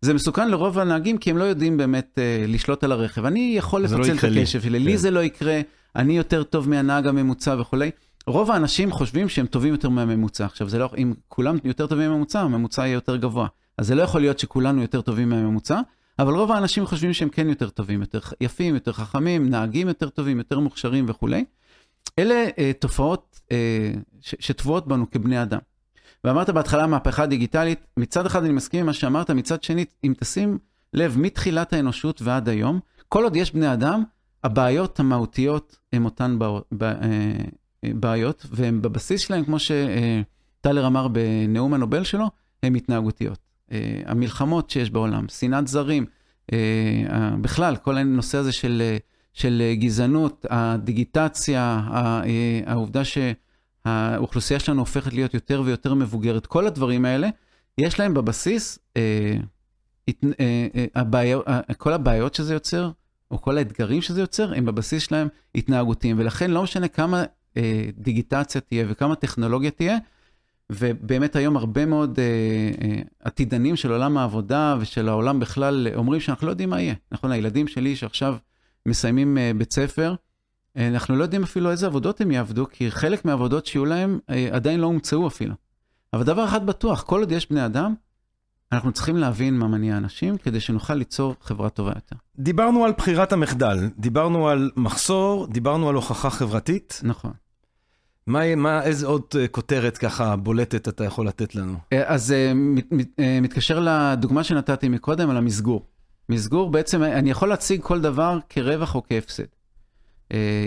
זה 0.00 0.14
מסוכן 0.14 0.50
לרוב 0.50 0.78
הנהגים 0.78 1.18
כי 1.18 1.30
הם 1.30 1.36
לא 1.36 1.44
יודעים 1.44 1.76
באמת 1.76 2.18
אה, 2.18 2.44
לשלוט 2.48 2.84
על 2.84 2.92
הרכב. 2.92 3.24
אני 3.24 3.54
יכול 3.56 3.80
לא 3.80 3.86
לפצל 3.86 4.12
את 4.12 4.16
יקרה 4.16 4.30
לי. 4.30 4.40
הקשב 4.40 4.60
שלי, 4.60 4.78
לי 4.78 4.92
כן. 4.92 4.96
זה 4.96 5.10
לא 5.10 5.20
יקרה, 5.20 5.60
אני 5.96 6.16
יותר 6.16 6.42
טוב 6.42 6.68
מהנהג 6.68 7.06
הממוצע 7.06 7.56
וכולי. 7.60 7.90
רוב 8.26 8.50
האנשים 8.50 8.92
חושבים 8.92 9.28
שהם 9.28 9.46
טובים 9.46 9.72
יותר 9.72 9.88
מהממוצע. 9.88 10.44
עכשיו, 10.44 10.68
זה 10.68 10.78
לא, 10.78 10.90
אם 10.98 11.12
כולם 11.28 11.56
יותר 11.64 11.86
טובים 11.86 12.10
מהממוצע, 12.10 12.40
הממוצע 12.40 12.82
יהיה 12.82 12.94
יותר 12.94 13.16
גבוה. 13.16 13.46
אז 13.80 13.86
זה 13.86 13.94
לא 13.94 14.02
יכול 14.02 14.20
להיות 14.20 14.38
שכולנו 14.38 14.82
יותר 14.82 15.00
טובים 15.00 15.28
מהממוצע, 15.28 15.80
אבל 16.18 16.34
רוב 16.34 16.52
האנשים 16.52 16.86
חושבים 16.86 17.12
שהם 17.12 17.28
כן 17.28 17.48
יותר 17.48 17.68
טובים, 17.68 18.00
יותר 18.00 18.20
יפים, 18.40 18.74
יותר 18.74 18.92
חכמים, 18.92 19.50
נהגים 19.50 19.88
יותר 19.88 20.08
טובים, 20.08 20.38
יותר 20.38 20.58
מוכשרים 20.58 21.04
וכולי. 21.08 21.44
אלה 22.18 22.48
אה, 22.58 22.72
תופעות 22.78 23.40
אה, 23.52 23.92
שטבועות 24.20 24.88
בנו 24.88 25.10
כבני 25.10 25.42
אדם. 25.42 25.58
ואמרת 26.24 26.50
בהתחלה 26.50 26.86
מהפכה 26.86 27.26
דיגיטלית, 27.26 27.86
מצד 27.96 28.26
אחד 28.26 28.44
אני 28.44 28.52
מסכים 28.52 28.80
עם 28.80 28.86
מה 28.86 28.92
שאמרת, 28.92 29.30
מצד 29.30 29.62
שני, 29.62 29.84
אם 30.04 30.14
תשים 30.18 30.58
לב, 30.94 31.18
מתחילת 31.18 31.72
האנושות 31.72 32.22
ועד 32.22 32.48
היום, 32.48 32.80
כל 33.08 33.24
עוד 33.24 33.36
יש 33.36 33.52
בני 33.52 33.72
אדם, 33.72 34.02
הבעיות 34.44 35.00
המהותיות 35.00 35.76
הן 35.92 36.04
אותן 36.04 36.38
אה, 36.82 36.88
בעיות, 37.94 38.46
והן 38.50 38.82
בבסיס 38.82 39.20
שלהן, 39.20 39.44
כמו 39.44 39.56
שטלר 39.58 40.86
אמר 40.86 41.08
בנאום 41.08 41.74
הנובל 41.74 42.04
שלו, 42.04 42.30
הן 42.62 42.74
התנהגותיות. 42.74 43.49
אה, 43.72 44.02
המלחמות 44.06 44.70
שיש 44.70 44.90
בעולם, 44.90 45.28
שנאת 45.28 45.68
זרים, 45.68 46.06
אה, 46.52 46.58
בכלל, 47.40 47.76
כל 47.76 47.96
הנושא 47.96 48.38
הזה 48.38 48.52
של, 48.52 48.82
אה, 48.84 48.96
של 49.32 49.62
גזענות, 49.74 50.46
הדיגיטציה, 50.50 51.80
העובדה 52.66 53.02
שהאוכלוסייה 53.04 54.60
שלנו 54.60 54.80
הופכת 54.80 55.12
להיות 55.12 55.34
יותר 55.34 55.62
ויותר 55.64 55.94
מבוגרת, 55.94 56.46
כל 56.46 56.66
הדברים 56.66 57.04
האלה, 57.04 57.28
יש 57.78 58.00
להם 58.00 58.14
בבסיס, 58.14 58.78
כל 61.78 61.92
הבעיות 61.92 62.34
שזה 62.34 62.54
יוצר, 62.54 62.90
או 63.30 63.40
כל 63.40 63.58
האתגרים 63.58 64.02
שזה 64.02 64.20
יוצר, 64.20 64.52
הם 64.54 64.64
בבסיס 64.64 65.02
שלהם 65.02 65.28
התנהגותיים, 65.54 66.18
ולכן 66.18 66.50
לא 66.50 66.62
משנה 66.62 66.88
כמה 66.88 67.24
דיגיטציה 67.98 68.60
תהיה 68.60 68.86
וכמה 68.88 69.14
טכנולוגיה 69.14 69.70
תהיה, 69.70 69.98
ובאמת 70.70 71.36
היום 71.36 71.56
הרבה 71.56 71.86
מאוד 71.86 72.18
אה, 72.18 72.24
אה, 72.84 73.02
עתידנים 73.20 73.76
של 73.76 73.92
עולם 73.92 74.18
העבודה 74.18 74.76
ושל 74.80 75.08
העולם 75.08 75.40
בכלל 75.40 75.88
אומרים 75.94 76.20
שאנחנו 76.20 76.46
לא 76.46 76.52
יודעים 76.52 76.70
מה 76.70 76.80
יהיה. 76.80 76.94
נכון, 77.12 77.32
הילדים 77.32 77.68
שלי 77.68 77.96
שעכשיו 77.96 78.36
מסיימים 78.86 79.38
אה, 79.38 79.52
בית 79.56 79.72
ספר, 79.72 80.14
אה, 80.76 80.88
אנחנו 80.88 81.16
לא 81.16 81.22
יודעים 81.22 81.42
אפילו 81.42 81.70
איזה 81.70 81.86
עבודות 81.86 82.20
הם 82.20 82.30
יעבדו, 82.30 82.66
כי 82.70 82.90
חלק 82.90 83.24
מהעבודות 83.24 83.66
שיהיו 83.66 83.84
להם 83.84 84.18
אה, 84.30 84.48
עדיין 84.52 84.80
לא 84.80 84.86
הומצאו 84.86 85.26
אפילו. 85.26 85.54
אבל 86.12 86.22
דבר 86.22 86.44
אחד 86.44 86.66
בטוח, 86.66 87.02
כל 87.02 87.20
עוד 87.20 87.32
יש 87.32 87.50
בני 87.50 87.66
אדם, 87.66 87.94
אנחנו 88.72 88.92
צריכים 88.92 89.16
להבין 89.16 89.58
מה 89.58 89.68
מניע 89.68 89.96
אנשים 89.96 90.38
כדי 90.38 90.60
שנוכל 90.60 90.94
ליצור 90.94 91.34
חברה 91.40 91.70
טובה 91.70 91.92
יותר. 91.94 92.16
דיברנו 92.38 92.84
על 92.84 92.92
בחירת 92.98 93.32
המחדל, 93.32 93.78
דיברנו 93.98 94.48
על 94.48 94.70
מחסור, 94.76 95.46
דיברנו 95.46 95.88
על 95.88 95.94
הוכחה 95.94 96.30
חברתית. 96.30 97.00
נכון. 97.02 97.32
מה, 98.26 98.54
מה, 98.56 98.82
איזה 98.82 99.06
עוד 99.06 99.22
אה, 99.38 99.48
כותרת 99.48 99.98
ככה 99.98 100.36
בולטת 100.36 100.88
אתה 100.88 101.04
יכול 101.04 101.26
לתת 101.28 101.54
לנו? 101.54 101.78
אה, 101.92 102.02
אז 102.14 102.32
אה, 102.32 102.52
מת- 102.54 102.92
מת- 102.92 103.20
מתקשר 103.42 103.86
לדוגמה 103.88 104.44
שנתתי 104.44 104.88
מקודם 104.88 105.30
על 105.30 105.36
המסגור. 105.36 105.86
מסגור 106.28 106.70
בעצם, 106.70 107.02
אני 107.02 107.30
יכול 107.30 107.48
להציג 107.48 107.82
כל 107.82 108.00
דבר 108.00 108.38
כרווח 108.48 108.94
או 108.94 109.02
כהפסד. 109.08 109.44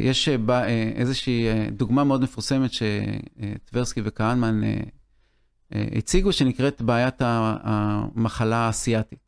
יש 0.02 0.30
ב- 0.30 0.52
אה, 0.52 0.92
איזושהי 0.96 1.48
דוגמה 1.72 2.04
מאוד 2.04 2.22
מפורסמת 2.22 2.70
שטברסקי 2.74 4.02
וכהנמן 4.04 4.62
הציגו, 5.72 6.32
שנקראת 6.32 6.82
בעיית 6.82 7.16
המחלה 7.22 8.56
האסייתית. 8.58 9.20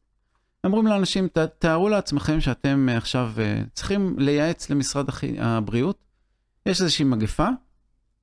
אומרים 0.64 0.88
לאנשים, 0.88 1.28
"ת- 1.28 1.38
תארו 1.38 1.90
לעצמכם 1.90 2.42
שאתם 2.42 2.90
עכשיו 2.98 3.32
צריכים 3.74 4.16
לייעץ 4.20 4.70
למשרד 4.70 5.06
הבריאות, 5.40 5.98
יש 6.66 6.82
איזושהי 6.82 7.06
מגפה, 7.06 7.48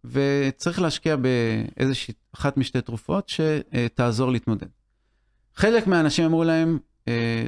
וצריך 0.05 0.81
להשקיע 0.81 1.17
באיזושהי 1.17 2.15
אחת 2.35 2.57
משתי 2.57 2.81
תרופות 2.81 3.29
שתעזור 3.29 4.31
להתמודד. 4.31 4.67
חלק 5.55 5.87
מהאנשים 5.87 6.25
אמרו 6.25 6.45
להם, 6.45 6.79
אה, 7.09 7.47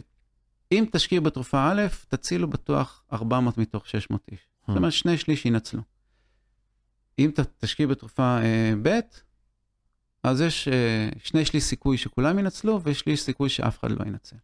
אם 0.72 0.84
תשקיעו 0.92 1.24
בתרופה 1.24 1.70
א', 1.72 1.82
תצילו 2.08 2.50
בטוח 2.50 3.04
400 3.12 3.58
מתוך 3.58 3.88
600 3.88 4.26
איש. 4.32 4.40
זאת 4.68 4.76
אומרת, 4.76 4.92
שני 4.92 5.18
שליש 5.18 5.46
ינצלו. 5.46 5.82
אם 7.18 7.30
תשקיעו 7.58 7.90
בתרופה 7.90 8.38
אה, 8.42 8.72
ב', 8.82 9.00
אז 10.22 10.40
יש 10.40 10.68
אה, 10.68 11.08
שני 11.24 11.44
שליש 11.44 11.64
סיכוי 11.64 11.98
שכולם 11.98 12.38
ינצלו, 12.38 12.80
ושליש 12.84 13.20
סיכוי 13.22 13.48
שאף 13.48 13.80
אחד 13.80 13.90
לא 13.90 14.04
ינצל. 14.06 14.36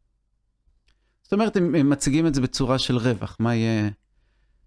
זאת 1.23 1.33
אומרת, 1.33 1.57
הם, 1.57 1.75
הם 1.75 1.91
מציגים 1.91 2.27
את 2.27 2.35
זה 2.35 2.41
בצורה 2.41 2.79
של 2.79 2.97
רווח, 2.97 3.37
מה 3.41 3.55
יהיה... 3.55 3.91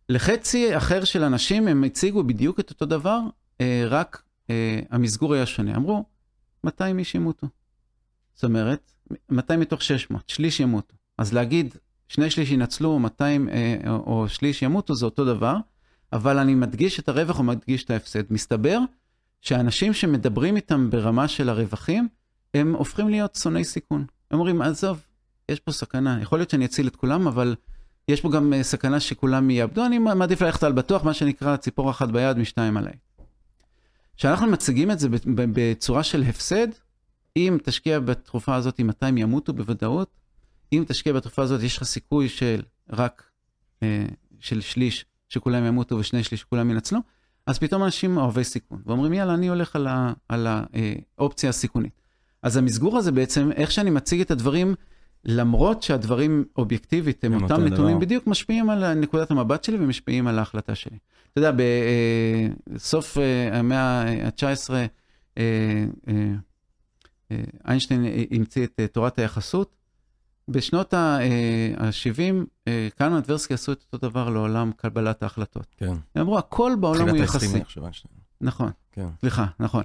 לחצי 0.10 0.78
אחר 0.78 1.04
של 1.04 1.24
אנשים 1.24 1.68
הם 1.68 1.84
הציגו 1.84 2.24
בדיוק 2.24 2.60
את 2.60 2.70
אותו 2.70 2.86
דבר, 2.86 3.20
אה, 3.62 3.84
רק 3.88 4.24
אה, 4.49 4.80
המסגור 4.89 5.34
היה 5.34 5.45
שונה. 5.45 5.76
אמרו, 5.76 6.06
200 6.64 6.99
איש 6.99 7.16
ימותו. 7.16 7.47
זאת 8.34 8.43
אומרת, 8.43 8.91
200 9.30 9.60
מתוך 9.60 9.82
600, 9.82 10.30
שליש 10.30 10.60
ימותו. 10.60 10.95
אז 11.18 11.34
להגיד, 11.34 11.76
שני 12.08 12.30
שליש 12.30 12.51
ינצלו, 12.51 12.99
200 12.99 13.49
אה, 13.49 13.78
או, 13.88 14.26
שליש 14.30 14.62
ימותו, 14.62 14.95
זה 14.95 15.06
אותו 15.06 15.26
דבר, 15.26 15.58
אבל 16.14 16.38
אני 16.39 16.56
מדגיש 16.56 16.99
את 16.99 17.10
הרווח 17.10 17.39
או 17.39 17.43
מדגיש 17.43 17.84
את 17.84 17.89
ההפסד. 17.89 18.24
מסתבר 18.30 18.80
שאנשים 19.41 19.93
שמדברים 19.93 20.56
איתם 20.56 20.89
ברמה 20.89 21.28
של 21.28 21.49
הרווחים, 21.49 22.08
הם 22.54 22.76
הופכים 22.76 23.10
להיות 23.10 23.36
שונאי 23.36 23.64
סיכון. 23.64 24.06
הם 24.32 24.39
אומרים, 24.39 24.62
עזוב, 24.62 25.01
יש 25.49 25.60
פה 25.60 25.72
סכנה, 25.72 26.22
יכול 26.22 26.39
להיות 26.39 26.49
שאני 26.49 26.66
אציל 26.66 26.88
את 26.88 26.95
כולם, 26.95 27.28
אבל 27.28 27.56
יש 28.08 28.22
פה 28.22 28.32
גם 28.32 28.54
אה, 28.54 28.64
סכנה 28.64 28.99
שכולם 28.99 29.49
יאבדו, 29.49 29.86
אני 29.86 29.99
מעדיף 29.99 30.41
ללכת 30.41 30.64
על 30.64 30.72
בטוח, 30.72 31.04
מה 31.04 31.14
שנקרא 31.14 31.58
ציפור 31.58 31.89
אחת 31.89 32.10
ביד 32.10 32.38
משתיים 32.38 32.78
עליי. 32.78 32.93
כשאנחנו 34.18 34.47
מציגים 34.47 34.91
את 34.91 34.99
זה 34.99 35.08
בצורה 35.26 36.04
של 36.04 36.24
הפסד, 36.24 36.68
אם 37.38 37.58
תשקיע 37.64 37.99
בתרופה 37.99 38.56
הזאת 38.56 38.80
200 38.80 39.18
ימותו 39.18 39.54
בוודאות, 39.54 40.10
אם 40.74 40.84
תשקיע 40.88 41.14
בתרופה 41.14 41.41
הזאת 41.41 41.62
יש 41.64 41.78
לך 41.78 41.84
סיכוי 41.84 42.30
של 42.30 42.62
רק, 42.89 43.24
אה, 43.84 44.06
של 44.39 44.62
שליש 44.62 45.06
שכולם 45.30 45.66
ימותו 45.66 45.95
ושני 45.95 46.24
שליש 46.24 46.39
שכולם 46.39 46.70
ינצלו, 46.70 46.99
אז 47.45 47.60
פתאום 47.60 47.84
אנשים 47.84 48.18
אוהבי 48.18 48.43
סיכון, 48.43 48.82
ואומרים 48.86 49.14
יאללה, 49.14 49.34
אני 49.34 49.47
הולך 49.47 49.76
על, 49.76 49.88
ה, 49.88 50.14
על 50.30 50.47
האופציה 51.18 51.49
הסיכונית. 51.49 52.01
אז 52.41 52.58
המסגור 52.58 52.97
הזה 52.97 53.12
בעצם, 53.12 53.51
איך 53.51 53.72
שאני 53.72 53.89
מציג 53.89 54.22
את 54.22 54.32
הדברים, 54.32 54.76
למרות 55.26 55.84
שהדברים 55.84 56.45
אובייקטיבית 56.57 57.24
הם 57.24 57.34
אותם 57.34 57.63
נתונים, 57.63 57.95
דבר. 57.95 58.05
בדיוק 58.05 58.28
משפיעים 58.28 58.69
על 58.69 58.93
נקודת 58.93 59.32
המבט 59.32 59.63
שלי 59.63 59.78
ומשפיעים 59.78 60.28
על 60.28 60.39
ההחלטה 60.39 60.76
שלי. 60.76 60.97
אתה 61.32 61.39
יודע, 61.39 61.51
בסוף 62.69 63.17
אה, 63.17 63.59
המאה 63.59 64.01
ה-19, 64.01 64.74
אה, 65.38 65.38
אה, 65.38 65.86
איינשטיין 67.67 68.05
המציא 68.32 68.65
את 68.65 68.80
תורת 68.91 69.19
היחסות. 69.19 69.76
בשנות 70.47 70.93
ה-70, 70.93 72.69
קאנו 72.95 73.17
וורסקי 73.17 73.53
עשו 73.53 73.71
את 73.71 73.84
אותו 73.93 74.07
דבר 74.07 74.30
לעולם 74.30 74.71
קבלת 74.78 75.24
ההחלטות. 75.24 75.76
כן. 75.78 75.86
הם 75.86 76.21
אמרו, 76.21 76.38
הכל 76.38 76.71
בעולם 76.80 77.09
הוא 77.09 77.17
יחסי. 77.17 77.59
נכון, 78.41 78.71
כן. 78.91 79.07
סליחה, 79.19 79.45
נכון. 79.59 79.84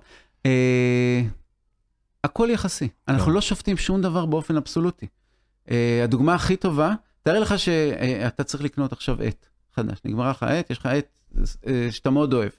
הכל 2.25 2.49
יחסי. 2.51 2.89
אנחנו 3.09 3.27
כן. 3.27 3.33
לא 3.33 3.41
שופטים 3.41 3.77
שום 3.77 4.03
דבר 4.03 4.27
באופן 4.27 4.57
אבסולוטי. 4.57 5.07
הדוגמה 6.05 6.35
הכי 6.35 6.57
טובה, 6.57 6.95
תאר 7.23 7.41
לך 7.41 7.59
שאתה 7.59 8.45
צריך 8.45 8.63
לקנות 8.63 8.93
עכשיו 8.93 9.23
עט 9.23 9.47
חדש. 9.75 9.99
נגמרה 10.05 10.31
לך 10.31 10.43
עט, 10.43 10.71
יש 10.71 10.79
לך 10.79 10.87
עט 10.87 11.19
שאתה 11.91 12.11
מאוד 12.11 12.33
אוהב. 12.33 12.51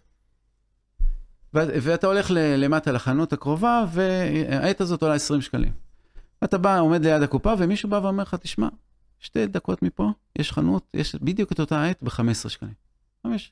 ואתה 1.54 2.08
הולך 2.08 2.32
למטה 2.34 2.92
לחנות 2.92 3.34
הקרובה, 3.34 3.86
והעט 3.92 4.82
הזאת 4.82 5.02
עולה 5.02 5.14
20 5.14 5.42
שקלים. 5.42 5.72
אתה 6.44 6.58
בא, 6.58 6.80
עומד 6.80 7.06
ליד 7.06 7.22
הקופה, 7.22 7.54
ומישהו 7.58 7.90
בא 7.90 7.96
ואומר 7.96 8.24
לך, 8.24 8.36
תשמע, 8.36 8.68
שתי 9.20 9.48
דקות 9.48 9.82
מפה, 9.82 10.12
יש 10.40 10.52
חנות, 10.52 10.88
יש 10.94 11.16
בדיוק 11.16 11.52
את 11.52 11.60
אותה 11.60 11.86
עט 11.86 12.04
ב-15 12.04 12.50
שקלים. 12.50 12.74
חמש. 13.24 13.52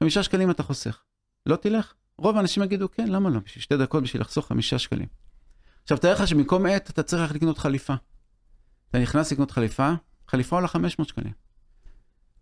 חמישה 0.00 0.22
שקלים 0.22 0.50
אתה 0.50 0.62
חוסך. 0.62 1.02
לא 1.46 1.56
תלך? 1.56 1.94
רוב 2.18 2.36
האנשים 2.36 2.62
יגידו, 2.62 2.90
כן, 2.90 3.08
למה 3.08 3.30
לא? 3.30 3.40
בשביל 3.44 3.62
שתי 3.62 3.76
דקות 3.76 4.02
בשביל 4.02 4.22
לחסוך 4.22 4.46
חמישה 4.46 4.78
שקלים. 4.78 5.06
עכשיו, 5.82 5.98
תאר 5.98 6.12
לך 6.12 6.28
שבמקום 6.28 6.66
עט 6.66 6.90
אתה 6.90 7.02
צריך 7.02 7.34
לקנות 7.34 7.58
חליפה. 7.58 7.94
אתה 8.90 8.98
נכנס 8.98 9.32
לקנות 9.32 9.50
חליפה, 9.50 9.92
חליפה 10.28 10.56
עולה 10.56 10.68
500 10.68 11.08
שקלים. 11.08 11.32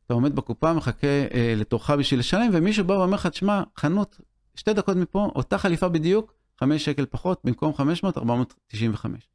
אתה 0.07 0.15
עומד 0.15 0.37
בקופה, 0.37 0.73
מחכה 0.73 1.07
אה, 1.07 1.55
לתורך 1.57 1.91
בשביל 1.91 2.21
לשלם, 2.21 2.51
ומישהו 2.53 2.85
בא 2.85 2.93
ואומר 2.93 3.15
לך, 3.15 3.27
תשמע, 3.27 3.63
חנות 3.77 4.21
שתי 4.55 4.73
דקות 4.73 4.97
מפה, 4.97 5.31
אותה 5.35 5.59
חליפה 5.59 5.89
בדיוק, 5.89 6.35
חמש 6.61 6.85
שקל 6.85 7.07
פחות, 7.11 7.41
במקום 7.45 7.75
500, 7.75 8.19
495. 8.19 9.29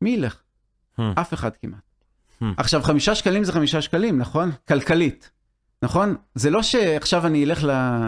מי 0.00 0.10
ילך? 0.10 0.42
Hmm. 0.98 1.02
אף 1.14 1.34
אחד 1.34 1.56
כמעט. 1.56 1.80
Hmm. 2.40 2.44
עכשיו, 2.56 2.82
חמישה 2.82 3.14
שקלים 3.14 3.44
זה 3.44 3.52
חמישה 3.52 3.82
שקלים, 3.82 4.18
נכון? 4.18 4.50
כלכלית. 4.68 5.30
נכון? 5.82 6.16
זה 6.34 6.50
לא 6.50 6.62
שעכשיו 6.62 7.26
אני 7.26 7.44
אלך 7.44 7.66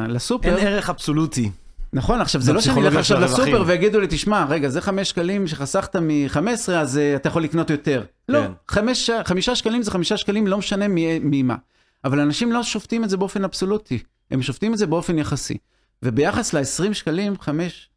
לסופר. 0.09 0.57
אין 0.57 0.66
ערך 0.66 0.90
אבסולוטי. 0.90 1.50
נכון, 1.95 2.20
עכשיו 2.20 2.40
זה 2.40 2.53
לא 2.53 2.61
שאני 2.61 2.80
אלך 2.80 2.97
עכשיו 2.97 3.20
לסופר 3.20 3.64
ויגידו 3.66 4.01
לי, 4.01 4.07
תשמע, 4.11 4.45
רגע, 4.49 4.68
זה 4.68 4.80
חמש 4.80 5.09
שקלים 5.09 5.47
שחסכת 5.47 5.97
מ-15, 5.97 6.72
אז 6.72 6.97
uh, 6.97 7.16
אתה 7.16 7.28
יכול 7.28 7.42
לקנות 7.42 7.70
יותר. 7.70 8.05
לא, 8.28 8.38
כן. 8.40 8.53
חמש, 8.68 9.11
חמישה 9.24 9.57
שקלים 9.57 9.82
זה 9.82 9.90
חמישה 9.90 10.16
שקלים, 10.16 10.47
לא 10.47 10.59
משנה 10.59 10.84
ממה. 10.88 11.57
אבל 12.05 12.20
אנשים 12.20 12.53
לא 12.53 12.62
שופטים 12.62 13.05
את 13.05 13.11
זה 13.11 13.16
באופן 13.16 13.45
אבסולוטי, 13.45 13.99
הם 14.30 14.42
שופטים 14.42 14.72
את 14.72 14.78
זה 14.78 14.86
באופן 14.86 15.18
יחסי. 15.18 15.57
וביחס 16.03 16.53
ל-20 16.53 16.95
שקלים, 16.95 17.38
5, 17.40 17.88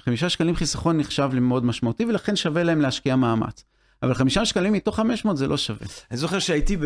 5 0.00 0.22
אה, 0.22 0.28
שקלים 0.28 0.56
חיסכון 0.56 0.96
נחשב 0.96 1.30
למאוד 1.32 1.64
משמעותי, 1.64 2.04
ולכן 2.04 2.36
שווה 2.36 2.62
להם 2.62 2.80
להשקיע 2.80 3.16
מאמץ. 3.16 3.64
אבל 4.02 4.14
5 4.14 4.38
שקלים 4.38 4.72
מתוך 4.72 4.96
500 4.96 5.36
זה 5.36 5.48
לא 5.48 5.56
שווה. 5.56 5.86
אני 6.10 6.18
זוכר 6.18 6.38
שהייתי 6.38 6.76
ב... 6.76 6.84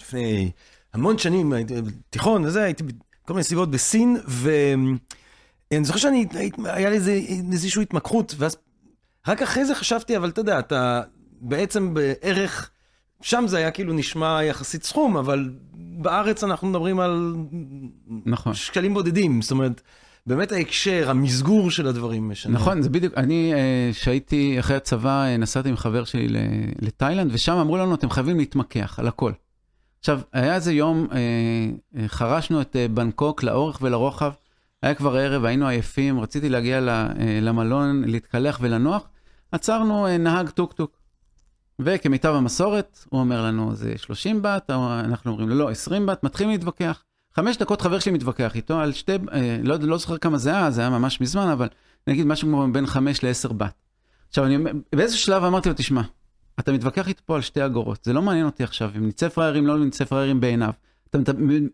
לפני 0.00 0.50
המון 0.94 1.18
שנים, 1.18 1.52
תיכון 2.10 2.44
וזה, 2.44 2.62
הייתי 2.62 2.82
בכל 2.82 3.34
מיני 3.34 3.44
סיבות 3.44 3.70
בסין, 3.70 4.16
ואני 5.70 5.84
זוכר 5.84 5.98
שאני, 5.98 6.26
היה 6.64 6.90
לי 6.90 6.96
איזה, 6.96 7.20
איזושהי 7.52 7.82
התמקחות, 7.82 8.34
ואז 8.38 8.56
רק 9.28 9.42
אחרי 9.42 9.64
זה 9.64 9.74
חשבתי, 9.74 10.16
אבל 10.16 10.28
אתה 10.28 10.40
יודע, 10.40 10.58
אתה 10.58 11.02
בעצם 11.40 11.94
בערך... 11.94 12.70
שם 13.22 13.44
זה 13.46 13.58
היה 13.58 13.70
כאילו 13.70 13.92
נשמע 13.92 14.42
יחסית 14.42 14.84
סכום, 14.84 15.16
אבל 15.16 15.50
בארץ 15.74 16.44
אנחנו 16.44 16.68
מדברים 16.68 17.00
על 17.00 17.34
נכון. 18.26 18.54
שקלים 18.54 18.94
בודדים, 18.94 19.42
זאת 19.42 19.50
אומרת, 19.50 19.80
באמת 20.26 20.52
ההקשר, 20.52 21.10
המסגור 21.10 21.70
של 21.70 21.86
הדברים 21.86 22.28
משנה. 22.28 22.52
נכון, 22.52 22.82
זה 22.82 22.90
בדיוק, 22.90 23.14
אני, 23.16 23.54
אה, 23.54 23.90
שהייתי 23.92 24.60
אחרי 24.60 24.76
הצבא, 24.76 25.24
אה, 25.24 25.36
נסעתי 25.36 25.68
עם 25.68 25.76
חבר 25.76 26.04
שלי 26.04 26.26
לתאילנד, 26.82 27.30
ושם 27.34 27.52
אמרו 27.52 27.76
לנו, 27.76 27.94
אתם 27.94 28.10
חייבים 28.10 28.38
להתמקח 28.38 28.98
על 28.98 29.08
הכל. 29.08 29.32
עכשיו, 30.00 30.20
היה 30.32 30.54
איזה 30.54 30.72
יום, 30.72 31.06
אה, 31.12 32.06
חרשנו 32.08 32.60
את 32.60 32.76
בנקוק 32.90 33.42
לאורך 33.42 33.78
ולרוחב, 33.82 34.32
היה 34.84 34.94
כבר 34.94 35.16
ערב, 35.16 35.44
היינו 35.44 35.68
עייפים, 35.68 36.20
רציתי 36.20 36.48
להגיע 36.48 36.80
למלון, 37.42 38.04
להתקלח 38.04 38.58
ולנוח, 38.62 39.08
עצרנו 39.52 40.18
נהג 40.18 40.48
טוק-טוק. 40.48 40.96
וכמיטב 41.78 42.34
המסורת, 42.34 42.98
הוא 43.08 43.20
אומר 43.20 43.44
לנו, 43.44 43.74
זה 43.74 43.92
30 43.96 44.42
בת, 44.42 44.70
אנחנו 44.70 45.30
אומרים 45.30 45.48
לו, 45.48 45.54
לא, 45.54 45.70
20 45.70 46.06
בת, 46.06 46.24
מתחילים 46.24 46.52
להתווכח. 46.52 47.02
חמש 47.36 47.56
דקות 47.56 47.80
חבר 47.80 47.98
שלי 47.98 48.12
מתווכח 48.12 48.56
איתו 48.56 48.80
על 48.80 48.92
שתי, 48.92 49.12
אה, 49.32 49.58
לא, 49.62 49.76
לא 49.80 49.98
זוכר 49.98 50.18
כמה 50.18 50.38
זה 50.38 50.50
היה, 50.50 50.70
זה 50.70 50.80
היה 50.80 50.90
ממש 50.90 51.20
מזמן, 51.20 51.48
אבל 51.48 51.68
נגיד 52.06 52.26
משהו 52.26 52.48
כמו 52.48 52.66
בין 52.72 52.86
חמש 52.86 53.24
לעשר 53.24 53.52
בת. 53.52 53.74
עכשיו, 54.28 54.44
אני, 54.44 54.56
באיזשהו 54.94 55.20
שלב 55.20 55.44
אמרתי 55.44 55.68
לו, 55.68 55.74
תשמע, 55.74 56.02
אתה 56.58 56.72
מתווכח 56.72 57.08
איתו 57.08 57.22
פה 57.26 57.36
על 57.36 57.40
שתי 57.40 57.66
אגורות, 57.66 58.04
זה 58.04 58.12
לא 58.12 58.22
מעניין 58.22 58.46
אותי 58.46 58.64
עכשיו, 58.64 58.90
אם 58.96 59.08
נצא 59.08 59.28
פראיירים, 59.28 59.66
לא 59.66 59.78
נצא 59.78 60.04
פראיירים 60.04 60.40
בעיניו. 60.40 60.72
אתה, 61.10 61.18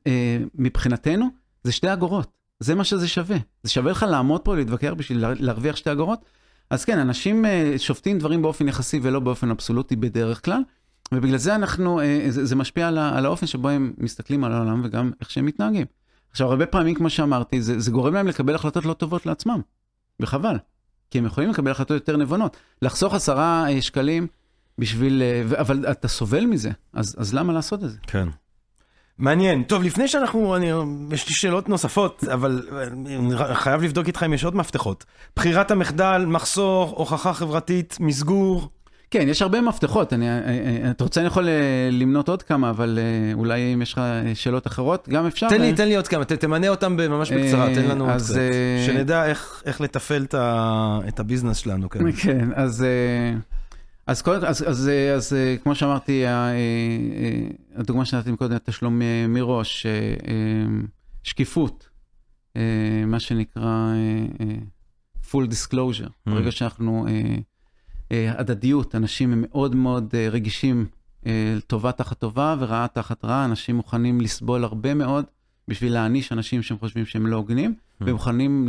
אה, 0.07 0.39
מבחינתנו, 0.55 1.29
זה 1.65 1.73
שתי 1.73 1.93
אגורות, 1.93 2.40
זה 2.61 2.75
מה 2.75 2.85
שזה 2.85 3.09
שווה. 3.09 3.37
זה 3.63 3.71
שווה 3.71 3.91
לך 3.91 4.07
לעמוד 4.11 4.41
פה 4.41 4.51
ולהתווכח 4.51 4.93
בשביל 4.97 5.25
להרוויח 5.39 5.77
שתי 5.77 5.93
אגורות? 5.93 6.21
אז 6.71 6.85
כן, 6.85 6.99
אנשים 6.99 7.45
אה, 7.45 7.75
שופטים 7.79 8.19
דברים 8.19 8.43
באופן 8.43 8.69
יחסי 8.69 9.01
ולא 9.03 9.21
באופן 9.21 9.51
אבסולוטי 9.51 9.97
בדרך 9.97 10.45
כלל, 10.45 10.63
ובגלל 11.15 11.39
זה 11.39 11.55
אנחנו, 11.55 12.01
אה, 12.01 12.27
זה, 12.29 12.57
משפיע 12.57 12.89
על, 12.89 12.99
על 12.99 13.27
האופן 13.27 13.47
שבו 13.47 13.69
הם 13.69 13.93
מסתכלים 13.99 14.45
על 14.45 14.53
העולם 14.53 14.81
וגם 14.85 15.11
איך 15.21 15.31
שהם 15.31 15.47
מתנהגים. 15.47 15.87
עכשיו, 16.31 16.49
הרבה 16.49 16.67
פעמים, 16.67 16.95
כמו 16.95 17.11
שאמרתי, 17.11 17.63
זה, 17.63 17.81
זה 17.81 17.91
גורם 17.91 18.15
להם 18.15 18.27
לקבל 18.27 18.55
החלטות 18.55 18.85
לא 18.85 18.93
טובות 18.93 19.27
לעצמם, 19.27 19.61
וחבל, 20.21 20.57
כי 21.11 21.19
הם 21.19 21.27
יכולים 21.27 21.51
לקבל 21.51 21.71
החלטות 21.71 21.95
יותר 21.95 22.17
נבונות. 22.17 22.57
לחסוך 22.83 23.15
עשרה 23.15 23.69
אה, 23.69 23.83
שקלים 23.83 24.27
בשביל, 24.79 25.23
אבל 25.61 25.91
אתה 25.91 26.09
סובל 26.09 26.47
מזה, 26.47 26.71
אז, 26.93 27.17
אז 27.19 27.35
למה 27.35 27.53
לעשות 27.53 27.85
את 27.85 27.91
זה? 27.91 27.99
כן. 28.03 28.29
מעניין. 29.21 29.63
טוב, 29.63 29.83
לפני 29.83 30.09
שאנחנו, 30.09 30.57
אני, 30.57 30.71
יש 31.13 31.29
לי 31.29 31.35
שאלות 31.35 31.69
נוספות, 31.69 32.25
אבל 32.33 32.63
אני 32.93 33.37
חייב 33.55 33.83
לבדוק 33.83 34.07
איתך 34.07 34.23
אם 34.23 34.33
יש 34.33 34.45
עוד 34.45 34.57
מפתחות. 34.57 35.05
בחירת 35.37 35.71
המחדל, 35.71 36.25
מחסור, 36.27 36.95
הוכחה 36.97 37.33
חברתית, 37.33 37.97
מסגור. 38.01 38.69
כן, 39.11 39.29
יש 39.29 39.43
הרבה 39.43 39.61
מפתחות. 39.61 40.13
אני, 40.13 40.29
אה, 40.29 40.39
אה, 40.85 40.91
אתה 40.91 41.05
רוצה, 41.05 41.21
אני 41.21 41.27
יכול 41.27 41.49
אה, 41.49 41.89
למנות 41.93 42.29
עוד 42.29 42.43
כמה, 42.43 42.71
אבל 42.71 42.99
אולי 43.35 43.75
אם 43.75 43.83
יש 43.83 43.93
לך 43.93 44.01
שאלות 44.35 44.67
אחרות, 44.67 45.09
גם 45.09 45.27
אפשר. 45.27 45.49
תן 45.49 45.61
לי, 45.61 45.73
תן 45.73 45.89
לי 45.89 45.97
עוד 45.97 46.09
כמה, 46.09 46.25
תמנה 46.25 46.69
אותם 46.69 46.97
ממש 46.97 47.33
בקצרה, 47.33 47.75
תן 47.75 47.85
לנו 47.85 48.11
עוד 48.11 48.23
קצת. 48.23 48.35
שנדע 48.87 49.27
איך, 49.27 49.63
איך 49.67 49.81
לתפעל 49.81 50.27
את 51.09 51.21
הביזנס 51.21 51.57
שלנו. 51.57 51.91
כן, 51.91 52.13
כן 52.23 52.49
אז... 52.55 52.85
אז, 54.11 54.23
כל, 54.23 54.45
אז, 54.47 54.69
אז, 54.69 54.91
אז 55.17 55.37
כמו 55.63 55.75
שאמרתי, 55.75 56.25
הדוגמה 57.75 58.05
שנתתי 58.05 58.37
קודם, 58.37 58.57
התשלום 58.57 59.01
הדוגמה 59.29 59.63
שקיפות, 61.23 61.89
מה 63.07 63.21
שנקרא 63.21 63.93
full 65.31 65.47
disclosure, 65.51 66.09
mm. 66.09 66.31
ברגע 66.31 66.51
שאנחנו, 66.51 67.07
הדדיות, 68.11 68.95
אנשים 68.95 69.33
הם 69.33 69.45
מאוד 69.49 69.77
מאוד 69.77 70.15
רגישים 70.31 70.87
טובה 71.67 71.93
תחת 71.93 72.19
טובה 72.19 72.57
ורעה 72.59 72.87
תחת 72.89 73.25
רעה, 73.25 73.45
אנשים 73.45 73.77
מוכנים 73.77 74.21
לסבול 74.21 74.65
הרבה 74.65 74.95
מאוד 74.95 75.25
בשביל 75.69 75.93
להעניש 75.93 76.33
אנשים 76.33 76.63
שהם 76.63 76.79
חושבים 76.79 77.07
שהם 77.07 77.27
לא 77.27 77.37
הוגנים, 77.37 77.75
mm. 77.75 78.05
ומוכנים 78.07 78.69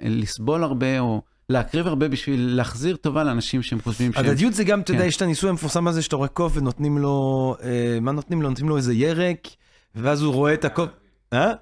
לסבול 0.00 0.64
הרבה 0.64 1.00
או... 1.00 1.22
להקריב 1.50 1.86
הרבה 1.86 2.08
בשביל 2.08 2.56
להחזיר 2.56 2.96
טובה 2.96 3.24
לאנשים 3.24 3.62
שהם 3.62 3.80
חושבים 3.80 4.12
שהם... 4.12 4.24
הדדיות 4.24 4.54
זה 4.54 4.64
גם, 4.64 4.80
אתה 4.80 4.90
יודע, 4.90 5.02
כן. 5.02 5.08
יש 5.08 5.16
את 5.16 5.22
הניסוי 5.22 5.50
המפורסם 5.50 5.88
הזה 5.88 6.02
שאתה 6.02 6.16
רואה 6.16 6.28
קוף 6.28 6.52
ונותנים 6.56 6.98
לו, 6.98 7.56
אה, 7.62 7.98
מה 8.00 8.12
נותנים 8.12 8.42
לו? 8.42 8.48
נותנים 8.48 8.68
לו 8.68 8.76
איזה 8.76 8.94
ירק, 8.94 9.48
ואז 9.94 10.22
הוא 10.22 10.34
רואה 10.34 10.54
את 10.54 10.64
הקוף... 10.64 10.88
אה? 11.32 11.52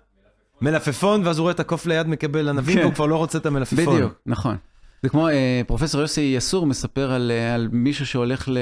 מלפפון, 0.60 1.26
ואז 1.26 1.38
הוא 1.38 1.42
רואה 1.42 1.52
את 1.54 1.60
הקוף 1.60 1.86
ליד 1.86 2.06
מקבל 2.06 2.48
ענבים, 2.48 2.76
כן. 2.76 2.80
והוא 2.82 2.94
כבר 2.94 3.06
לא 3.06 3.16
רוצה 3.16 3.38
את 3.38 3.46
המלפפון. 3.46 3.94
בדיוק, 3.94 4.12
נכון. 4.26 4.56
זה 5.02 5.08
כמו 5.08 5.28
אה, 5.28 5.60
פרופסור 5.66 6.00
יוסי 6.00 6.20
יסור 6.36 6.66
מספר 6.66 7.12
על, 7.12 7.30
אה, 7.34 7.54
על 7.54 7.68
מישהו 7.72 8.06
שהולך, 8.06 8.48
ל, 8.48 8.58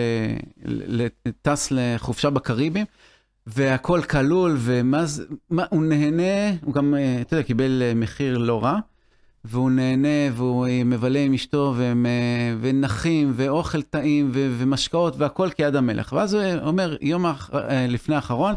ל, 0.66 1.06
טס 1.42 1.68
לחופשה 1.70 2.30
בקריבים, 2.30 2.84
והכל 3.46 4.02
כלול, 4.02 4.56
ומה 4.58 5.06
זה, 5.06 5.24
מה, 5.50 5.64
הוא 5.70 5.82
נהנה, 5.82 6.50
הוא 6.64 6.74
גם, 6.74 6.94
אתה 7.20 7.34
יודע, 7.34 7.46
קיבל 7.46 7.82
מחיר 7.94 8.38
לא 8.38 8.64
רע, 8.64 8.78
והוא 9.46 9.70
נהנה, 9.70 10.32
והוא 10.32 10.66
אה, 10.66 10.82
מבלה 10.84 11.18
עם 11.18 11.34
אשתו, 11.34 11.74
והם, 11.76 12.06
ונחים, 12.60 13.32
ואוכל 13.36 13.82
טעים, 13.82 14.30
ו, 14.34 14.54
ומשקאות, 14.58 15.14
והכל 15.18 15.48
כיד 15.56 15.76
המלך. 15.76 16.12
ואז 16.12 16.34
הוא 16.34 16.42
אומר, 16.62 16.96
יום 17.00 17.26
האח, 17.26 17.50
לפני 17.88 18.14
האחרון, 18.14 18.54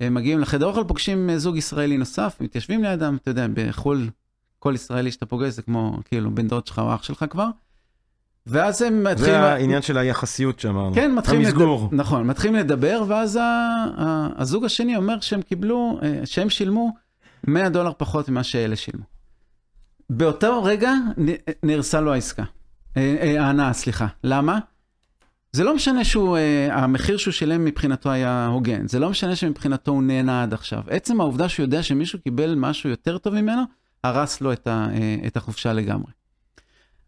מגיעים 0.00 0.40
לחדר 0.40 0.66
אוכל, 0.66 0.84
פוגשים 0.84 1.30
זוג 1.36 1.56
ישראלי 1.56 1.98
נוסף, 1.98 2.36
מתיישבים 2.40 2.82
לידם, 2.84 3.16
אתה 3.22 3.30
יודע, 3.30 3.46
בחו"ל, 3.54 4.08
כל 4.58 4.72
ישראלי 4.74 5.10
שאתה 5.10 5.26
פוגש 5.26 5.52
זה 5.52 5.62
כמו, 5.62 5.98
כאילו, 6.04 6.30
בן 6.34 6.48
דוד 6.48 6.66
שלך 6.66 6.78
או 6.78 6.94
אח 6.94 7.02
שלך 7.02 7.24
כבר. 7.30 7.48
ואז 8.46 8.82
הם 8.82 9.04
מתחילים... 9.04 9.32
זה 9.32 9.52
העניין 9.52 9.82
של 9.82 9.98
היחסיות 9.98 10.60
שאמרנו. 10.60 10.94
כן, 10.94 11.14
מתחילים 11.14 11.42
לדבר. 11.42 11.86
נכון, 11.92 12.26
מתחילים 12.26 12.56
לדבר, 12.56 13.04
ואז 13.08 13.38
הזוג 14.36 14.64
השני 14.64 14.96
אומר 14.96 15.20
שהם 15.20 15.42
קיבלו, 15.42 15.98
אה, 16.02 16.20
שהם 16.24 16.50
שילמו 16.50 16.90
100 17.46 17.68
דולר 17.68 17.92
פחות 17.98 18.28
ממה 18.28 18.42
שאלה 18.42 18.76
שילמו. 18.76 19.15
באותו 20.10 20.62
רגע 20.64 20.92
נהרסה 21.62 22.00
לו 22.00 22.12
העסקה. 22.12 22.44
אה, 22.96 23.16
אה, 23.20 23.42
ההנאה, 23.44 23.72
סליחה. 23.72 24.06
למה? 24.24 24.58
זה 25.52 25.64
לא 25.64 25.74
משנה 25.74 26.04
שהוא, 26.04 26.38
המחיר 26.70 27.16
שהוא 27.16 27.32
שילם 27.32 27.64
מבחינתו 27.64 28.10
היה 28.10 28.46
הוגן, 28.46 28.88
זה 28.88 28.98
לא 28.98 29.10
משנה 29.10 29.36
שמבחינתו 29.36 29.90
הוא 29.90 30.02
נהנה 30.02 30.42
עד 30.42 30.54
עכשיו. 30.54 30.82
עצם 30.88 31.20
העובדה 31.20 31.48
שהוא 31.48 31.64
יודע 31.64 31.82
שמישהו 31.82 32.18
קיבל 32.18 32.54
משהו 32.54 32.90
יותר 32.90 33.18
טוב 33.18 33.34
ממנו, 33.34 33.62
הרס 34.04 34.40
לו 34.40 34.52
את 35.26 35.36
החופשה 35.36 35.72
לגמרי. 35.72 36.12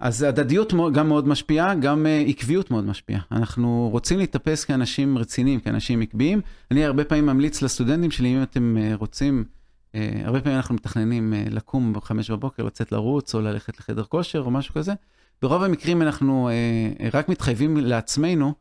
אז 0.00 0.22
הדדיות 0.22 0.72
גם 0.92 1.08
מאוד 1.08 1.28
משפיעה, 1.28 1.74
גם 1.74 2.06
אה, 2.06 2.24
עקביות 2.28 2.70
מאוד 2.70 2.84
משפיעה. 2.84 3.20
אנחנו 3.32 3.88
רוצים 3.92 4.18
להתאפס 4.18 4.64
כאנשים 4.64 5.18
רציניים, 5.18 5.60
כאנשים 5.60 6.00
עקביים. 6.00 6.40
אני 6.70 6.84
הרבה 6.84 7.04
פעמים 7.04 7.26
ממליץ 7.26 7.62
לסטודנטים 7.62 8.10
שלי, 8.10 8.36
אם 8.36 8.42
אתם 8.42 8.76
אה, 8.80 8.94
רוצים, 8.94 9.44
אה, 9.44 9.57
הרבה 9.94 10.40
פעמים 10.40 10.56
אנחנו 10.56 10.74
מתכננים 10.74 11.34
לקום 11.50 11.92
בחמש 11.92 12.30
בבוקר, 12.30 12.62
לצאת 12.62 12.92
לרוץ, 12.92 13.34
או 13.34 13.40
ללכת 13.40 13.78
לחדר 13.78 14.04
כושר, 14.04 14.40
או 14.40 14.50
משהו 14.50 14.74
כזה. 14.74 14.92
ברוב 15.42 15.62
המקרים 15.62 16.02
אנחנו 16.02 16.50
רק 17.12 17.28
מתחייבים 17.28 17.76
לעצמנו, 17.76 18.54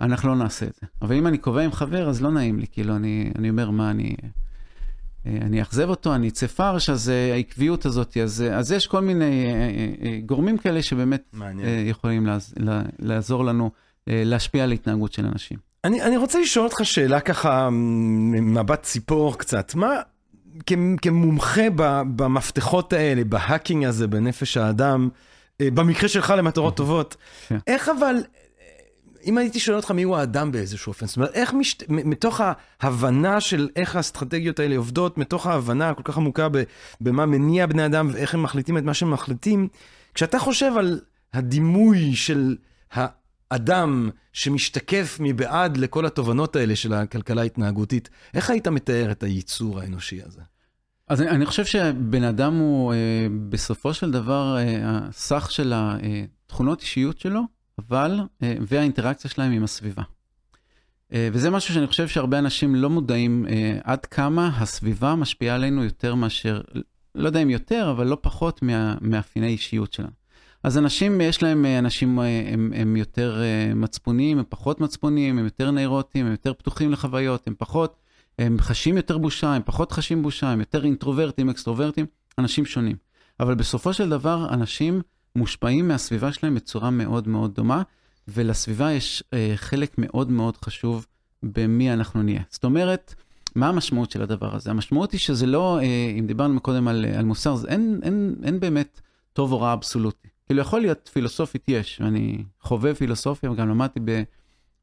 אנחנו 0.00 0.28
לא 0.28 0.36
נעשה 0.36 0.66
את 0.66 0.74
זה. 0.80 0.86
אבל 1.02 1.16
אם 1.16 1.26
אני 1.26 1.38
קובע 1.38 1.62
עם 1.62 1.72
חבר, 1.72 2.08
אז 2.08 2.22
לא 2.22 2.30
נעים 2.30 2.58
לי, 2.58 2.66
כאילו, 2.72 2.96
אני, 2.96 3.30
אני 3.38 3.50
אומר, 3.50 3.70
מה, 3.70 3.90
אני... 3.90 4.16
אה, 5.26 5.38
אני 5.40 5.60
אאכזב 5.60 5.88
אותו, 5.88 6.14
אני 6.14 6.28
אצא 6.28 6.46
פרש, 6.46 6.90
אז 6.90 7.10
אה, 7.10 7.32
העקביות 7.34 7.84
הזאת, 7.84 8.16
אז, 8.16 8.42
אה, 8.42 8.58
אז 8.58 8.72
יש 8.72 8.86
כל 8.86 9.00
מיני 9.00 9.46
גורמים 10.26 10.58
כאלה 10.58 10.82
שבאמת 10.82 11.22
מעניין. 11.32 11.86
יכולים 11.86 12.26
לעז, 12.26 12.54
לעזור 12.98 13.44
לנו 13.44 13.70
להשפיע 14.06 14.64
על 14.64 14.72
התנהגות 14.72 15.12
של 15.12 15.26
אנשים. 15.26 15.58
אני, 15.84 16.02
אני 16.02 16.16
רוצה 16.16 16.40
לשאול 16.40 16.64
אותך 16.64 16.80
שאלה 16.82 17.20
ככה, 17.20 17.68
מבט 17.70 18.82
ציפור 18.82 19.38
קצת. 19.38 19.74
מה, 19.74 19.88
כמומחה 21.02 21.70
במפתחות 22.16 22.92
האלה, 22.92 23.24
בהאקינג 23.24 23.84
הזה, 23.84 24.06
בנפש 24.06 24.56
האדם, 24.56 25.08
במקרה 25.62 26.08
שלך 26.08 26.34
למטרות 26.36 26.76
טובות, 26.76 27.16
כן. 27.48 27.58
איך 27.66 27.88
אבל, 27.98 28.16
אם 29.24 29.38
הייתי 29.38 29.60
שואל 29.60 29.76
אותך 29.76 29.90
מי 29.90 30.02
הוא 30.02 30.16
האדם 30.16 30.52
באיזשהו 30.52 30.90
אופן, 30.90 31.06
זאת 31.06 31.16
אומרת, 31.16 31.30
איך 31.34 31.54
משת... 31.54 31.84
מתוך 31.88 32.40
ההבנה 32.80 33.40
של 33.40 33.68
איך 33.76 33.96
האסטרטגיות 33.96 34.58
האלה 34.58 34.76
עובדות, 34.76 35.18
מתוך 35.18 35.46
ההבנה 35.46 35.88
הכל 35.88 36.02
כך 36.04 36.16
עמוקה 36.16 36.48
במה 37.00 37.26
מניע 37.26 37.66
בני 37.66 37.86
אדם 37.86 38.08
ואיך 38.12 38.34
הם 38.34 38.42
מחליטים 38.42 38.78
את 38.78 38.82
מה 38.82 38.94
שהם 38.94 39.10
מחליטים, 39.10 39.68
כשאתה 40.14 40.38
חושב 40.38 40.72
על 40.78 41.00
הדימוי 41.34 42.14
של 42.16 42.56
האדם 43.50 44.10
שמשתקף 44.32 45.16
מבעד 45.20 45.76
לכל 45.76 46.06
התובנות 46.06 46.56
האלה 46.56 46.76
של 46.76 46.92
הכלכלה 46.92 47.42
ההתנהגותית, 47.42 48.10
איך 48.34 48.50
היית 48.50 48.68
מתאר 48.68 49.10
את 49.10 49.22
הייצור 49.22 49.80
האנושי 49.80 50.22
הזה? 50.22 50.40
אז 51.08 51.22
אני, 51.22 51.30
אני 51.30 51.46
חושב 51.46 51.64
שבן 51.64 52.24
אדם 52.24 52.54
הוא, 52.54 52.92
אה, 52.92 53.26
בסופו 53.48 53.94
של 53.94 54.10
דבר, 54.10 54.56
אה, 54.58 54.78
הסך 54.82 55.50
של 55.50 55.72
התכונות 55.76 56.80
אישיות 56.80 57.18
שלו, 57.18 57.42
אבל, 57.78 58.20
אה, 58.42 58.54
והאינטראקציה 58.66 59.30
שלהם 59.30 59.52
עם 59.52 59.64
הסביבה. 59.64 60.02
אה, 61.12 61.28
וזה 61.32 61.50
משהו 61.50 61.74
שאני 61.74 61.86
חושב 61.86 62.08
שהרבה 62.08 62.38
אנשים 62.38 62.74
לא 62.74 62.90
מודעים 62.90 63.46
אה, 63.48 63.78
עד 63.84 64.06
כמה 64.06 64.50
הסביבה 64.56 65.14
משפיעה 65.14 65.54
עלינו 65.54 65.84
יותר 65.84 66.14
מאשר, 66.14 66.60
לא 67.14 67.26
יודע 67.26 67.42
אם 67.42 67.50
יותר, 67.50 67.90
אבל 67.90 68.06
לא 68.06 68.18
פחות 68.20 68.62
מהמאפייני 68.62 69.48
אישיות 69.48 69.92
שלנו. 69.92 70.19
אז 70.62 70.78
אנשים, 70.78 71.20
יש 71.20 71.42
להם, 71.42 71.66
אנשים 71.78 72.18
הם, 72.18 72.72
הם 72.76 72.96
יותר 72.96 73.42
מצפוניים, 73.74 74.38
הם 74.38 74.44
פחות 74.48 74.80
מצפוניים, 74.80 75.38
הם 75.38 75.44
יותר 75.44 75.70
נאירוטיים, 75.70 76.26
הם 76.26 76.32
יותר 76.32 76.54
פתוחים 76.54 76.92
לחוויות, 76.92 77.46
הם 77.46 77.54
פחות, 77.58 77.96
הם 78.38 78.56
חשים 78.60 78.96
יותר 78.96 79.18
בושה, 79.18 79.54
הם 79.54 79.62
פחות 79.64 79.92
חשים 79.92 80.22
בושה, 80.22 80.48
הם 80.48 80.60
יותר 80.60 80.84
אינטרוברטים, 80.84 81.50
אקסטרוברטים, 81.50 82.06
אנשים 82.38 82.64
שונים. 82.64 82.96
אבל 83.40 83.54
בסופו 83.54 83.92
של 83.92 84.08
דבר, 84.08 84.46
אנשים 84.50 85.02
מושפעים 85.36 85.88
מהסביבה 85.88 86.32
שלהם 86.32 86.54
בצורה 86.54 86.90
מאוד 86.90 87.28
מאוד 87.28 87.54
דומה, 87.54 87.82
ולסביבה 88.28 88.92
יש 88.92 89.24
אה, 89.32 89.52
חלק 89.56 89.94
מאוד 89.98 90.30
מאוד 90.30 90.56
חשוב 90.56 91.06
במי 91.42 91.92
אנחנו 91.92 92.22
נהיה. 92.22 92.42
זאת 92.50 92.64
אומרת, 92.64 93.14
מה 93.54 93.68
המשמעות 93.68 94.10
של 94.10 94.22
הדבר 94.22 94.54
הזה? 94.54 94.70
המשמעות 94.70 95.12
היא 95.12 95.20
שזה 95.20 95.46
לא, 95.46 95.78
אה, 95.78 96.14
אם 96.18 96.26
דיברנו 96.26 96.60
קודם 96.60 96.88
על, 96.88 97.04
על 97.04 97.24
מוסר, 97.24 97.52
אז 97.52 97.66
אין, 97.66 98.00
אין, 98.02 98.34
אין 98.44 98.60
באמת 98.60 99.00
טוב 99.32 99.52
או 99.52 99.60
רע 99.60 99.72
אבסולוטי. 99.72 100.28
כאילו 100.50 100.62
יכול 100.62 100.80
להיות 100.80 101.10
פילוסופית 101.12 101.64
יש, 101.68 102.00
ואני 102.04 102.44
חובב 102.60 102.94
פילוסופיה 102.94 103.50
וגם 103.50 103.68
למדתי 103.68 104.00
ב, 104.04 104.22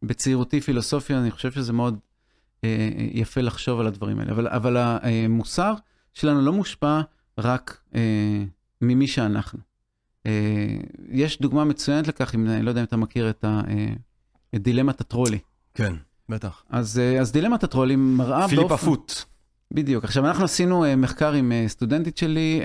בצעירותי 0.03 0.61
פילוסופיה, 0.61 1.20
אני 1.20 1.32
חושב 1.32 1.51
שזה 1.51 1.74
מאוד 1.74 1.97
אה, 2.63 2.89
יפה 3.11 3.41
לחשוב 3.41 3.80
על 3.80 3.88
הדברים 3.88 4.20
האלה. 4.20 4.32
אבל, 4.32 4.47
אבל 4.47 4.78
המוסר 4.78 5.74
שלנו 6.13 6.41
לא 6.41 6.53
מושפע 6.53 7.01
רק 7.38 7.82
אה, 7.95 8.43
ממי 8.82 9.07
שאנחנו. 9.07 9.59
אה, 10.26 10.32
יש 11.09 11.41
דוגמה 11.41 11.65
מצוינת 11.65 12.07
לכך, 12.07 12.36
אם 12.36 12.47
אני 12.47 12.61
לא 12.61 12.70
יודע 12.70 12.82
אם 12.82 12.86
אתה 12.86 12.97
מכיר 12.97 13.30
את, 13.30 13.43
ה, 13.43 13.61
אה, 13.68 13.93
את 14.55 14.61
דילמת 14.63 15.01
הטרולי. 15.01 15.39
כן, 15.74 15.93
בטח. 16.30 16.63
אז, 16.70 16.99
אה, 16.99 17.22
אז 17.22 17.32
דילמת 17.32 17.63
הטרולי 17.63 17.95
מראה 17.95 18.47
פיליפ 18.47 18.68
באופן... 18.68 18.86
פיליפ 18.86 18.99
אפוט. 18.99 19.13
בדיוק. 19.72 20.03
עכשיו, 20.03 20.28
אנחנו 20.28 20.43
עשינו 20.43 20.86
מחקר 20.97 21.34
עם 21.34 21.51
סטודנטית 21.68 22.18
שלי, 22.18 22.61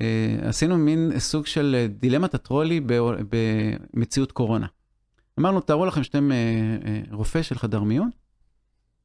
שעשינו 0.00 0.78
מין 0.78 1.18
סוג 1.18 1.46
של 1.46 1.86
דילמת 1.98 2.34
הטרולי 2.34 2.80
במציאות 3.94 4.32
קורונה. 4.32 4.66
אמרנו, 5.40 5.60
תארו 5.60 5.86
לכם 5.86 6.02
שאתם 6.02 6.30
רופא 7.10 7.42
של 7.42 7.58
חדר 7.58 7.82
מיון, 7.82 8.10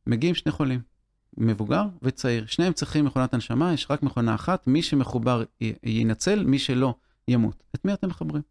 מגיעים 0.08 0.36
שני 0.36 0.52
חולים. 0.52 0.98
מבוגר 1.38 1.84
וצעיר. 2.02 2.46
שניהם 2.46 2.74
צריכים 2.74 3.06
מכונת 3.06 3.34
הנשמה, 3.34 3.74
יש 3.74 3.88
רק 3.90 4.04
מכונה 4.04 4.36
אחת, 4.36 4.68
מי 4.68 4.82
שמחובר 4.82 5.44
ינצל, 5.84 6.44
מי 6.44 6.60
שלא 6.60 6.96
ימות. 7.28 7.64
את 7.76 7.86
מי 7.86 7.94
אתם 7.94 8.08
מחברים? 8.08 8.42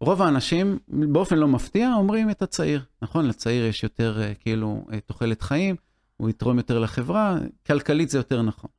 רוב 0.00 0.22
האנשים, 0.22 0.78
באופן 0.88 1.38
לא 1.38 1.48
מפתיע, 1.48 1.92
אומרים 1.94 2.30
את 2.30 2.42
הצעיר. 2.42 2.84
נכון, 3.02 3.26
לצעיר 3.26 3.64
יש 3.64 3.82
יותר 3.82 4.22
אה, 4.22 4.34
כאילו 4.34 4.86
אה, 4.92 5.00
תוחלת 5.00 5.42
חיים, 5.42 5.76
הוא 6.16 6.30
יתרום 6.30 6.56
יותר 6.56 6.78
לחברה, 6.78 7.38
כלכלית 7.66 8.10
זה 8.10 8.18
יותר 8.18 8.42
נכון. 8.42 8.70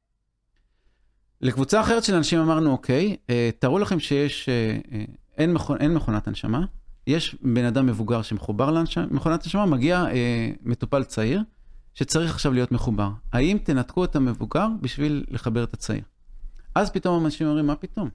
לקבוצה 1.44 1.82
אחרת 1.82 2.04
של 2.04 2.16
אנשים 2.16 2.40
אמרנו, 2.40 2.72
אוקיי, 2.72 3.16
אה, 3.30 3.50
תארו 3.60 3.80
לכם 3.80 4.00
שיש, 4.00 4.50
אין, 5.38 5.54
מכונ, 5.54 5.78
אין 5.78 5.94
מכונת 5.94 6.28
הנשמה, 6.28 6.66
יש 7.08 7.36
בן 7.42 7.66
אדם 7.66 7.86
מבוגר 7.86 8.22
שמחובר 8.22 8.72
למכונת 8.72 9.44
הנשמה, 9.44 9.66
מגיע 9.66 10.06
מטופל 10.62 11.04
צעיר, 11.04 11.42
שצריך 11.94 12.32
עכשיו 12.32 12.54
להיות 12.54 12.72
מחובר. 12.72 13.10
האם 13.34 13.58
תנתקו 13.64 14.04
את 14.04 14.16
המבוגר 14.16 14.68
בשביל 14.82 15.26
לחבר 15.30 15.64
את 15.64 15.74
הצעיר? 15.74 16.04
אז 16.76 16.90
פתאום 16.92 17.26
אנשים 17.26 17.48
אומרים, 17.48 17.68
מה 17.68 17.76
פתאום? 17.76 18.10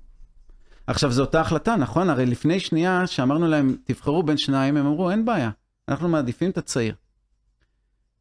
עכשיו, 0.87 1.13
זו 1.13 1.23
אותה 1.23 1.41
החלטה, 1.41 1.77
נכון? 1.77 2.11
הרי 2.11 2.27
לפני 2.27 2.61
שנייה 2.61 3.07
שאמרנו 3.07 3.49
להם, 3.49 3.77
תבחרו 3.85 4.23
בין 4.23 4.37
שניים, 4.37 4.77
הם 4.77 4.87
אמרו, 4.87 5.11
אין 5.11 5.25
בעיה, 5.25 5.51
אנחנו 5.89 6.09
מעדיפים 6.09 6.51
את 6.51 6.59
הצעיר. 6.59 6.95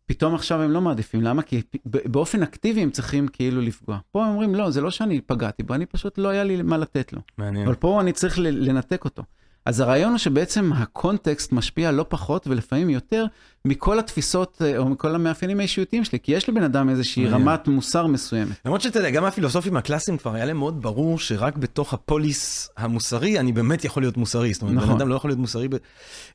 פתאום 0.08 0.36
עכשיו 0.36 0.62
הם 0.62 0.72
לא 0.72 0.82
מעדיפים, 0.82 1.22
למה? 1.22 1.42
כי 1.42 1.62
באופן 1.86 2.44
אקטיבי 2.44 2.82
הם 2.82 2.92
צריכים 2.92 3.28
כאילו 3.28 3.62
לפגוע. 3.62 3.98
פה 4.12 4.26
הם 4.26 4.32
אומרים, 4.32 4.56
לא, 4.56 4.70
זה 4.70 4.82
לא 4.82 4.92
שאני 4.92 5.22
פגעתי 5.22 5.64
בו, 5.64 5.74
אני 5.74 5.86
פשוט 5.86 6.18
לא 6.18 6.28
היה 6.28 6.44
לי 6.44 6.62
מה 6.62 6.78
לתת 6.78 7.14
לו. 7.14 7.22
מעניין. 7.38 7.66
אבל 7.66 7.76
פה 7.76 8.02
אני 8.02 8.14
צריך 8.14 8.40
לנתק 8.40 9.06
אותו. 9.06 9.24
אז 9.68 9.80
הרעיון 9.80 10.10
הוא 10.10 10.18
שבעצם 10.18 10.74
הקונטקסט 10.74 11.52
משפיע 11.52 11.92
לא 11.92 12.06
פחות 12.10 12.48
ולפעמים 12.48 12.90
יותר 12.90 13.26
מכל 13.66 14.00
התפיסות 14.00 14.62
אה, 14.66 14.78
או 14.78 14.90
מכל 14.90 15.16
המאפיינים 15.16 15.60
האישיותיים 15.60 16.04
שלי, 16.04 16.20
כי 16.20 16.32
יש 16.32 16.50
לבן 16.50 16.64
אדם 16.64 16.90
איזושהי 16.90 17.28
רמת 17.28 17.68
מוסר 17.68 18.08
מסוימת. 18.08 18.56
למרות 18.66 18.82
שאתה 18.82 19.00
יודע, 19.00 19.10
גם 19.10 19.26
הפילוסופים 19.26 19.78
הקלאסיים 19.78 20.18
כבר 20.18 20.36
היה 20.36 20.46
להם 20.46 20.58
מאוד 20.58 20.82
ברור 20.82 21.20
שרק 21.20 21.58
בתוך 21.58 21.94
הפוליס 21.94 22.70
המוסרי 22.78 23.40
אני 23.40 23.52
באמת 23.52 23.86
יכול 23.86 24.04
להיות 24.04 24.18
מוסרי. 24.18 24.54
זאת 24.54 24.62
אומרת, 24.62 24.76
נכון. 24.76 24.90
בן 24.90 24.96
אדם 24.96 25.10
לא 25.10 25.16
יכול 25.16 25.30
להיות 25.30 25.40
מוסרי. 25.40 25.68
ב... 25.68 25.76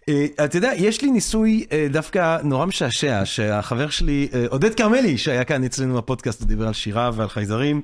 אה, 0.09 0.27
אתה 0.45 0.57
יודע, 0.57 0.71
יש 0.77 1.03
לי 1.03 1.11
ניסוי 1.11 1.65
אה, 1.73 1.87
דווקא 1.91 2.39
נורא 2.45 2.67
משעשע, 2.67 3.25
שהחבר 3.25 3.89
שלי, 3.89 4.29
עודד 4.49 4.75
כרמלי, 4.75 5.19
שהיה 5.19 5.45
כאן 5.45 5.65
אצלנו 5.65 5.95
בפודקאסט, 5.95 6.41
הוא 6.41 6.49
דיבר 6.49 6.67
על 6.67 6.73
שירה 6.73 7.11
ועל 7.15 7.29
חייזרים. 7.29 7.81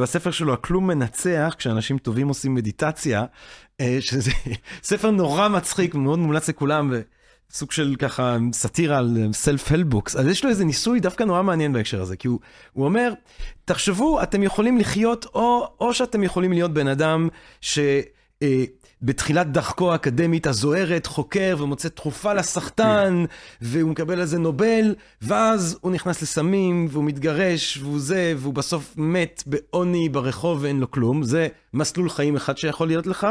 בספר 0.00 0.30
שלו, 0.30 0.52
הכלום 0.52 0.86
מנצח, 0.86 1.54
כשאנשים 1.58 1.98
טובים 1.98 2.28
עושים 2.28 2.54
מדיטציה, 2.54 3.24
שזה 4.00 4.30
ספר 4.82 5.10
נורא 5.10 5.48
מצחיק, 5.48 5.94
מאוד 5.94 6.18
מומלץ 6.18 6.48
לכולם. 6.48 6.90
ו... 6.92 7.00
סוג 7.52 7.72
של 7.72 7.96
ככה 7.98 8.36
סאטירה 8.52 8.98
על 8.98 9.28
סלף 9.32 9.72
הלבוקס, 9.72 10.16
אז 10.16 10.26
יש 10.26 10.44
לו 10.44 10.50
איזה 10.50 10.64
ניסוי 10.64 11.00
דווקא 11.00 11.24
נורא 11.24 11.42
מעניין 11.42 11.72
בהקשר 11.72 12.02
הזה, 12.02 12.16
כי 12.16 12.28
הוא, 12.28 12.38
הוא 12.72 12.84
אומר, 12.84 13.12
תחשבו, 13.64 14.22
אתם 14.22 14.42
יכולים 14.42 14.78
לחיות, 14.78 15.26
או, 15.34 15.74
או 15.80 15.94
שאתם 15.94 16.22
יכולים 16.22 16.52
להיות 16.52 16.74
בן 16.74 16.88
אדם 16.88 17.28
ש... 17.60 17.78
בתחילת 19.02 19.52
דרכו 19.52 19.92
האקדמית 19.92 20.46
הזוהרת, 20.46 21.06
חוקר 21.06 21.56
ומוצא 21.60 21.88
תרופה 21.88 22.34
לסחטן, 22.34 23.24
והוא 23.60 23.90
מקבל 23.90 24.20
על 24.20 24.26
זה 24.26 24.38
נובל, 24.38 24.94
ואז 25.22 25.78
הוא 25.80 25.92
נכנס 25.92 26.22
לסמים, 26.22 26.86
והוא 26.90 27.04
מתגרש, 27.04 27.78
והוא 27.82 28.00
זה, 28.00 28.34
והוא 28.36 28.54
בסוף 28.54 28.94
מת 28.96 29.42
בעוני 29.46 30.08
ברחוב 30.08 30.62
ואין 30.62 30.80
לו 30.80 30.90
כלום. 30.90 31.22
זה 31.22 31.48
מסלול 31.74 32.10
חיים 32.10 32.36
אחד 32.36 32.58
שיכול 32.58 32.88
להיות 32.88 33.06
לך. 33.06 33.26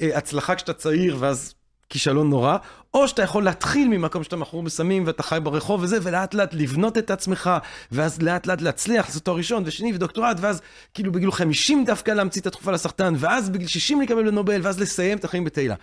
אה, 0.00 0.18
הצלחה 0.18 0.54
כשאתה 0.54 0.72
צעיר, 0.72 1.16
ואז 1.18 1.54
כישלון 1.92 2.30
נורא, 2.30 2.56
או 2.94 3.08
שאתה 3.08 3.22
יכול 3.22 3.44
להתחיל 3.44 3.88
ממקום 3.88 4.24
שאתה 4.24 4.36
מכור 4.36 4.62
בסמים 4.62 5.06
ואתה 5.06 5.22
חי 5.22 5.38
ברחוב 5.42 5.82
וזה, 5.82 5.98
ולאט 6.02 6.34
לאט 6.34 6.54
לבנות 6.54 6.98
את 6.98 7.10
עצמך, 7.10 7.50
ואז 7.92 8.22
לאט 8.22 8.46
לאט 8.46 8.60
להצליח, 8.60 9.06
לעשות 9.06 9.22
תואר 9.22 9.36
ראשון 9.36 9.62
ושני 9.66 9.94
ודוקטורט, 9.94 10.36
ואז 10.40 10.60
כאילו 10.94 11.12
בגיל 11.12 11.30
50 11.30 11.84
דווקא 11.84 12.10
להמציא 12.10 12.40
את 12.40 12.46
התקופה 12.46 12.72
לסרטן, 12.72 13.14
ואז 13.16 13.50
בגיל 13.50 13.68
60 13.68 14.00
לקבל 14.00 14.30
בנובל, 14.30 14.60
ואז 14.62 14.80
לסיים 14.80 15.18
את 15.18 15.24
החיים 15.24 15.44
בתהילה. 15.44 15.74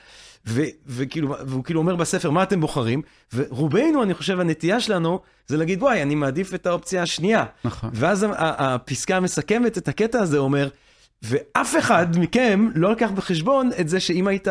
וכאילו, 0.88 1.36
והוא 1.48 1.64
כאילו 1.64 1.80
אומר 1.80 1.96
בספר, 1.96 2.30
מה 2.30 2.44
אתם 2.44 2.62
בוחרים? 2.62 3.02
ורובנו, 3.34 4.04
אני 4.04 4.14
חושב, 4.14 4.40
הנטייה 4.40 4.80
שלנו, 4.80 5.20
זה 5.48 5.58
להגיד, 5.58 5.84
וואי, 5.84 6.02
אני 6.02 6.16
מעדיף 6.16 6.54
את 6.54 6.66
האופציה 6.66 7.02
השנייה. 7.02 7.46
נכון. 7.64 7.90
ואז 7.94 8.26
הפסקה 8.32 9.18
המסכמת 9.18 9.78
את 9.78 9.88
הקטע 9.88 10.20
הזה 10.20 10.38
אומר, 10.38 10.70
ואף 11.22 11.78
אחד 11.80 12.08
מכם 12.20 12.70
לא 12.76 12.92
לקח 12.92 13.12
בחשבון 13.12 13.70
את 13.80 13.90
זה 13.90 14.00
שאם 14.00 14.28
היית 14.28 14.48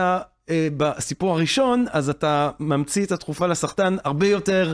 בסיפור 0.77 1.33
הראשון, 1.33 1.85
אז 1.91 2.09
אתה 2.09 2.51
ממציא 2.61 3.05
את 3.05 3.13
התרופה 3.13 3.47
לסחטן 3.47 3.97
הרבה 4.05 4.27
יותר 4.27 4.73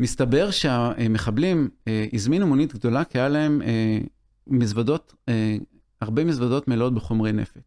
מסתבר 0.00 0.50
שהמחבלים 0.50 1.68
אה, 1.88 2.06
הזמינו 2.12 2.46
מונית 2.46 2.74
גדולה 2.74 3.04
כי 3.04 3.18
היה 3.18 3.28
להם 3.28 3.62
אה, 3.62 3.98
מזוודות, 4.46 5.14
אה, 5.28 5.56
הרבה 6.00 6.24
מזוודות 6.24 6.68
מלאות 6.68 6.94
בחומרי 6.94 7.32
נפט. 7.32 7.58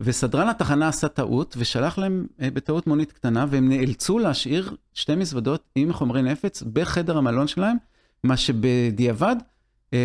וסדרן 0.00 0.48
התחנה 0.48 0.88
עשה 0.88 1.08
טעות 1.08 1.54
ושלח 1.58 1.98
להם 1.98 2.26
בטעות 2.38 2.86
מונית 2.86 3.12
קטנה, 3.12 3.46
והם 3.48 3.68
נאלצו 3.68 4.18
להשאיר 4.18 4.76
שתי 4.94 5.14
מזוודות 5.14 5.64
עם 5.74 5.92
חומרי 5.92 6.22
נפץ 6.22 6.62
בחדר 6.72 7.18
המלון 7.18 7.48
שלהם, 7.48 7.76
מה 8.24 8.36
שבדיעבד 8.36 9.36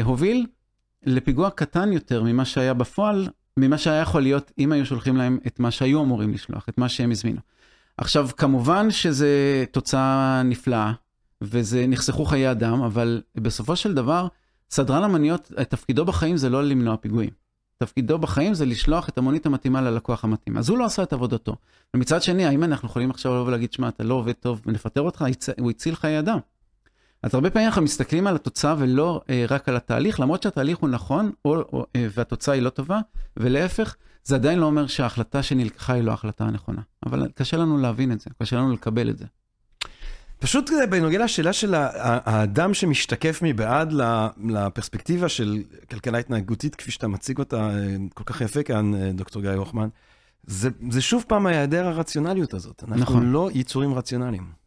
הוביל 0.04 0.46
לפיגוע 1.06 1.50
קטן 1.50 1.94
יותר 1.94 2.24
ממה 2.24 2.46
שהיה 2.46 2.74
בפועל, 2.74 3.30
ממה 3.58 3.78
שהיה 3.78 4.02
יכול 4.02 4.22
להיות 4.22 4.52
אם 4.60 4.72
היו 4.72 4.86
שולחים 4.86 5.18
להם 5.18 5.40
את 5.48 5.60
מה 5.60 5.72
שהיו 5.72 6.04
אמורים 6.04 6.34
לשלוח, 6.34 6.70
את 6.70 6.78
מה 6.78 6.90
שהם 6.90 7.12
הזמינו. 7.12 7.40
עכשיו, 7.98 8.30
כמובן 8.38 8.92
שזו 8.92 9.26
תוצאה 9.72 10.42
נפלאה, 10.44 10.94
וזה 11.42 11.88
נחסכו 11.88 12.26
חיי 12.26 12.52
אדם, 12.52 12.82
אבל 12.82 13.22
בסופו 13.36 13.76
של 13.76 13.94
דבר, 13.94 14.28
סדרן 14.70 15.04
המוניות, 15.04 15.52
תפקידו 15.70 16.06
בחיים 16.06 16.38
זה 16.38 16.50
לא 16.50 16.64
למנוע 16.64 16.98
פיגועים. 16.98 17.30
תפקידו 17.78 18.18
בחיים 18.18 18.54
זה 18.54 18.66
לשלוח 18.66 19.10
את 19.10 19.18
המונית 19.18 19.46
המתאימה 19.46 19.82
ללקוח 19.82 20.24
המתאים. 20.24 20.58
אז 20.58 20.70
הוא 20.70 20.78
לא 20.78 20.86
עשה 20.86 21.04
את 21.04 21.14
עבודתו. 21.14 21.56
ומצד 21.94 22.22
שני, 22.22 22.46
האם 22.46 22.64
אנחנו 22.64 22.88
יכולים 22.88 23.10
עכשיו 23.10 23.34
לבוא 23.34 23.48
ולהגיד, 23.48 23.74
שמע, 23.74 23.88
אתה 23.88 24.04
לא 24.04 24.14
עובד 24.14 24.34
טוב 24.34 24.62
ונפטר 24.66 25.02
אותך? 25.02 25.26
הוא 25.60 25.70
הציל 25.70 25.96
חיי 25.96 26.20
אדם. 26.20 26.40
אז 27.24 27.36
הרבה 27.36 27.50
פעמים 27.50 27.68
אנחנו 27.68 27.82
מסתכלים 27.82 28.28
על 28.28 28.36
התוצאה 28.36 28.76
ולא 28.78 29.22
אה, 29.30 29.46
רק 29.50 29.70
על 29.70 29.76
התהליך, 29.76 30.20
למרות 30.20 30.44
שהתהליך 30.44 30.78
הוא 30.78 30.90
נכון 30.90 31.32
או, 31.46 31.56
או, 31.56 31.86
אה, 31.96 32.08
והתוצאה 32.14 32.56
היא 32.56 32.62
לא 32.62 32.70
טובה, 32.70 33.00
ולהפך, 33.38 33.96
זה 34.24 34.36
עדיין 34.36 34.60
לא 34.60 34.66
אומר 34.66 34.88
שההחלטה 34.88 35.44
שנלקחה 35.44 35.94
היא 35.94 36.04
לא 36.04 36.12
ההחלטה 36.12 36.44
הנכונה. 36.44 36.82
אבל 37.06 37.28
קשה 37.36 37.58
לנו 37.58 37.78
להבין 37.78 38.12
את 38.12 38.20
זה, 38.20 38.30
קשה 38.42 38.56
לנו 38.56 38.72
לקבל 38.72 39.10
את 39.10 39.18
זה. 39.18 39.26
פשוט 40.40 40.72
בנוגע 40.90 41.24
לשאלה 41.24 41.54
של 41.54 41.74
האדם 41.76 42.74
שמשתקף 42.74 43.40
מבעד 43.44 43.94
לפרספקטיבה 44.50 45.30
של 45.30 45.64
כלכלה 45.90 46.18
התנהגותית, 46.18 46.76
כפי 46.76 46.92
שאתה 46.92 47.08
מציג 47.08 47.40
אותה 47.40 47.70
אה, 47.70 47.96
כל 48.14 48.24
כך 48.24 48.42
יפה 48.42 48.64
כאן, 48.64 48.96
אה, 48.96 49.12
דוקטור 49.12 49.42
גיא 49.42 49.52
הוחמן, 49.52 49.88
זה, 50.44 50.70
זה 50.90 51.02
שוב 51.02 51.26
פעם 51.28 51.48
ההיעדר 51.48 51.88
הרציונליות 51.88 52.54
הזאת. 52.54 52.84
אנחנו 52.88 53.02
נכון. 53.02 53.32
לא 53.32 53.50
יצורים 53.54 53.94
רציונליים. 53.94 54.59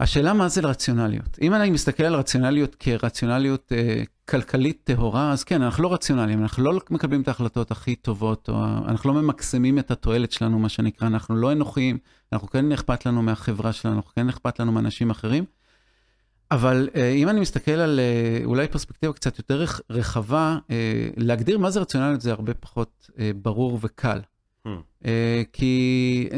השאלה 0.00 0.32
מה 0.32 0.48
זה 0.48 0.60
רציונליות. 0.60 1.38
אם 1.42 1.54
אני 1.54 1.70
מסתכל 1.70 2.04
על 2.04 2.14
רציונליות 2.14 2.74
כרציונליות 2.74 3.72
אה, 3.72 4.02
כלכלית 4.28 4.80
טהורה, 4.84 5.32
אז 5.32 5.44
כן, 5.44 5.62
אנחנו 5.62 5.82
לא 5.82 5.92
רציונליים, 5.92 6.42
אנחנו 6.42 6.64
לא 6.64 6.80
מקבלים 6.90 7.22
את 7.22 7.28
ההחלטות 7.28 7.70
הכי 7.70 7.96
טובות, 7.96 8.48
או 8.48 8.64
אנחנו 8.64 9.14
לא 9.14 9.22
ממקסמים 9.22 9.78
את 9.78 9.90
התועלת 9.90 10.32
שלנו, 10.32 10.58
מה 10.58 10.68
שנקרא, 10.68 11.06
אנחנו 11.06 11.36
לא 11.36 11.52
אנוכיים, 11.52 11.98
אנחנו 12.32 12.48
כן 12.48 12.72
אכפת 12.72 13.06
לנו 13.06 13.22
מהחברה 13.22 13.72
שלנו, 13.72 13.96
אנחנו 13.96 14.10
כן 14.14 14.28
אכפת 14.28 14.60
לנו 14.60 14.72
מאנשים 14.72 15.10
אחרים. 15.10 15.44
אבל 16.50 16.88
אה, 16.96 17.10
אם 17.10 17.28
אני 17.28 17.40
מסתכל 17.40 17.72
על 17.72 18.00
אה, 18.00 18.44
אולי 18.44 18.68
פרספקטיבה 18.68 19.12
קצת 19.12 19.38
יותר 19.38 19.64
רחבה, 19.90 20.58
אה, 20.70 21.08
להגדיר 21.16 21.58
מה 21.58 21.70
זה 21.70 21.80
רציונליות 21.80 22.20
זה 22.20 22.32
הרבה 22.32 22.54
פחות 22.54 23.10
אה, 23.18 23.30
ברור 23.36 23.78
וקל. 23.82 24.20
Hmm. 24.66 24.70
אה, 25.06 25.42
כי 25.52 26.28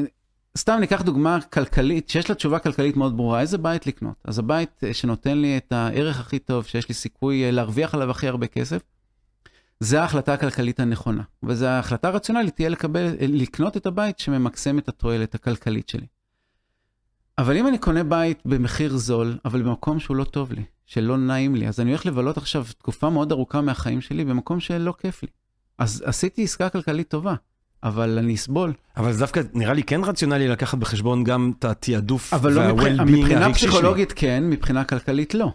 סתם 0.57 0.77
ניקח 0.81 1.03
דוגמה 1.03 1.39
כלכלית, 1.41 2.09
שיש 2.09 2.29
לה 2.29 2.35
תשובה 2.35 2.59
כלכלית 2.59 2.97
מאוד 2.97 3.17
ברורה, 3.17 3.41
איזה 3.41 3.59
בית 3.59 3.87
לקנות? 3.87 4.15
אז 4.25 4.39
הבית 4.39 4.85
אה, 4.85 4.95
שנותן 4.95 5.39
לי 5.39 5.57
את 5.57 5.73
הערך 5.73 6.21
הכי 6.21 6.39
טוב, 6.39 6.65
שיש 6.65 6.89
לי 6.89 6.95
סיכוי 6.95 7.45
אה, 7.45 7.51
להרוויח 7.51 7.95
עליו 7.95 8.11
הכי 8.11 8.29
הרבה 8.29 8.47
כסף, 8.47 8.83
זה 9.81 10.01
ההחלטה 10.01 10.35
הכלכלית 10.35 10.81
הנכונה. 10.81 11.23
וזו 11.43 11.67
ההחלטה 11.67 12.09
הרציונלית 12.09 12.55
תהיה 12.55 12.69
לקבל, 12.69 13.07
אה, 13.07 13.27
לקנות 13.29 13.77
את 13.77 13.87
הבית 13.87 14.19
שממקסם 14.19 14.79
את 14.79 14.89
התועלת 14.89 15.35
הכלכלית 15.35 15.89
שלי. 15.89 16.07
אבל 17.39 17.57
אם 17.57 17.67
אני 17.67 17.79
קונה 17.79 18.05
בית 18.05 18.43
במחיר 18.45 18.97
זול, 18.97 19.39
אבל 19.45 19.63
במקום 19.63 20.01
שהוא 20.01 20.17
לא 20.17 20.25
טוב 20.25 20.53
לי, 20.53 20.65
שלא 20.87 21.17
נעים 21.17 21.55
לי, 21.55 21.69
אז 21.69 21.81
אני 21.81 21.91
הולך 21.91 22.07
לבלות 22.07 22.37
עכשיו 22.37 22.65
תקופה 22.79 23.11
מאוד 23.11 23.33
ארוכה 23.33 23.61
מהחיים 23.61 24.01
שלי 24.01 24.25
במקום 24.25 24.61
שלא 24.61 24.95
כיף 24.99 25.23
לי. 25.23 25.29
אז 25.79 26.03
עשיתי 26.07 26.45
עסקה 26.45 26.69
כלכלית 26.69 27.09
טובה. 27.09 27.35
אבל 27.85 28.19
אני 28.19 28.35
אסבול. 28.35 28.73
אבל 28.97 29.13
זה 29.13 29.19
דווקא 29.19 29.41
נראה 29.55 29.73
לי 29.75 29.83
כן 29.83 30.01
רציונלי 30.05 30.49
לקחת 30.49 30.79
בחשבון 30.79 31.25
גם 31.25 31.53
את 31.59 31.65
התעדוף 31.65 32.35
אבל 32.35 32.53
לא 32.53 32.63
מבח... 32.75 32.83
וה-well-being 32.85 33.03
מבחינה 33.03 33.45
הרגשי 33.45 33.61
שלי. 33.61 33.71
פסיכולוגית 33.71 34.13
כן, 34.17 34.45
מבחינה 34.51 34.85
כלכלית 34.85 35.35
לא. 35.35 35.51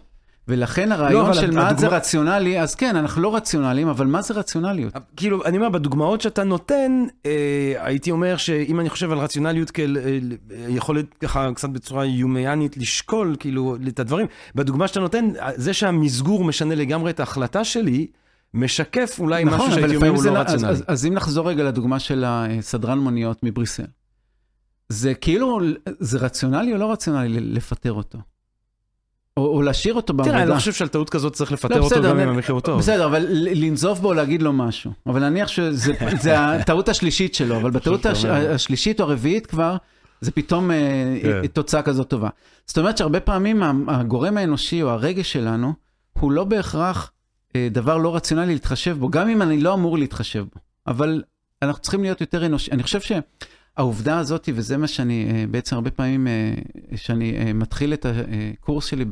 ולכן 0.48 0.92
הרעיון 0.92 1.24
אבל 1.24 1.34
של 1.34 1.50
מה 1.50 1.62
זה 1.64 1.68
הדוגמה- 1.70 1.96
רציונלי, 1.96 2.60
אז 2.60 2.74
כן, 2.74 2.96
אנחנו 2.96 3.22
לא 3.22 3.36
רציונליים, 3.36 3.88
אבל 3.88 4.06
מה 4.06 4.22
זה 4.22 4.34
רציונליות? 4.34 4.92
כאילו, 5.16 5.44
אני 5.44 5.56
אומר, 5.56 5.68
בדוגמאות 5.68 6.20
שאתה 6.20 6.44
נותן, 6.44 7.04
אה, 7.26 7.30
הייתי 7.78 8.10
אומר 8.10 8.36
שאם 8.36 8.80
אני 8.80 8.90
חושב 8.90 9.12
על 9.12 9.18
רציונליות 9.18 9.70
כאל 9.70 9.96
אה, 9.96 10.78
ככה 11.20 11.48
קצת 11.54 11.68
בצורה 11.68 12.04
יומיאנית 12.04 12.76
לשקול, 12.76 13.36
כאילו, 13.40 13.76
את 13.88 14.00
הדברים, 14.00 14.26
בדוגמה 14.54 14.88
שאתה 14.88 15.00
נותן, 15.00 15.28
זה 15.54 15.72
שהמסגור 15.74 16.44
משנה 16.44 16.74
לגמרי 16.74 17.10
את 17.10 17.20
ההחלטה 17.20 17.64
שלי, 17.64 18.06
משקף 18.54 19.16
אולי 19.18 19.44
משהו 19.44 19.58
שהייתי 19.72 19.96
אומר 19.96 20.12
נכון, 20.12 20.16
הוא 20.16 20.24
לא 20.24 20.32
לא- 20.34 20.38
אז- 20.38 20.46
רציונלי. 20.54 20.72
אז- 20.72 20.84
אז 20.88 21.06
אם 21.06 21.14
נחזור 21.14 21.48
רגע 21.48 21.64
לדוגמה 21.64 21.98
של 21.98 22.24
הסדרן 22.26 22.98
מוניות 22.98 23.42
מבריסל. 23.42 23.84
זה 24.88 25.14
כאילו, 25.14 25.60
זה 25.98 26.18
רציונלי 26.18 26.72
או 26.72 26.78
לא 26.78 26.92
רציונלי 26.92 27.40
לפטר 27.40 27.92
אותו? 27.92 28.18
או 29.36 29.46
או 29.56 29.62
להשאיר 29.62 29.94
אותו 29.94 30.12
בעבודה? 30.12 30.32
תראה, 30.32 30.42
אני 30.42 30.50
לא 30.50 30.54
חושב 30.56 30.72
שעל 30.72 30.88
טעות 30.88 31.10
כזאת 31.10 31.32
צריך 31.32 31.52
לפטר 31.52 31.78
לא, 31.78 31.84
אותו 31.84 31.94
בסדר, 31.96 32.10
גם 32.10 32.20
אם 32.20 32.28
המחיר 32.28 32.52
הוא 32.54 32.60
טוב. 32.60 32.78
בסדר, 32.78 33.06
אבל 33.06 33.26
לנזוף 33.30 33.98
בו 34.00 34.12
להגיד 34.14 34.42
לו 34.42 34.52
משהו. 34.52 34.92
אבל 35.06 35.28
נניח 35.28 35.48
שזה 35.48 35.92
זה 36.20 36.38
הטעות 36.48 36.88
השלישית 36.88 37.34
שלו, 37.34 37.56
אבל 37.56 37.70
בטעות 37.70 38.06
הש-. 38.06 38.24
השלישית 38.24 39.00
או 39.00 39.04
הרביעית 39.04 39.46
כבר, 39.46 39.76
זה 40.20 40.30
פתאום 40.30 40.70
אה, 40.70 40.76
כן. 41.22 41.46
תוצאה 41.46 41.82
כזאת 41.82 42.08
טובה. 42.08 42.28
זאת 42.66 42.78
אומרת 42.78 42.98
שהרבה 42.98 43.20
פעמים 43.20 43.62
הגורם 43.88 44.36
האנושי 44.36 44.82
או 44.82 44.90
הרגש 44.90 45.32
שלנו, 45.32 45.72
הוא 46.20 46.32
לא 46.32 46.44
בהכרח 46.44 47.06
אה, 47.06 47.12
דבר 47.70 47.96
לא 47.96 48.16
רציונלי 48.16 48.52
להתחשב 48.52 48.96
בו, 48.98 49.08
גם 49.08 49.28
אם 49.28 49.42
אני 49.42 49.60
לא 49.60 49.74
אמור 49.74 49.98
להתחשב 49.98 50.44
בו. 50.54 50.60
אבל 50.86 51.22
אנחנו 51.62 51.82
צריכים 51.82 52.02
להיות 52.02 52.20
יותר 52.20 52.46
אנושי. 52.46 52.70
אני 52.70 52.82
חושב 52.82 53.00
שהעובדה 53.00 54.18
הזאת, 54.18 54.48
וזה 54.54 54.76
מה 54.76 54.88
שאני 54.88 55.26
אה, 55.30 55.44
בעצם 55.50 55.76
הרבה 55.76 55.90
פעמים, 55.90 56.26
אה, 56.26 56.54
שאני 56.96 57.36
אה, 57.38 57.52
מתחיל 57.52 57.92
את 57.92 58.06
הקורס 58.06 58.84
שלי 58.84 59.04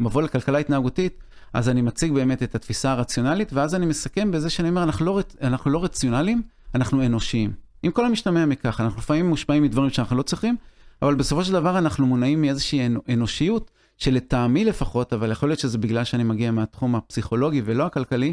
במבוא 0.00 0.22
לכלכלה 0.22 0.58
התנהגותית, 0.58 1.22
אז 1.52 1.68
אני 1.68 1.82
מציג 1.82 2.12
באמת 2.12 2.42
את 2.42 2.54
התפיסה 2.54 2.92
הרציונלית, 2.92 3.52
ואז 3.52 3.74
אני 3.74 3.86
מסכם 3.86 4.30
בזה 4.30 4.50
שאני 4.50 4.68
אומר, 4.68 4.82
אנחנו 4.82 5.06
לא, 5.06 5.20
אנחנו 5.42 5.70
לא 5.70 5.84
רציונליים, 5.84 6.42
אנחנו 6.74 7.06
אנושיים. 7.06 7.52
עם 7.82 7.92
כל 7.92 8.06
המשתמע 8.06 8.46
מכך, 8.46 8.80
אנחנו 8.80 8.98
לפעמים 9.00 9.28
מושפעים 9.28 9.62
מדברים 9.62 9.90
שאנחנו 9.90 10.16
לא 10.16 10.22
צריכים, 10.22 10.56
אבל 11.02 11.14
בסופו 11.14 11.44
של 11.44 11.52
דבר 11.52 11.78
אנחנו 11.78 12.06
מונעים 12.06 12.40
מאיזושהי 12.40 12.86
אנ- 12.86 13.12
אנושיות, 13.12 13.70
שלטעמי 13.98 14.64
לפחות, 14.64 15.12
אבל 15.12 15.30
יכול 15.30 15.48
להיות 15.48 15.58
שזה 15.58 15.78
בגלל 15.78 16.04
שאני 16.04 16.24
מגיע 16.24 16.50
מהתחום 16.50 16.94
הפסיכולוגי 16.94 17.62
ולא 17.64 17.86
הכלכלי, 17.86 18.32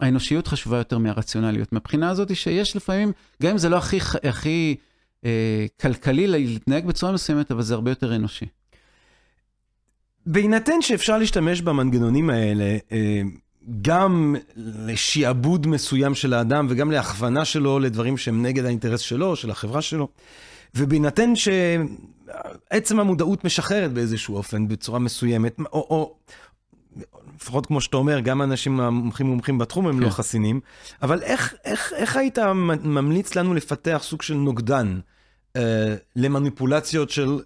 האנושיות 0.00 0.48
חשובה 0.48 0.78
יותר 0.78 0.98
מהרציונליות. 0.98 1.72
מהבחינה 1.72 2.10
הזאת 2.10 2.36
שיש 2.36 2.76
לפעמים, 2.76 3.12
גם 3.42 3.50
אם 3.50 3.58
זה 3.58 3.68
לא 3.68 3.76
הכי, 3.76 3.98
הכי 4.28 4.76
אה, 5.24 5.66
כלכלי 5.80 6.26
להתנהג 6.26 6.86
בצורה 6.86 7.12
מסוימת, 7.12 7.50
אבל 7.50 7.62
זה 7.62 7.74
הרבה 7.74 7.90
יותר 7.90 8.16
אנושי. 8.16 8.46
בהינתן 10.26 10.82
שאפשר 10.82 11.18
להשתמש 11.18 11.60
במנגנונים 11.60 12.30
האלה, 12.30 12.76
אה, 12.92 13.22
גם 13.82 14.36
לשעבוד 14.56 15.66
מסוים 15.66 16.14
של 16.14 16.34
האדם 16.34 16.66
וגם 16.70 16.90
להכוונה 16.90 17.44
שלו 17.44 17.78
לדברים 17.78 18.16
שהם 18.16 18.46
נגד 18.46 18.64
האינטרס 18.64 19.00
שלו, 19.00 19.36
של 19.36 19.50
החברה 19.50 19.82
שלו, 19.82 20.08
ובהינתן 20.74 21.36
שעצם 22.28 23.00
המודעות 23.00 23.44
משחררת 23.44 23.92
באיזשהו 23.92 24.36
אופן, 24.36 24.68
בצורה 24.68 24.98
מסוימת, 24.98 25.58
או, 25.60 25.66
או 25.72 26.16
לפחות 27.36 27.66
כמו 27.66 27.80
שאתה 27.80 27.96
אומר, 27.96 28.20
גם 28.20 28.40
האנשים 28.40 28.80
המומחים 28.80 29.26
מומחים 29.26 29.58
בתחום 29.58 29.86
הם 29.86 29.98
כן. 29.98 30.02
לא 30.02 30.10
חסינים, 30.10 30.60
אבל 31.02 31.22
איך, 31.22 31.54
איך, 31.64 31.92
איך 31.96 32.16
היית 32.16 32.38
ממליץ 32.84 33.34
לנו 33.34 33.54
לפתח 33.54 34.00
סוג 34.02 34.22
של 34.22 34.34
נוגדן 34.34 35.00
אה, 35.56 35.94
למניפולציות 36.16 37.10
של 37.10 37.40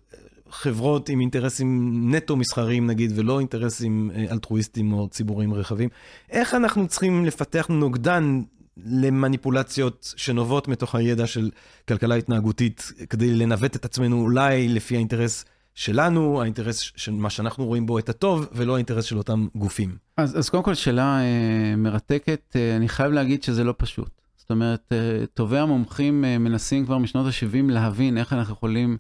חברות 0.50 1.08
עם 1.08 1.20
אינטרסים 1.20 2.00
נטו 2.14 2.36
מסחריים 2.36 2.86
נגיד, 2.86 3.18
ולא 3.18 3.38
אינטרסים 3.38 4.10
אה, 4.14 4.24
אלטרואיסטיים 4.30 4.92
או 4.92 5.08
ציבוריים 5.08 5.54
רחבים. 5.54 5.88
איך 6.30 6.54
אנחנו 6.54 6.88
צריכים 6.88 7.24
לפתח 7.24 7.66
נוגדן 7.70 8.42
למניפולציות 8.76 10.14
שנובעות 10.16 10.68
מתוך 10.68 10.94
הידע 10.94 11.26
של 11.26 11.50
כלכלה 11.88 12.14
התנהגותית, 12.14 12.92
כדי 13.10 13.34
לנווט 13.34 13.76
את 13.76 13.84
עצמנו 13.84 14.20
אולי 14.20 14.68
לפי 14.68 14.96
האינטרס 14.96 15.44
שלנו, 15.74 16.42
האינטרס 16.42 16.80
של 16.96 17.12
מה 17.12 17.30
שאנחנו 17.30 17.66
רואים 17.66 17.86
בו 17.86 17.98
את 17.98 18.08
הטוב, 18.08 18.46
ולא 18.52 18.74
האינטרס 18.74 19.04
של 19.04 19.18
אותם 19.18 19.46
גופים. 19.54 19.96
אז, 20.16 20.38
אז 20.38 20.48
קודם 20.48 20.62
כל, 20.62 20.74
שאלה 20.74 21.20
אה, 21.20 21.76
מרתקת. 21.76 22.56
אה, 22.56 22.76
אני 22.76 22.88
חייב 22.88 23.12
להגיד 23.12 23.42
שזה 23.42 23.64
לא 23.64 23.74
פשוט. 23.78 24.22
זאת 24.42 24.50
אומרת, 24.50 24.92
אה, 24.92 25.26
טובי 25.34 25.58
המומחים 25.58 26.24
אה, 26.24 26.38
מנסים 26.38 26.84
כבר 26.84 26.98
משנות 26.98 27.26
ה-70 27.26 27.72
להבין 27.72 28.18
איך 28.18 28.32
אנחנו 28.32 28.52
יכולים 28.54 28.96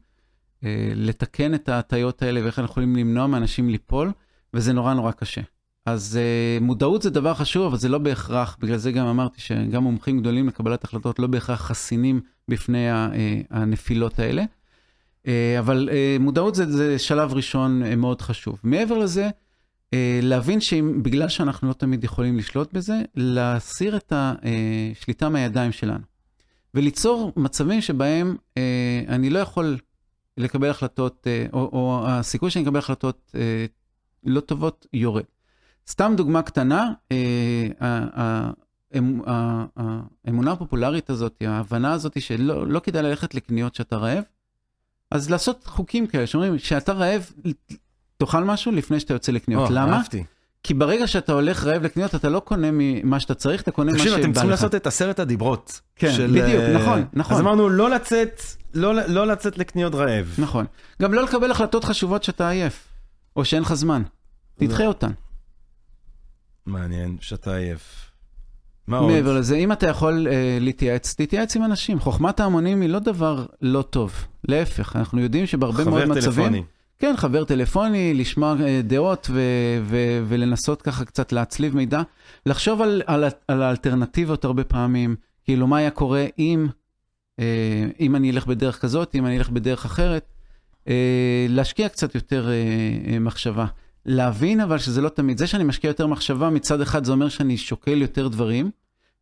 אה, 0.64 0.92
לתקן 0.94 1.54
את 1.54 1.68
ההטיות 1.68 2.22
האלה 2.22 2.42
ואיך 2.44 2.58
אנחנו 2.58 2.72
יכולים 2.72 2.96
למנוע 2.96 3.26
מאנשים 3.26 3.68
ליפול, 3.68 4.12
וזה 4.54 4.72
נורא 4.72 4.94
נורא 4.94 5.12
קשה. 5.12 5.40
אז 5.86 6.16
אה, 6.20 6.58
מודעות 6.60 7.02
זה 7.02 7.10
דבר 7.10 7.34
חשוב, 7.34 7.66
אבל 7.66 7.76
זה 7.76 7.88
לא 7.88 7.98
בהכרח, 7.98 8.56
בגלל 8.60 8.76
זה 8.76 8.92
גם 8.92 9.06
אמרתי 9.06 9.40
שגם 9.40 9.82
מומחים 9.82 10.20
גדולים 10.20 10.48
לקבלת 10.48 10.84
החלטות 10.84 11.18
לא 11.18 11.26
בהכרח 11.26 11.60
חסינים 11.60 12.20
בפני 12.48 12.90
ה- 12.90 13.08
אה, 13.14 13.40
הנפילות 13.50 14.18
האלה. 14.18 14.44
אה, 15.26 15.56
אבל 15.58 15.88
אה, 15.92 16.16
מודעות 16.20 16.54
זה, 16.54 16.72
זה 16.72 16.98
שלב 16.98 17.32
ראשון 17.32 17.82
אה, 17.82 17.96
מאוד 17.96 18.20
חשוב. 18.22 18.58
מעבר 18.62 18.98
לזה, 18.98 19.30
אה, 19.94 20.20
להבין 20.22 20.60
שבגלל 20.60 21.28
שאנחנו 21.28 21.68
לא 21.68 21.72
תמיד 21.72 22.04
יכולים 22.04 22.38
לשלוט 22.38 22.72
בזה, 22.72 23.02
להסיר 23.14 23.96
את 23.96 24.12
השליטה 24.16 25.28
מהידיים 25.28 25.72
שלנו. 25.72 26.04
וליצור 26.74 27.32
מצבים 27.36 27.80
שבהם 27.80 28.36
אה, 28.58 28.62
אני 29.08 29.30
לא 29.30 29.38
יכול 29.38 29.76
לקבל 30.38 30.70
החלטות, 30.70 31.26
אה, 31.26 31.46
או, 31.52 31.58
או 31.72 32.04
הסיכוי 32.08 32.50
שאני 32.50 32.64
אקבל 32.64 32.78
החלטות 32.78 33.32
אה, 33.34 33.66
לא 34.24 34.40
טובות 34.40 34.86
יורד. 34.92 35.22
סתם 35.88 36.12
דוגמה 36.16 36.42
קטנה, 36.42 36.92
אה, 37.12 37.16
ה- 37.80 38.50
האמונה 40.26 40.52
הפופולרית 40.52 41.10
הזאת, 41.10 41.42
ההבנה 41.46 41.92
הזאת 41.92 42.22
שלא 42.22 42.66
לא 42.66 42.80
כדאי 42.80 43.02
ללכת 43.02 43.34
לקניות 43.34 43.74
שאתה 43.74 43.96
רעב, 43.96 44.24
אז 45.10 45.30
לעשות 45.30 45.64
חוקים 45.66 46.06
כאלה 46.06 46.26
שאומרים 46.26 46.58
שאתה 46.58 46.92
רעב, 46.92 47.30
תאכל 48.18 48.44
משהו 48.44 48.72
לפני 48.72 49.00
שאתה 49.00 49.14
יוצא 49.14 49.32
לקניות. 49.32 49.68
או, 49.70 49.74
למה? 49.74 49.96
אהבתי. 49.96 50.24
כי 50.62 50.74
ברגע 50.74 51.06
שאתה 51.06 51.32
הולך 51.32 51.64
רעב 51.64 51.82
לקניות, 51.82 52.14
אתה 52.14 52.28
לא 52.28 52.40
קונה 52.40 52.68
ממה 52.72 53.20
שאתה 53.20 53.34
צריך, 53.34 53.62
אתה 53.62 53.70
קונה 53.70 53.92
מה 53.92 53.98
שבא 53.98 54.04
תקשיב, 54.04 54.18
לך. 54.18 54.24
אתם 54.24 54.32
צריכים 54.32 54.50
לעשות 54.50 54.74
את 54.74 54.86
עשרת 54.86 55.18
הדיברות. 55.18 55.80
כן, 55.96 56.12
של, 56.12 56.30
בדיוק, 56.30 56.62
אה, 56.62 56.72
נכון, 56.82 57.04
נכון. 57.12 57.34
אז 57.36 57.40
אמרנו 57.40 57.68
לא 57.68 57.90
לצאת, 57.90 58.40
לא, 58.74 58.94
לא 58.94 59.26
לצאת 59.26 59.58
לקניות 59.58 59.94
רעב. 59.94 60.34
נכון. 60.38 60.64
גם 61.02 61.14
לא 61.14 61.22
לקבל 61.22 61.50
החלטות 61.50 61.84
חשובות 61.84 62.24
שאתה 62.24 62.48
עייף, 62.48 62.88
או 63.36 63.44
שאין 63.44 63.62
לך 63.62 63.74
זמן. 63.74 64.02
תדחה 64.58 64.86
אותן. 64.86 65.10
מעניין, 66.66 67.16
שאתה 67.20 67.56
עייף. 67.56 68.10
מה 68.86 68.98
עוד? 68.98 69.12
מעבר 69.12 69.36
לזה, 69.36 69.56
אם 69.56 69.72
אתה 69.72 69.88
יכול 69.88 70.28
אה, 70.30 70.58
להתייעץ, 70.60 71.14
תתייעץ 71.14 71.56
עם 71.56 71.64
אנשים. 71.64 72.00
חוכמת 72.00 72.40
ההמונים 72.40 72.80
היא 72.80 72.88
לא 72.88 72.98
דבר 72.98 73.46
לא 73.62 73.82
טוב. 73.82 74.26
להפך, 74.48 74.96
אנחנו 74.96 75.20
יודעים 75.20 75.46
שבהרבה 75.46 75.84
מאוד 75.84 76.02
חבר 76.02 76.14
מצבים... 76.14 76.44
טלפוני. 76.44 76.62
כן, 76.98 77.14
חבר 77.16 77.44
טלפוני, 77.44 78.14
לשמוע 78.14 78.54
אה, 78.60 78.80
דעות 78.84 79.30
ו- 79.32 79.80
ו- 79.82 80.24
ולנסות 80.28 80.82
ככה 80.82 81.04
קצת 81.04 81.32
להצליב 81.32 81.76
מידע. 81.76 82.02
לחשוב 82.46 82.82
על, 82.82 83.02
על, 83.06 83.24
על 83.48 83.62
האלטרנטיבות 83.62 84.44
הרבה 84.44 84.64
פעמים, 84.64 85.16
כאילו 85.44 85.66
מה 85.66 85.78
היה 85.78 85.90
קורה 85.90 86.26
אם, 86.38 86.66
אה, 87.38 87.86
אם 88.00 88.16
אני 88.16 88.30
אלך 88.30 88.46
בדרך 88.46 88.80
כזאת, 88.80 89.14
אם 89.14 89.26
אני 89.26 89.38
אלך 89.38 89.50
בדרך 89.50 89.84
אחרת. 89.84 90.24
אה, 90.88 91.46
להשקיע 91.48 91.88
קצת 91.88 92.14
יותר 92.14 92.48
אה, 92.48 92.52
אה, 93.12 93.18
מחשבה. 93.18 93.66
להבין 94.06 94.60
אבל 94.60 94.78
שזה 94.78 95.00
לא 95.00 95.08
תמיד, 95.08 95.38
זה 95.38 95.46
שאני 95.46 95.64
משקיע 95.64 95.88
יותר 95.88 96.06
מחשבה, 96.06 96.50
מצד 96.50 96.80
אחד 96.80 97.04
זה 97.04 97.12
אומר 97.12 97.28
שאני 97.28 97.56
שוקל 97.56 98.02
יותר 98.02 98.28
דברים, 98.28 98.70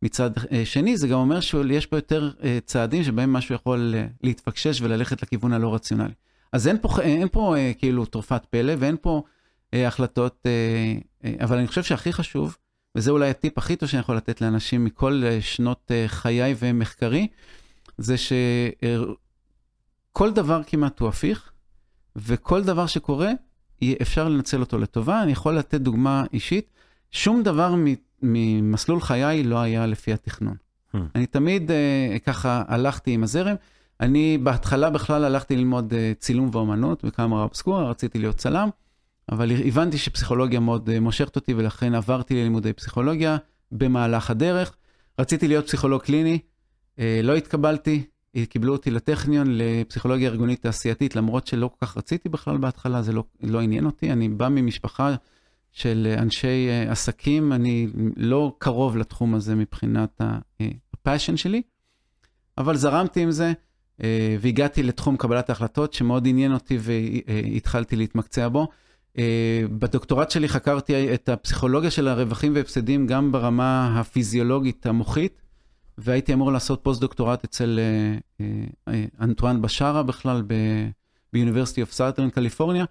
מצד 0.01 0.31
אה, 0.51 0.65
שני 0.65 0.97
זה 0.97 1.07
גם 1.07 1.19
אומר 1.19 1.39
שיש 1.39 1.85
פה 1.85 1.97
יותר 1.97 2.31
אה, 2.43 2.59
צעדים 2.65 3.03
שבהם 3.03 3.33
משהו 3.33 3.55
יכול 3.55 3.93
אה, 3.97 4.07
להתפקשש 4.23 4.81
וללכת 4.81 5.23
לכיוון 5.23 5.53
הלא 5.53 5.75
רציונלי. 5.75 6.13
אז 6.51 6.67
אין 6.67 6.77
פה, 6.81 7.01
אין 7.01 7.27
פה 7.31 7.55
כאילו 7.77 8.05
תרופת 8.05 8.45
פלא 8.45 8.73
ואין 8.79 8.95
פה 9.01 9.23
אה, 9.73 9.87
החלטות, 9.87 10.45
אה, 10.45 10.51
אה, 11.25 11.33
אבל 11.43 11.57
אני 11.57 11.67
חושב 11.67 11.83
שהכי 11.83 12.13
חשוב, 12.13 12.57
וזה 12.95 13.11
אולי 13.11 13.29
הטיפ 13.29 13.57
הכי 13.57 13.75
טוב 13.75 13.89
שאני 13.89 13.99
יכול 13.99 14.17
לתת 14.17 14.41
לאנשים 14.41 14.85
מכל 14.85 15.23
שנות 15.41 15.91
חיי 16.07 16.55
ומחקרי, 16.59 17.27
זה 17.97 18.15
שכל 18.17 19.15
דבר 20.31 20.63
כמעט 20.63 20.99
הוא 20.99 21.09
הפיך, 21.09 21.51
וכל 22.15 22.63
דבר 22.63 22.87
שקורה, 22.87 23.31
אפשר 24.01 24.29
לנצל 24.29 24.59
אותו 24.59 24.77
לטובה. 24.77 25.23
אני 25.23 25.31
יכול 25.31 25.57
לתת 25.57 25.81
דוגמה 25.81 26.23
אישית, 26.33 26.69
שום 27.11 27.43
דבר 27.43 27.75
ממסלול 28.21 29.01
חיי 29.01 29.43
לא 29.43 29.59
היה 29.59 29.85
לפי 29.85 30.13
התכנון. 30.13 30.55
Hmm. 30.95 30.97
אני 31.15 31.25
תמיד 31.25 31.71
אה, 31.71 32.17
ככה 32.25 32.63
הלכתי 32.67 33.11
עם 33.11 33.23
הזרם. 33.23 33.55
אני 33.99 34.37
בהתחלה 34.37 34.89
בכלל 34.89 35.25
הלכתי 35.25 35.55
ללמוד 35.55 35.93
אה, 35.93 36.11
צילום 36.19 36.49
ואומנות 36.51 37.03
בקאמרה 37.03 37.43
אובסקורה, 37.43 37.89
רציתי 37.89 38.19
להיות 38.19 38.35
צלם, 38.35 38.69
אבל 39.31 39.51
הבנתי 39.65 39.97
שפסיכולוגיה 39.97 40.59
מאוד 40.59 40.89
אה, 40.89 40.99
מושכת 40.99 41.35
אותי 41.35 41.53
ולכן 41.53 41.95
עברתי 41.95 42.35
ללימודי 42.35 42.73
פסיכולוגיה 42.73 43.37
במהלך 43.71 44.29
הדרך. 44.29 44.75
רציתי 45.19 45.47
להיות 45.47 45.67
פסיכולוג 45.67 46.01
קליני, 46.01 46.39
לא 46.97 47.35
התקבלתי, 47.35 48.03
קיבלו 48.49 48.73
אותי 48.73 48.91
לטכניון 48.91 49.47
לפסיכולוגיה 49.49 50.29
ארגונית 50.29 50.61
תעשייתית, 50.61 51.15
למרות 51.15 51.47
שלא 51.47 51.67
כל 51.67 51.85
כך 51.85 51.97
רציתי 51.97 52.29
בכלל 52.29 52.57
בהתחלה, 52.57 53.01
זה 53.01 53.13
לא, 53.13 53.23
לא 53.41 53.61
עניין 53.61 53.85
אותי. 53.85 54.11
אני 54.11 54.29
בא 54.29 54.49
ממשפחה 54.49 55.15
של 55.71 56.15
אנשי 56.17 56.67
עסקים, 56.89 57.53
אני 57.53 57.87
לא 58.17 58.55
קרוב 58.57 58.97
לתחום 58.97 59.35
הזה 59.35 59.55
מבחינת 59.55 60.21
הפאשן 60.93 61.37
שלי, 61.37 61.61
אבל 62.57 62.77
זרמתי 62.77 63.21
עם 63.21 63.31
זה. 63.31 63.53
אה, 64.03 64.35
והגעתי 64.39 64.83
לתחום 64.83 65.17
קבלת 65.17 65.49
ההחלטות 65.49 65.93
שמאוד 65.93 66.27
עניין 66.27 66.53
אותי 66.53 66.77
והתחלתי 66.81 67.95
להתמקצע 67.95 68.47
בו. 68.47 68.67
אה, 69.17 69.61
בדוקטורט 69.71 70.31
שלי 70.31 70.49
חקרתי 70.49 71.13
את 71.13 71.29
הפסיכולוגיה 71.29 71.91
של 71.91 72.07
הרווחים 72.07 72.55
והפסדים 72.55 73.07
גם 73.07 73.31
ברמה 73.31 73.99
הפיזיולוגית 73.99 74.85
המוחית, 74.85 75.40
והייתי 75.97 76.33
אמור 76.33 76.51
לעשות 76.51 76.83
פוסט-דוקטורט 76.83 77.43
אצל 77.43 77.79
אה, 78.39 79.03
אנטואן 79.21 79.61
בשארה 79.61 80.03
בכלל 80.03 80.43
ב-University 80.47 81.89
of 81.89 81.97
Southern 81.97 82.37
California. 82.37 82.85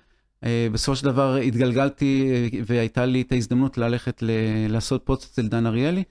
בסופו 0.73 0.97
של 0.97 1.05
דבר 1.05 1.37
התגלגלתי 1.37 2.33
והייתה 2.67 3.07
לי 3.07 3.21
את 3.23 3.33
ההזדמנות 3.33 3.79
ללכת 3.79 4.23
לעשות 4.69 5.03
פוסט 5.05 5.33
אצל 5.33 5.49
דן 5.49 5.67
אריאלי. 5.67 6.03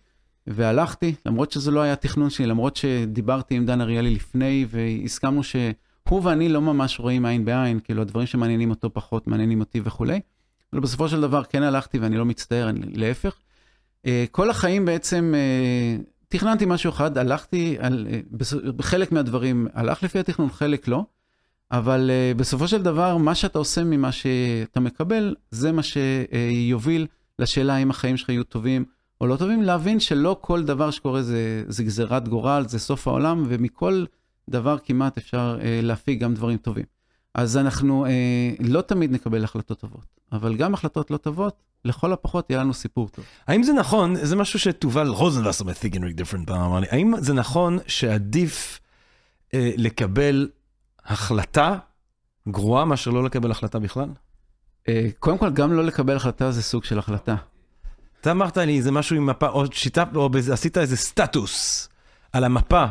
והלכתי, 0.48 1.16
למרות 1.26 1.52
שזה 1.52 1.72
לא 1.72 1.82
היה 1.82 1.96
תכנון 1.96 2.30
שלי, 2.30 2.46
למרות 2.46 2.76
שדיברתי 2.76 3.56
עם 3.56 3.66
דן 3.66 3.82
אריאלי 3.82 4.16
לפני, 4.16 4.66
והסכמנו 4.70 5.44
שהוא 5.44 6.24
ואני 6.24 6.50
לא 6.50 6.62
ממש 6.62 7.00
רואים 7.00 7.26
עין 7.26 7.46
בעין, 7.46 7.80
כאילו 7.80 8.02
הדברים 8.02 8.28
שמעניינים 8.28 8.70
אותו 8.70 8.94
פחות 8.94 9.28
מעניינים 9.28 9.60
אותי 9.60 9.82
וכולי. 9.84 10.20
אבל 10.74 10.82
בסופו 10.82 11.10
של 11.10 11.22
דבר 11.22 11.44
כן 11.44 11.64
הלכתי 11.64 12.00
ואני 12.00 12.18
לא 12.18 12.26
מצטער, 12.26 12.70
אני, 12.70 12.82
להפך. 12.94 13.36
אה, 14.06 14.26
כל 14.32 14.50
החיים 14.50 14.86
בעצם, 14.86 15.34
אה, 15.36 16.04
תכננתי 16.30 16.66
משהו 16.66 16.90
אחד, 16.90 17.18
הלכתי, 17.18 17.78
על, 17.80 18.08
אה, 18.12 18.20
בחלק 18.76 19.12
מהדברים 19.12 19.68
הלך 19.74 20.04
לפי 20.04 20.20
התכנון, 20.20 20.50
חלק 20.50 20.88
לא. 20.88 21.04
אבל 21.72 22.10
uh, 22.10 22.38
בסופו 22.38 22.68
של 22.68 22.82
דבר, 22.82 23.18
מה 23.18 23.36
שאתה 23.36 23.60
עושה 23.60 23.84
ממה 23.84 24.12
שאתה 24.12 24.80
מקבל, 24.80 25.36
זה 25.52 25.72
מה 25.72 25.82
שיוביל 25.84 27.08
לשאלה 27.40 27.76
האם 27.76 27.90
החיים 27.90 28.18
שלך 28.18 28.30
יהיו 28.30 28.44
טובים 28.44 28.86
או 29.22 29.28
לא 29.28 29.36
טובים, 29.36 29.62
להבין 29.62 30.00
שלא 30.00 30.38
כל 30.42 30.64
דבר 30.64 30.92
שקורה 30.92 31.22
זה, 31.22 31.64
זה 31.68 31.84
גזירת 31.84 32.28
גורל, 32.28 32.64
זה 32.68 32.80
סוף 32.80 33.08
העולם, 33.08 33.44
ומכל 33.48 34.06
דבר 34.50 34.78
כמעט 34.78 35.18
אפשר 35.18 35.58
אה, 35.62 35.80
להפיק 35.84 36.20
גם 36.20 36.34
דברים 36.34 36.58
טובים. 36.58 36.86
אז 37.34 37.58
אנחנו 37.58 38.06
אה, 38.06 38.54
לא 38.60 38.82
תמיד 38.82 39.12
נקבל 39.12 39.44
החלטות 39.44 39.80
טובות, 39.80 40.06
אבל 40.32 40.56
גם 40.56 40.74
החלטות 40.74 41.12
לא 41.12 41.18
טובות, 41.18 41.64
לכל 41.86 42.14
הפחות 42.14 42.50
יהיה 42.50 42.60
לנו 42.60 42.74
סיפור 42.74 43.10
טוב. 43.10 43.26
האם 43.48 43.64
זה 43.64 43.74
נכון, 43.74 44.16
זה 44.16 44.36
משהו 44.36 44.60
שתובל 44.60 45.08
רוזנבסר 45.08 45.66
מת'יגנריק 45.66 46.16
דיפרנט 46.16 46.48
פעם 46.48 46.62
אמר 46.62 46.80
לי, 46.80 46.88
האם 46.90 47.14
זה 47.18 47.34
נכון 47.34 47.80
שעדיף 47.88 48.80
אה, 49.54 49.72
לקבל 49.78 50.50
החלטה 51.06 51.78
גרועה 52.48 52.86
מאשר 52.86 53.12
לא 53.12 53.24
לקבל 53.24 53.52
החלטה 53.52 53.80
בכלל? 53.80 54.10
אה, 54.90 55.10
קודם 55.20 55.38
כל, 55.38 55.50
גם 55.50 55.74
לא 55.74 55.84
לקבל 55.84 56.16
החלטה 56.16 56.52
זה 56.52 56.62
סוג 56.62 56.84
של 56.84 57.00
החלטה. 57.00 57.36
אתה 58.22 58.32
אמרת 58.32 58.58
לי 58.58 58.82
זה 58.82 58.92
משהו 58.92 59.16
עם 59.16 59.26
מפה, 59.26 59.48
או 59.48 59.66
שיטה, 59.72 60.04
או 60.16 60.30
עשית 60.54 60.78
איזה 60.78 60.98
סטטוס 60.98 61.90
על 62.34 62.44
המפה, 62.44 62.86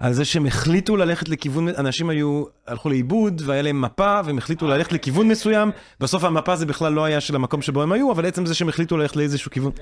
על 0.00 0.12
זה 0.12 0.24
שהם 0.24 0.46
החליטו 0.46 0.96
ללכת 0.96 1.28
לכיוון, 1.28 1.68
אנשים 1.68 2.10
היו, 2.10 2.44
הלכו 2.66 2.88
לאיבוד 2.88 3.42
והיה 3.44 3.62
להם 3.62 3.80
מפה, 3.80 4.20
והם 4.24 4.38
החליטו 4.38 4.68
ללכת 4.68 4.92
לכיוון 4.92 5.28
מסוים, 5.28 5.70
בסוף 6.00 6.24
המפה 6.24 6.56
זה 6.56 6.66
בכלל 6.66 6.92
לא 6.92 7.04
היה 7.04 7.20
של 7.20 7.34
המקום 7.34 7.62
שבו 7.62 7.82
הם 7.82 7.92
היו, 7.92 8.12
אבל 8.12 8.26
עצם 8.26 8.46
זה 8.46 8.54
שהם 8.54 8.68
החליטו 8.68 8.96
ללכת 8.96 9.16
לאיזשהו 9.16 9.50
כיוון. 9.50 9.72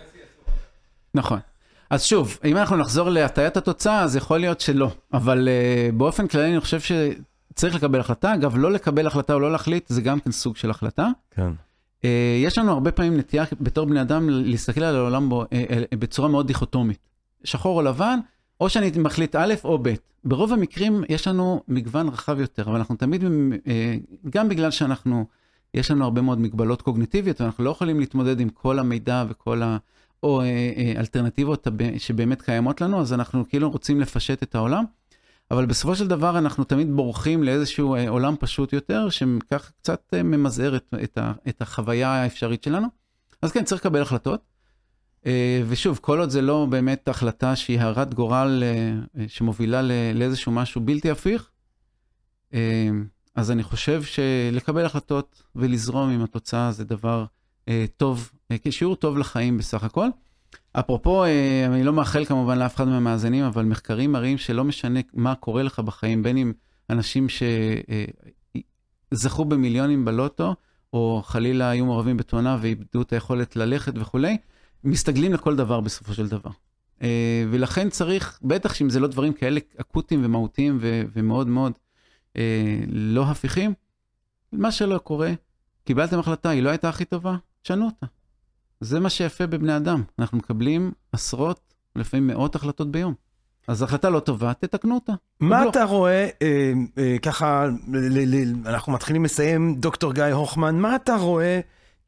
נכון. 1.15 1.39
אז 1.91 2.05
שוב, 2.05 2.39
אם 2.45 2.57
אנחנו 2.57 2.77
נחזור 2.77 3.11
להטיית 3.11 3.57
התוצאה, 3.57 4.03
אז 4.03 4.17
יכול 4.17 4.39
להיות 4.39 4.61
שלא. 4.61 4.91
אבל 5.13 5.49
uh, 5.49 5.93
באופן 5.97 6.27
כללי 6.27 6.51
אני 6.51 6.61
חושב 6.61 6.81
שצריך 6.81 7.75
לקבל 7.75 8.01
החלטה. 8.01 8.35
אגב, 8.35 8.57
לא 8.57 8.73
לקבל 8.73 9.07
החלטה 9.07 9.35
או 9.35 9.41
לא 9.41 9.53
להחליט, 9.53 9.89
זה 9.89 10.03
גם 10.03 10.21
כן 10.21 10.33
סוג 10.33 10.57
של 10.57 10.71
החלטה. 10.71 11.09
כן. 11.31 11.51
אה, 12.05 12.41
יש 12.45 12.59
לנו 12.59 12.73
הרבה 12.73 12.93
פעמים 12.93 13.17
נטייה 13.17 13.45
בתור 13.61 13.87
בני 13.87 14.01
אדם 14.01 14.29
להסתכל 14.31 14.83
על 14.83 14.97
העולם 14.97 15.29
בו, 15.29 15.43
אה, 15.53 15.65
אה, 15.71 15.97
בצורה 15.99 16.29
מאוד 16.29 16.47
דיכוטומית. 16.47 16.99
שחור 17.45 17.77
או 17.77 17.83
לבן, 17.83 18.19
או 18.61 18.69
שאני 18.69 18.91
מחליט 18.99 19.37
א' 19.37 19.55
או 19.65 19.79
ב'. 19.83 19.95
ברוב 20.25 20.53
המקרים 20.53 21.05
יש 21.09 21.29
לנו 21.29 21.63
מגוון 21.69 22.09
רחב 22.09 22.41
יותר, 22.41 22.63
אבל 22.63 22.77
אנחנו 22.77 22.97
תמיד, 22.97 23.25
גם 24.31 24.49
בגלל 24.49 24.71
שאנחנו, 24.71 25.27
יש 25.75 25.91
לנו 25.91 26.05
הרבה 26.05 26.21
מאוד 26.21 26.41
מגבלות 26.41 26.83
קוגניטיביות, 26.83 27.41
ואנחנו 27.41 27.65
לא 27.65 27.71
יכולים 27.71 28.01
להתמודד 28.01 28.41
עם 28.41 28.49
כל 28.49 28.79
המידע 28.79 29.25
וכל 29.29 29.63
ה... 29.63 29.77
או 30.23 30.43
אלטרנטיבות 30.97 31.67
שבאמת 31.99 32.43
קיימות 32.43 32.81
לנו, 32.81 33.01
אז 33.01 33.13
אנחנו 33.13 33.49
כאילו 33.49 33.71
רוצים 33.71 34.01
לפשט 34.01 34.43
את 34.43 34.55
העולם. 34.55 34.85
אבל 35.51 35.67
בסופו 35.67 35.97
של 35.97 36.09
דבר 36.09 36.39
אנחנו 36.39 36.65
תמיד 36.65 36.93
בורחים 36.93 37.43
לאיזשהו 37.43 37.95
אה, 37.95 38.09
עולם 38.09 38.35
פשוט 38.41 38.73
יותר, 38.73 39.09
שכך 39.09 39.73
קצת 39.83 40.03
אה, 40.15 40.23
ממזער 40.23 40.77
את, 40.77 40.95
את, 41.05 41.19
את 41.49 41.63
החוויה 41.63 42.09
האפשרית 42.09 42.63
שלנו. 42.63 42.87
אז 43.43 43.53
כן, 43.53 43.65
צריך 43.65 43.81
לקבל 43.81 44.03
החלטות. 44.03 44.41
אה, 45.27 45.63
ושוב, 45.69 45.99
כל 46.03 46.21
עוד 46.21 46.31
זה 46.31 46.43
לא 46.43 46.67
באמת 46.71 47.09
החלטה 47.09 47.57
שהיא 47.57 47.81
הרת 47.81 48.15
גורל 48.15 48.63
שמובילה 49.29 49.83
לאיזשהו 50.15 50.53
משהו 50.53 50.81
בלתי 50.81 51.11
הפיך, 51.11 51.51
אז 53.35 53.51
אני 53.51 53.63
חושב 53.63 54.03
שלקבל 54.03 54.85
החלטות 54.85 55.43
ולזרום 55.57 56.11
עם 56.11 56.23
התוצאה 56.23 56.73
זה 56.73 56.85
דבר 56.85 57.25
טוב, 57.97 58.31
כשיעור 58.65 58.97
טוב 58.97 59.19
לחיים 59.19 59.59
בסך 59.59 59.85
הכל. 59.85 60.09
אפרופו, 60.73 61.25
אה, 61.25 61.67
אני 61.67 61.85
לא 61.85 61.93
מאחל 61.93 62.25
כמובן 62.25 62.59
לאף 62.59 62.77
אחד 62.77 62.89
מהמאזינים, 62.89 63.45
אבל 63.45 63.65
מחקרים 63.65 64.13
מראים 64.13 64.39
שלא 64.39 64.65
משנה 64.65 65.01
מה 65.13 65.35
קורה 65.35 65.63
לך 65.63 65.79
בחיים, 65.79 66.23
בין 66.23 66.37
אם 66.37 66.53
אנשים 66.91 67.27
שזכו 69.13 69.45
במיליונים 69.45 70.05
בלוטו, 70.05 70.55
או 70.93 71.23
חלילה 71.25 71.71
היו 71.71 71.87
מעורבים 71.87 72.17
בתאונה 72.17 72.57
ואיבדו 72.61 73.03
את 73.03 73.13
היכולת 73.13 73.57
ללכת 73.57 73.93
וכולי, 73.97 74.37
מסתגלים 74.85 75.33
לכל 75.33 75.57
דבר 75.57 75.81
בסופו 75.81 76.15
של 76.15 76.29
דבר. 76.29 76.51
אה, 77.03 77.45
ולכן 77.51 77.91
צריך, 77.91 78.39
בטח 78.43 78.75
שאם 78.75 78.91
זה 78.91 79.01
לא 79.01 79.09
דברים 79.09 79.33
כאלה 79.33 79.61
אקוטיים 79.81 80.25
ומהותיים 80.25 80.79
ומאוד 80.83 81.47
מאוד 81.47 81.73
אה, 82.37 82.81
לא 82.89 83.23
הפיכים, 83.23 83.75
מה 84.53 84.73
שלא 84.73 84.99
קורה, 84.99 85.33
קיבלתם 85.85 86.19
החלטה, 86.19 86.49
היא 86.49 86.63
לא 86.63 86.69
הייתה 86.69 86.89
הכי 86.89 87.05
טובה, 87.05 87.37
תשנו 87.63 87.87
אותה. 87.87 88.07
זה 88.81 89.01
מה 89.01 89.11
שיפה 89.11 89.47
בבני 89.47 89.77
אדם, 89.77 90.03
אנחנו 90.19 90.39
מקבלים 90.39 90.93
עשרות, 91.13 91.75
לפעמים 91.97 92.27
מאות 92.27 92.55
החלטות 92.55 92.91
ביום. 92.91 93.15
אז 93.69 93.83
החלטה 93.83 94.11
לא 94.11 94.21
טובה, 94.21 94.55
תתקנו 94.55 94.95
אותה. 94.95 95.13
מה 95.41 95.65
לא. 95.65 95.71
אתה 95.71 95.85
רואה, 95.85 96.29
אה, 96.43 96.73
אה, 96.99 97.17
ככה, 97.23 97.67
ל, 97.93 98.35
ל, 98.35 98.55
אנחנו 98.67 98.93
מתחילים 98.93 99.25
לסיים, 99.25 99.75
דוקטור 99.75 100.13
גיא 100.13 100.25
הוכמן, 100.25 100.79
מה 100.79 100.97
אתה 100.97 101.17
רואה 101.17 101.61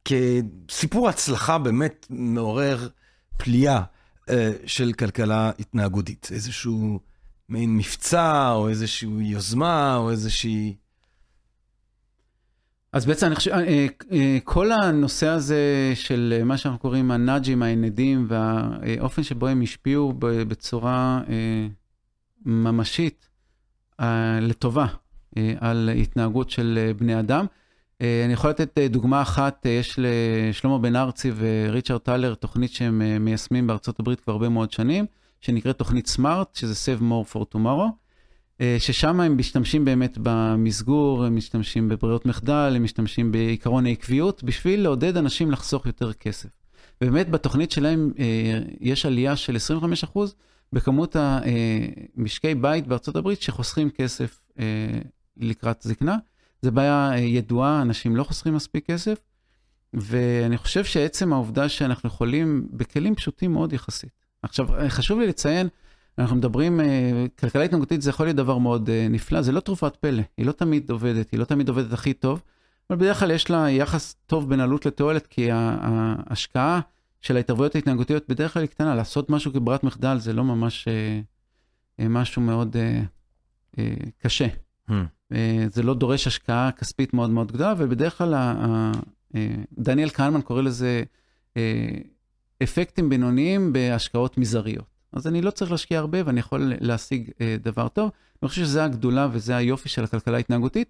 כסיפור 0.04 1.08
הצלחה 1.08 1.58
באמת 1.58 2.06
מעורר 2.10 2.88
פליאה 3.36 3.82
אה, 4.30 4.52
של 4.66 4.92
כלכלה 4.92 5.50
התנהגותית? 5.58 6.28
איזשהו 6.32 7.00
מעין 7.48 7.76
מבצע, 7.76 8.50
או 8.52 8.68
איזושהי 8.68 9.08
יוזמה, 9.20 9.96
או 9.96 10.10
איזושהי... 10.10 10.76
אז 12.92 13.06
בעצם 13.06 13.26
אני 13.26 13.34
חושב, 13.34 13.50
אה, 13.50 13.86
אה, 14.12 14.38
כל 14.44 14.72
הנושא 14.72 15.26
הזה 15.26 15.92
של 15.94 16.40
מה 16.44 16.56
שאנחנו 16.56 16.78
קוראים 16.80 17.10
הנאג'ים, 17.10 17.62
הענדים, 17.62 18.26
והאופן 18.28 19.22
שבו 19.22 19.46
הם 19.46 19.62
השפיעו 19.62 20.12
בצורה 20.18 21.22
ממשית 22.46 23.28
לטובה 24.40 24.86
על 25.60 25.90
התנהגות 26.02 26.50
של 26.50 26.92
בני 26.96 27.18
אדם. 27.18 27.46
אני 28.00 28.32
יכול 28.32 28.50
לתת 28.50 28.78
דוגמה 28.90 29.22
אחת, 29.22 29.66
יש 29.66 29.98
לשלמה 29.98 30.78
בן 30.78 30.96
ארצי 30.96 31.32
וריצ'רד 31.36 32.00
טלר 32.00 32.34
תוכנית 32.34 32.72
שהם 32.72 33.24
מיישמים 33.24 33.66
בארצות 33.66 34.00
הברית 34.00 34.20
כבר 34.20 34.32
הרבה 34.32 34.48
מאוד 34.48 34.72
שנים, 34.72 35.06
שנקראת 35.40 35.78
תוכנית 35.78 36.06
סמארט, 36.06 36.54
שזה 36.54 36.74
Save 36.74 37.00
More 37.00 37.34
for 37.34 37.40
Tomorrow. 37.54 37.90
אה, 38.60 38.76
ששם 38.78 39.20
הם 39.20 39.36
משתמשים 39.38 39.84
באמת 39.84 40.18
במסגור, 40.22 41.24
הם 41.24 41.36
משתמשים 41.36 41.88
בבריאות 41.88 42.26
מחדל, 42.26 42.72
הם 42.76 42.84
משתמשים 42.84 43.32
בעיקרון 43.32 43.86
העקביות, 43.86 44.44
בשביל 44.44 44.82
לעודד 44.82 45.16
אנשים 45.16 45.50
לחסוך 45.50 45.86
יותר 45.86 46.12
כסף. 46.12 46.48
ובאמת 47.00 47.30
בתוכנית 47.30 47.70
שלהם 47.70 48.12
אה, 48.18 48.60
יש 48.80 49.06
עלייה 49.06 49.36
של 49.36 49.56
25% 50.14 50.18
בכמות 50.72 51.16
המשקי 52.16 52.54
בית 52.54 52.86
בארצות 52.86 53.16
הברית 53.16 53.42
שחוסכים 53.42 53.90
כסף 53.90 54.40
אה, 54.58 54.64
לקראת 55.36 55.82
זקנה. 55.82 56.16
זו 56.62 56.72
בעיה 56.72 57.12
ידועה, 57.18 57.82
אנשים 57.82 58.16
לא 58.16 58.24
חוסכים 58.24 58.54
מספיק 58.54 58.86
כסף, 58.86 59.18
ואני 59.94 60.56
חושב 60.56 60.84
שעצם 60.84 61.32
העובדה 61.32 61.68
שאנחנו 61.68 62.08
יכולים, 62.08 62.66
בכלים 62.72 63.14
פשוטים 63.14 63.52
מאוד 63.52 63.72
יחסית. 63.72 64.10
עכשיו, 64.42 64.68
חשוב 64.88 65.20
לי 65.20 65.26
לציין, 65.26 65.68
אנחנו 66.18 66.36
מדברים, 66.36 66.80
אה, 66.80 67.26
כלכלה 67.38 67.62
התנהגותית 67.62 68.02
זה 68.02 68.10
יכול 68.10 68.26
להיות 68.26 68.36
דבר 68.36 68.58
מאוד 68.58 68.90
אה, 68.90 69.06
נפלא, 69.10 69.42
זה 69.42 69.52
לא 69.52 69.60
תרופת 69.60 69.96
פלא, 69.96 70.22
היא 70.36 70.46
לא 70.46 70.52
תמיד 70.52 70.90
עובדת, 70.90 71.30
היא 71.30 71.40
לא 71.40 71.44
תמיד 71.44 71.68
עובדת 71.68 71.92
הכי 71.92 72.12
טוב, 72.12 72.42
אבל 72.90 72.98
בדרך 72.98 73.18
כלל 73.20 73.30
יש 73.30 73.50
לה 73.50 73.70
יחס 73.70 74.14
טוב 74.26 74.48
בין 74.48 74.60
עלות 74.60 74.86
לתועלת, 74.86 75.26
כי 75.26 75.48
ההשקעה 75.52 76.80
של 77.20 77.36
ההתערבויות 77.36 77.74
ההתנהגותיות 77.74 78.28
בדרך 78.28 78.52
כלל 78.52 78.62
היא 78.62 78.70
קטנה, 78.70 78.94
לעשות 78.94 79.30
משהו 79.30 79.52
כברירת 79.52 79.84
מחדל 79.84 80.18
זה 80.18 80.32
לא 80.32 80.44
ממש 80.44 80.88
אה, 80.88 81.20
אה, 82.00 82.08
משהו 82.08 82.42
מאוד 82.42 82.76
אה, 82.76 83.02
אה, 83.78 83.94
קשה. 84.18 84.46
Hmm. 84.90 84.92
אה, 85.32 85.66
זה 85.68 85.82
לא 85.82 85.94
דורש 85.94 86.26
השקעה 86.26 86.72
כספית 86.72 87.14
מאוד 87.14 87.30
מאוד 87.30 87.52
גדולה, 87.52 87.74
ובדרך 87.78 88.18
כלל 88.18 88.34
אה, 88.34 88.92
דניאל 89.78 90.10
כהנמן 90.10 90.40
קורא 90.40 90.62
לזה 90.62 91.02
אה, 91.56 91.88
אפקטים 92.62 93.08
בינוניים 93.08 93.72
בהשקעות 93.72 94.38
מזעריות. 94.38 94.90
אז 95.12 95.26
אני 95.26 95.42
לא 95.42 95.50
צריך 95.50 95.70
להשקיע 95.70 95.98
הרבה 95.98 96.18
ואני 96.24 96.40
יכול 96.40 96.72
להשיג 96.80 97.30
דבר 97.62 97.88
טוב. 97.88 98.10
אני 98.42 98.48
חושב 98.48 98.62
שזה 98.62 98.84
הגדולה 98.84 99.28
וזה 99.32 99.56
היופי 99.56 99.88
של 99.88 100.04
הכלכלה 100.04 100.36
ההתנהגותית. 100.36 100.88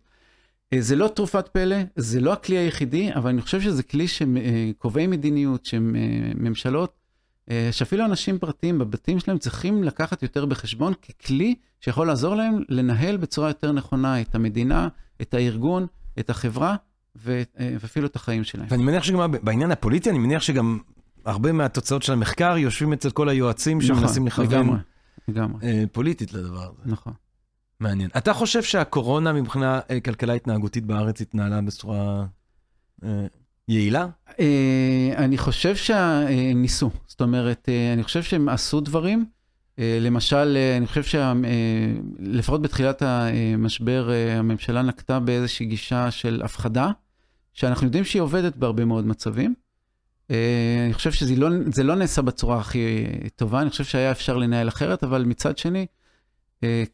זה 0.79 0.97
לא 0.97 1.09
תרופת 1.09 1.49
פלא, 1.49 1.77
זה 1.97 2.21
לא 2.21 2.33
הכלי 2.33 2.59
היחידי, 2.59 3.15
אבל 3.15 3.31
אני 3.31 3.43
חושב 3.43 3.61
שזה 3.61 3.83
כלי 3.83 4.07
שקובעי 4.09 5.07
מדיניות, 5.07 5.67
שממשלות, 5.67 7.00
שאפילו 7.71 8.05
אנשים 8.05 8.39
פרטיים 8.39 8.79
בבתים 8.79 9.21
שלהם 9.21 9.39
צריכים 9.39 9.85
לקחת 9.85 10.23
יותר 10.23 10.47
בחשבון 10.47 10.93
ככלי 10.95 11.55
שיכול 11.81 12.07
לעזור 12.07 12.35
להם 12.35 12.63
לנהל 12.69 13.17
בצורה 13.17 13.49
יותר 13.49 13.73
נכונה 13.73 14.21
את 14.21 14.35
המדינה, 14.35 14.89
את 15.23 15.35
הארגון, 15.35 15.87
את 16.19 16.31
החברה 16.31 16.77
ו- 17.17 17.43
אה, 17.61 17.77
ואפילו 17.81 18.07
את 18.07 18.17
החיים 18.17 18.45
שלהם. 18.45 18.67
ואני 18.71 18.83
מניח 18.83 19.03
שגם 19.03 19.33
בעניין 19.43 19.71
הפוליטי, 19.71 20.11
אני 20.11 20.19
מניח 20.19 20.43
שגם 20.43 20.79
הרבה 21.25 21.53
מהתוצאות 21.53 22.03
של 22.03 22.13
המחקר 22.13 22.57
יושבים 22.59 22.93
אצל 22.93 23.11
כל 23.11 23.29
היועצים 23.29 23.81
שמנסים 23.81 24.27
נכון, 24.27 24.45
לכוון 24.45 24.61
לגמרי, 24.61 24.79
לגמרי, 25.29 25.67
אה, 25.67 25.85
פוליטית 25.93 26.33
לדבר 26.33 26.63
הזה. 26.63 26.83
נכון. 26.85 27.13
מעניין. 27.81 28.11
אתה 28.17 28.33
חושב 28.33 28.63
שהקורונה 28.63 29.33
מבחינה 29.33 29.81
אה, 29.91 30.01
כלכלה 30.01 30.33
התנהגותית 30.33 30.87
בארץ 30.87 31.21
התנהלה 31.21 31.61
בצורה 31.61 32.27
אה, 33.05 33.27
יעילה? 33.71 34.07
אה, 34.41 35.13
אני 35.17 35.39
חושב 35.39 35.77
שניסו, 35.77 36.91
זאת 37.07 37.21
אומרת, 37.21 37.69
אה, 37.69 37.93
אני 37.93 38.03
חושב 38.03 38.23
שהם 38.23 38.49
עשו 38.49 38.81
דברים. 38.81 39.25
אה, 39.79 39.99
למשל, 40.01 40.57
אני 40.77 40.87
חושב 40.87 41.03
שלפחות 41.03 42.63
בתחילת 42.63 43.03
המשבר, 43.03 44.11
הממשלה 44.39 44.83
נקטה 44.83 45.21
באיזושהי 45.21 45.67
גישה 45.67 46.11
של 46.11 46.43
הפחדה, 46.45 46.91
שאנחנו 47.53 47.87
יודעים 47.87 48.05
שהיא 48.05 48.23
עובדת 48.23 48.57
בהרבה 48.57 48.85
מאוד 48.85 49.07
מצבים. 49.07 49.55
אני 50.31 50.93
חושב 50.93 51.13
שזה 51.13 51.37
לא, 51.37 51.49
לא 51.85 51.95
נעשה 51.95 52.23
בצורה 52.23 52.59
הכי 52.59 53.05
טובה, 53.37 53.63
אני 53.63 53.71
חושב 53.71 53.85
שהיה 53.85 54.11
אפשר 54.11 54.37
לנהל 54.37 54.69
אחרת, 54.69 55.05
אבל 55.05 55.25
מצד 55.25 55.59
שני, 55.59 55.87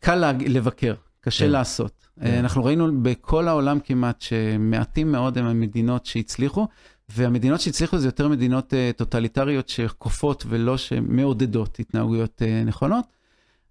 קל 0.01 0.33
לבקר, 0.47 0.95
קשה 1.27 1.45
כן. 1.45 1.51
לעשות. 1.51 2.07
כן. 2.21 2.27
אה, 2.27 2.41
אנחנו 2.41 2.65
ראינו 2.65 3.03
בכל 3.03 3.49
העולם 3.49 3.81
כמעט 3.81 4.23
שמעטים 4.23 5.13
מאוד 5.13 5.39
הם 5.39 5.47
המדינות 5.47 6.07
שהצליחו, 6.07 6.69
והמדינות 7.09 7.61
שהצליחו 7.61 7.99
זה 7.99 8.09
יותר 8.09 8.29
מדינות 8.29 8.75
אה, 8.75 8.91
טוטליטריות 8.97 9.69
שכופות 9.69 10.45
ולא 10.49 10.77
שמעודדות 10.77 11.81
התנהגויות 11.81 12.43
אה, 12.43 12.63
נכונות. 12.65 13.05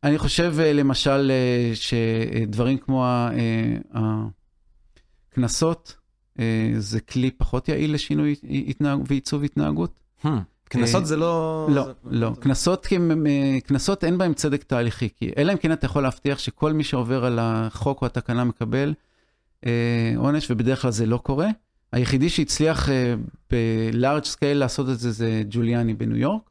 אני 0.03 0.17
חושב 0.17 0.55
למשל 0.59 1.31
שדברים 1.73 2.77
כמו 2.77 3.05
הקנסות, 5.31 5.95
זה 6.77 7.01
כלי 7.01 7.31
פחות 7.31 7.69
יעיל 7.69 7.93
לשינוי 7.93 8.35
התנהג... 8.67 8.99
ועיצוב 9.07 9.43
התנהגות. 9.43 9.99
Hmm. 10.23 10.27
קנסות 10.69 11.01
אה, 11.01 11.07
זה 11.07 11.17
לא... 11.17 11.67
לא, 11.71 11.87
לא. 12.03 12.31
קנסות, 12.39 12.87
אה, 13.27 13.59
קנסות 13.65 14.03
אין 14.03 14.17
בהם 14.17 14.33
צדק 14.33 14.63
תהליכי, 14.63 15.09
כי 15.15 15.31
אלא 15.37 15.51
אם 15.53 15.57
כן 15.57 15.71
אתה 15.71 15.85
יכול 15.85 16.03
להבטיח 16.03 16.39
שכל 16.39 16.73
מי 16.73 16.83
שעובר 16.83 17.25
על 17.25 17.39
החוק 17.41 18.01
או 18.01 18.07
התקנה 18.07 18.43
מקבל 18.43 18.93
אה, 19.65 20.13
עונש, 20.17 20.51
ובדרך 20.51 20.81
כלל 20.81 20.91
זה 20.91 21.05
לא 21.05 21.17
קורה. 21.17 21.47
היחידי 21.91 22.29
שהצליח 22.29 22.89
ב-large 23.51 24.25
scale 24.35 24.53
לעשות 24.53 24.89
את 24.89 24.99
זה 24.99 25.11
זה 25.11 25.43
ג'וליאני 25.49 25.93
בניו 25.93 26.17
יורק, 26.17 26.49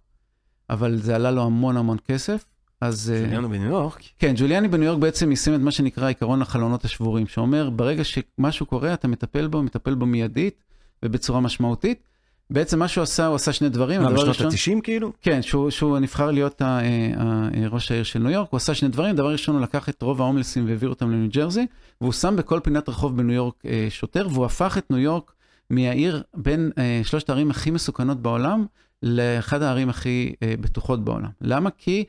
אבל 0.71 0.97
זה 0.97 1.15
עלה 1.15 1.31
לו 1.31 1.43
המון 1.43 1.77
המון 1.77 1.97
כסף. 2.09 2.45
אז... 2.81 3.13
ג'וליאנו 3.25 3.49
בניו 3.49 3.71
יורק. 3.71 4.01
כן, 4.19 4.35
ג'וליאני 4.37 4.69
בניו 4.69 4.87
יורק 4.87 4.99
בעצם 4.99 5.31
יישם 5.31 5.55
את 5.55 5.61
מה 5.61 5.71
שנקרא 5.71 6.11
עקרון 6.11 6.43
החלונות 6.43 6.85
השבורים, 6.85 7.27
שאומר, 7.27 7.71
ברגע 7.71 8.03
שמשהו 8.05 8.67
קורה, 8.67 8.95
אתה 8.95 9.09
מטפל 9.09 9.47
בו, 9.47 9.63
מטפל 9.63 9.95
בו 9.95 10.07
מיידית 10.07 10.63
ובצורה 11.03 11.41
משמעותית. 11.41 12.03
בעצם 12.51 12.79
מה 12.79 12.89
שהוא 12.89 13.03
עשה, 13.03 13.27
הוא 13.27 13.35
עשה 13.35 13.53
שני 13.53 13.69
דברים. 13.69 14.03
מה, 14.03 14.11
בשנות 14.13 14.41
הראשון- 14.41 14.77
ה-90 14.77 14.81
כאילו? 14.83 15.13
כן, 15.23 15.43
שהוא, 15.43 15.71
שהוא 15.71 15.99
נבחר 15.99 16.31
להיות 16.31 16.63
ה, 16.63 16.79
ה, 16.79 16.81
ה, 17.17 17.49
ראש 17.69 17.91
העיר 17.91 18.03
של 18.03 18.19
ניו 18.19 18.31
יורק, 18.31 18.49
הוא 18.51 18.57
עשה 18.57 18.75
שני 18.75 18.89
דברים, 18.89 19.17
דבר 19.17 19.33
ראשון 19.33 19.55
הוא 19.55 19.63
לקח 19.63 19.89
את 19.89 20.03
רוב 20.03 20.21
ההומלסים 20.21 20.67
והעביר 20.67 20.89
אותם 20.89 21.11
לניו 21.11 21.31
ג'רזי, 21.31 21.67
והוא 22.01 22.13
שם 22.13 22.37
בכל 22.37 22.61
פינת 22.63 22.89
רחוב 22.89 23.17
בניו 23.17 23.35
יורק 23.35 23.55
אה, 23.67 23.87
שוטר, 23.91 24.29
והוא 24.33 24.45
הפך 24.45 24.79
את 24.79 24.91
ניו 24.91 24.99
יורק 24.99 25.33
מהעיר 25.71 26.23
בין 26.35 26.71
אה, 26.79 27.01
שלושת 27.05 27.29
הערים 27.31 27.51
הכי 27.51 27.71
מסוכנות 27.71 28.23
בעולם, 28.23 28.67
לאחד 29.03 29.63
הערים 29.63 29.89
הכי 29.89 30.35
אה, 30.43 30.55
בטוחות 30.61 31.05
בעולם. 31.05 31.31
למה? 31.41 31.71
כי 31.71 32.05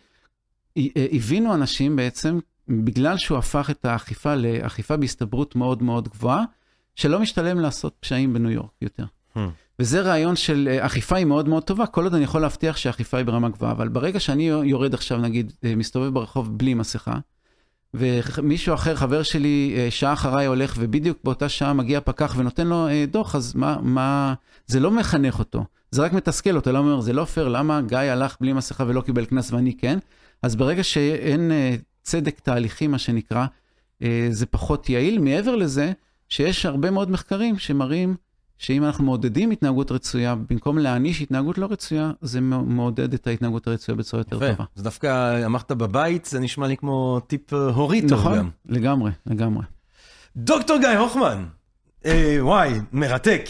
אה, 0.77 0.83
הבינו 1.11 1.53
אנשים 1.53 1.95
בעצם, 1.95 2.39
בגלל 2.67 3.17
שהוא 3.17 3.37
הפך 3.37 3.69
את 3.69 3.85
האכיפה 3.85 4.35
לאכיפה 4.35 4.97
בהסתברות 4.97 5.55
מאוד 5.55 5.83
מאוד 5.83 6.09
גבוהה, 6.09 6.43
שלא 6.95 7.19
משתלם 7.19 7.59
לעשות 7.59 7.95
פשעים 7.99 8.33
בניו 8.33 8.51
יורק 8.51 8.71
יותר. 8.81 9.05
Hmm. 9.35 9.39
וזה 9.79 10.01
רעיון 10.01 10.35
של 10.35 10.69
אה, 10.71 10.85
אכיפה 10.85 11.15
היא 11.15 11.25
מאוד 11.25 11.49
מאוד 11.49 11.63
טובה, 11.63 11.87
כל 11.87 12.03
עוד 12.03 12.13
אני 12.13 12.23
יכול 12.23 12.41
להבטיח 12.41 12.77
שהאכיפה 12.77 13.17
היא 13.17 13.25
ברמה 13.25 13.49
גבוהה, 13.49 13.71
אבל 13.71 13.87
ברגע 13.87 14.19
שאני 14.19 14.43
יורד 14.43 14.93
עכשיו, 14.93 15.17
נגיד, 15.17 15.53
אה, 15.63 15.75
מסתובב 15.75 16.13
ברחוב 16.13 16.57
בלי 16.57 16.73
מסכה, 16.73 17.17
ומישהו 17.93 18.73
אחר, 18.73 18.95
חבר 18.95 19.23
שלי, 19.23 19.73
אה, 19.77 19.91
שעה 19.91 20.13
אחריי 20.13 20.45
הולך, 20.45 20.75
ובדיוק 20.79 21.17
באותה 21.23 21.49
שעה 21.49 21.73
מגיע 21.73 21.99
פקח 22.01 22.33
ונותן 22.37 22.67
לו 22.67 22.87
דוח, 23.07 23.35
אז 23.35 23.55
מה, 23.55 23.77
מה, 23.81 24.33
זה 24.67 24.79
לא 24.79 24.91
מחנך 24.91 25.39
אותו, 25.39 25.65
זה 25.91 26.01
רק 26.01 26.13
מתסכל 26.13 26.55
אותו, 26.55 26.71
למה 26.71 26.79
אומר, 26.79 27.01
זה 27.01 27.13
לא 27.13 27.25
פייר, 27.25 27.47
למה 27.47 27.81
גיא 27.81 27.97
הלך 27.97 28.37
בלי 28.41 28.53
מסכה 28.53 28.83
ולא 28.87 29.01
קיבל 29.01 29.25
קנס 29.25 29.51
ואני 29.51 29.77
כן? 29.77 29.99
אז 30.41 30.55
ברגע 30.55 30.83
שאין 30.83 31.51
צדק 32.01 32.39
תהליכי, 32.39 32.87
מה 32.87 32.97
שנקרא, 32.97 33.45
זה 34.29 34.45
פחות 34.45 34.89
יעיל. 34.89 35.19
מעבר 35.19 35.55
לזה, 35.55 35.91
שיש 36.29 36.65
הרבה 36.65 36.91
מאוד 36.91 37.11
מחקרים 37.11 37.57
שמראים 37.57 38.15
שאם 38.57 38.83
אנחנו 38.83 39.03
מעודדים 39.03 39.51
התנהגות 39.51 39.91
רצויה, 39.91 40.35
במקום 40.49 40.77
להעניש 40.77 41.21
התנהגות 41.21 41.57
לא 41.57 41.67
רצויה, 41.69 42.11
זה 42.21 42.41
מעודד 42.41 43.13
את 43.13 43.27
ההתנהגות 43.27 43.67
הרצויה 43.67 43.95
בצורה 43.95 44.21
יותר. 44.21 44.39
טובה. 44.39 44.63
זה 44.75 44.83
דווקא 44.83 45.45
אמרת 45.45 45.71
בבית, 45.71 46.25
זה 46.25 46.39
נשמע 46.39 46.67
לי 46.67 46.77
כמו 46.77 47.19
טיפ 47.27 47.53
אה, 47.53 47.59
הורי 47.59 48.01
טוב 48.01 48.19
נכון, 48.19 48.37
גם. 48.37 48.49
לגמרי, 48.65 49.11
לגמרי. 49.25 49.63
דוקטור 50.37 50.77
גיא 50.77 50.89
הוחמן, 50.89 51.45
אה, 52.05 52.37
וואי, 52.39 52.79
מרתק. 52.91 53.45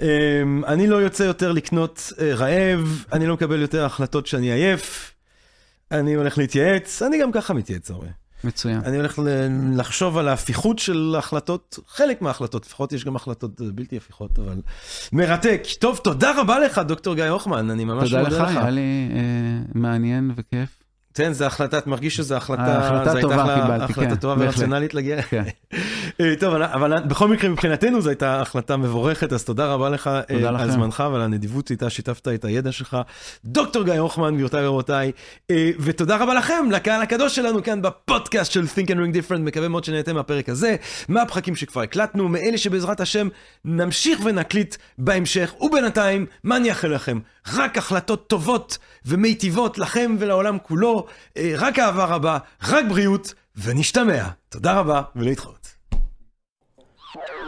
אה, 0.00 0.42
אני 0.66 0.86
לא 0.86 0.96
יוצא 0.96 1.22
יותר 1.22 1.52
לקנות 1.52 2.12
אה, 2.20 2.34
רעב, 2.34 3.04
אני 3.12 3.26
לא 3.26 3.34
מקבל 3.34 3.60
יותר 3.60 3.84
החלטות 3.84 4.26
שאני 4.26 4.52
עייף, 4.52 5.14
אני 5.90 6.14
הולך 6.14 6.38
להתייעץ, 6.38 7.02
אני 7.02 7.20
גם 7.20 7.32
ככה 7.32 7.54
מתייעץ 7.54 7.90
הרבה. 7.90 8.06
מצוין. 8.44 8.80
אני 8.84 8.96
הולך 8.96 9.20
לחשוב 9.76 10.18
על 10.18 10.28
ההפיכות 10.28 10.78
של 10.78 11.14
החלטות, 11.18 11.78
חלק 11.88 12.22
מההחלטות, 12.22 12.66
לפחות 12.66 12.92
יש 12.92 13.04
גם 13.04 13.16
החלטות 13.16 13.60
אה, 13.60 13.66
בלתי 13.74 13.96
הפיכות, 13.96 14.38
אבל 14.38 14.60
מרתק. 15.12 15.62
טוב, 15.78 16.00
תודה 16.04 16.40
רבה 16.40 16.58
לך, 16.58 16.78
דוקטור 16.78 17.14
גיא 17.14 17.24
הוחמן, 17.24 17.70
אני 17.70 17.84
ממש 17.84 18.10
תודה 18.10 18.22
מודה 18.22 18.42
לך, 18.42 18.50
לך. 18.50 18.56
היה 18.56 18.70
לי 18.70 19.08
אה, 19.14 19.20
מעניין 19.74 20.30
וכיף. 20.36 20.83
כן, 21.14 21.32
זו 21.32 21.44
החלטה, 21.44 21.78
את 21.78 21.86
מרגיש 21.86 22.16
שזו 22.16 22.34
החלטה, 22.34 22.78
החלטה 22.78 23.20
טובה 23.20 23.34
החלטה- 23.34 23.60
קיבלתי, 23.62 23.92
החלטה 23.92 24.10
כן, 24.10 24.16
טובה. 24.16 24.34
ורציונלית 24.46 24.94
להגיע. 24.94 25.22
כן. 25.22 25.42
אה, 26.20 26.34
טוב, 26.40 26.54
אבל- 26.54 27.02
בכל 27.08 27.28
מקרה 27.28 27.50
מבחינתנו 27.50 28.00
זו 28.00 28.08
הייתה 28.10 28.40
החלטה 28.40 28.76
מבורכת, 28.76 29.32
אז 29.32 29.44
תודה 29.44 29.66
רבה 29.66 29.88
לך 29.90 30.06
אה, 30.06 30.22
תודה 30.28 30.48
על 30.48 30.54
לכם. 30.54 30.70
זמנך 30.70 31.04
ועל 31.12 31.22
הנדיבות 31.22 31.66
שאיתה 31.68 31.90
שיתפת 31.90 32.28
את 32.28 32.44
הידע 32.44 32.72
שלך. 32.72 32.96
דוקטור 33.44 33.82
גיא 33.84 33.92
הוחמן, 33.94 34.34
גבירותיי 34.34 34.66
ורבותיי, 34.66 35.12
אה, 35.50 35.70
ותודה 35.80 36.16
רבה 36.16 36.34
לכם, 36.34 36.70
לקהל 36.72 37.02
הקדוש 37.02 37.36
שלנו 37.36 37.62
כאן 37.62 37.82
בפודקאסט 37.82 38.52
של 38.52 38.64
Think 38.64 38.86
and 38.88 38.94
Ring 38.96 39.30
Different, 39.30 39.38
מקווה 39.38 39.68
מאוד 39.68 39.84
שנהנתם 39.84 40.14
מהפרק 40.14 40.48
הזה, 40.48 40.76
מהפחקים 41.08 41.56
שכבר 41.56 41.80
הקלטנו, 41.82 42.28
מאלה 42.28 42.58
שבעזרת 42.58 43.00
השם 43.00 43.28
נמשיך 43.64 44.20
ונקליט 44.24 44.76
בהמשך, 44.98 45.54
ובינתיים, 45.60 46.26
מה 46.44 46.56
אני 46.56 46.70
אאחל 46.70 46.88
לכם? 46.88 47.18
רק 47.52 47.78
החלטות 47.78 48.28
טובות 48.28 48.78
ומיטיבות 49.04 49.78
לכם 49.78 50.16
ולעולם 50.18 50.58
כולו, 50.58 51.06
אה, 51.36 51.52
רק 51.56 51.78
אהבה 51.78 52.04
רבה, 52.04 52.38
רק 52.62 52.84
בריאות, 52.88 53.34
ונשתמע. 53.56 54.28
תודה 54.48 54.72
רבה 54.80 55.02
ולהתחאות. 55.16 55.74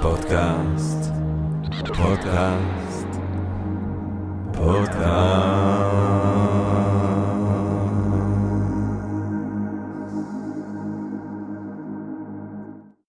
פודקאסט, 0.02 1.10
פודקאסט, 1.97 3.06
פודקאסט. 4.52 6.45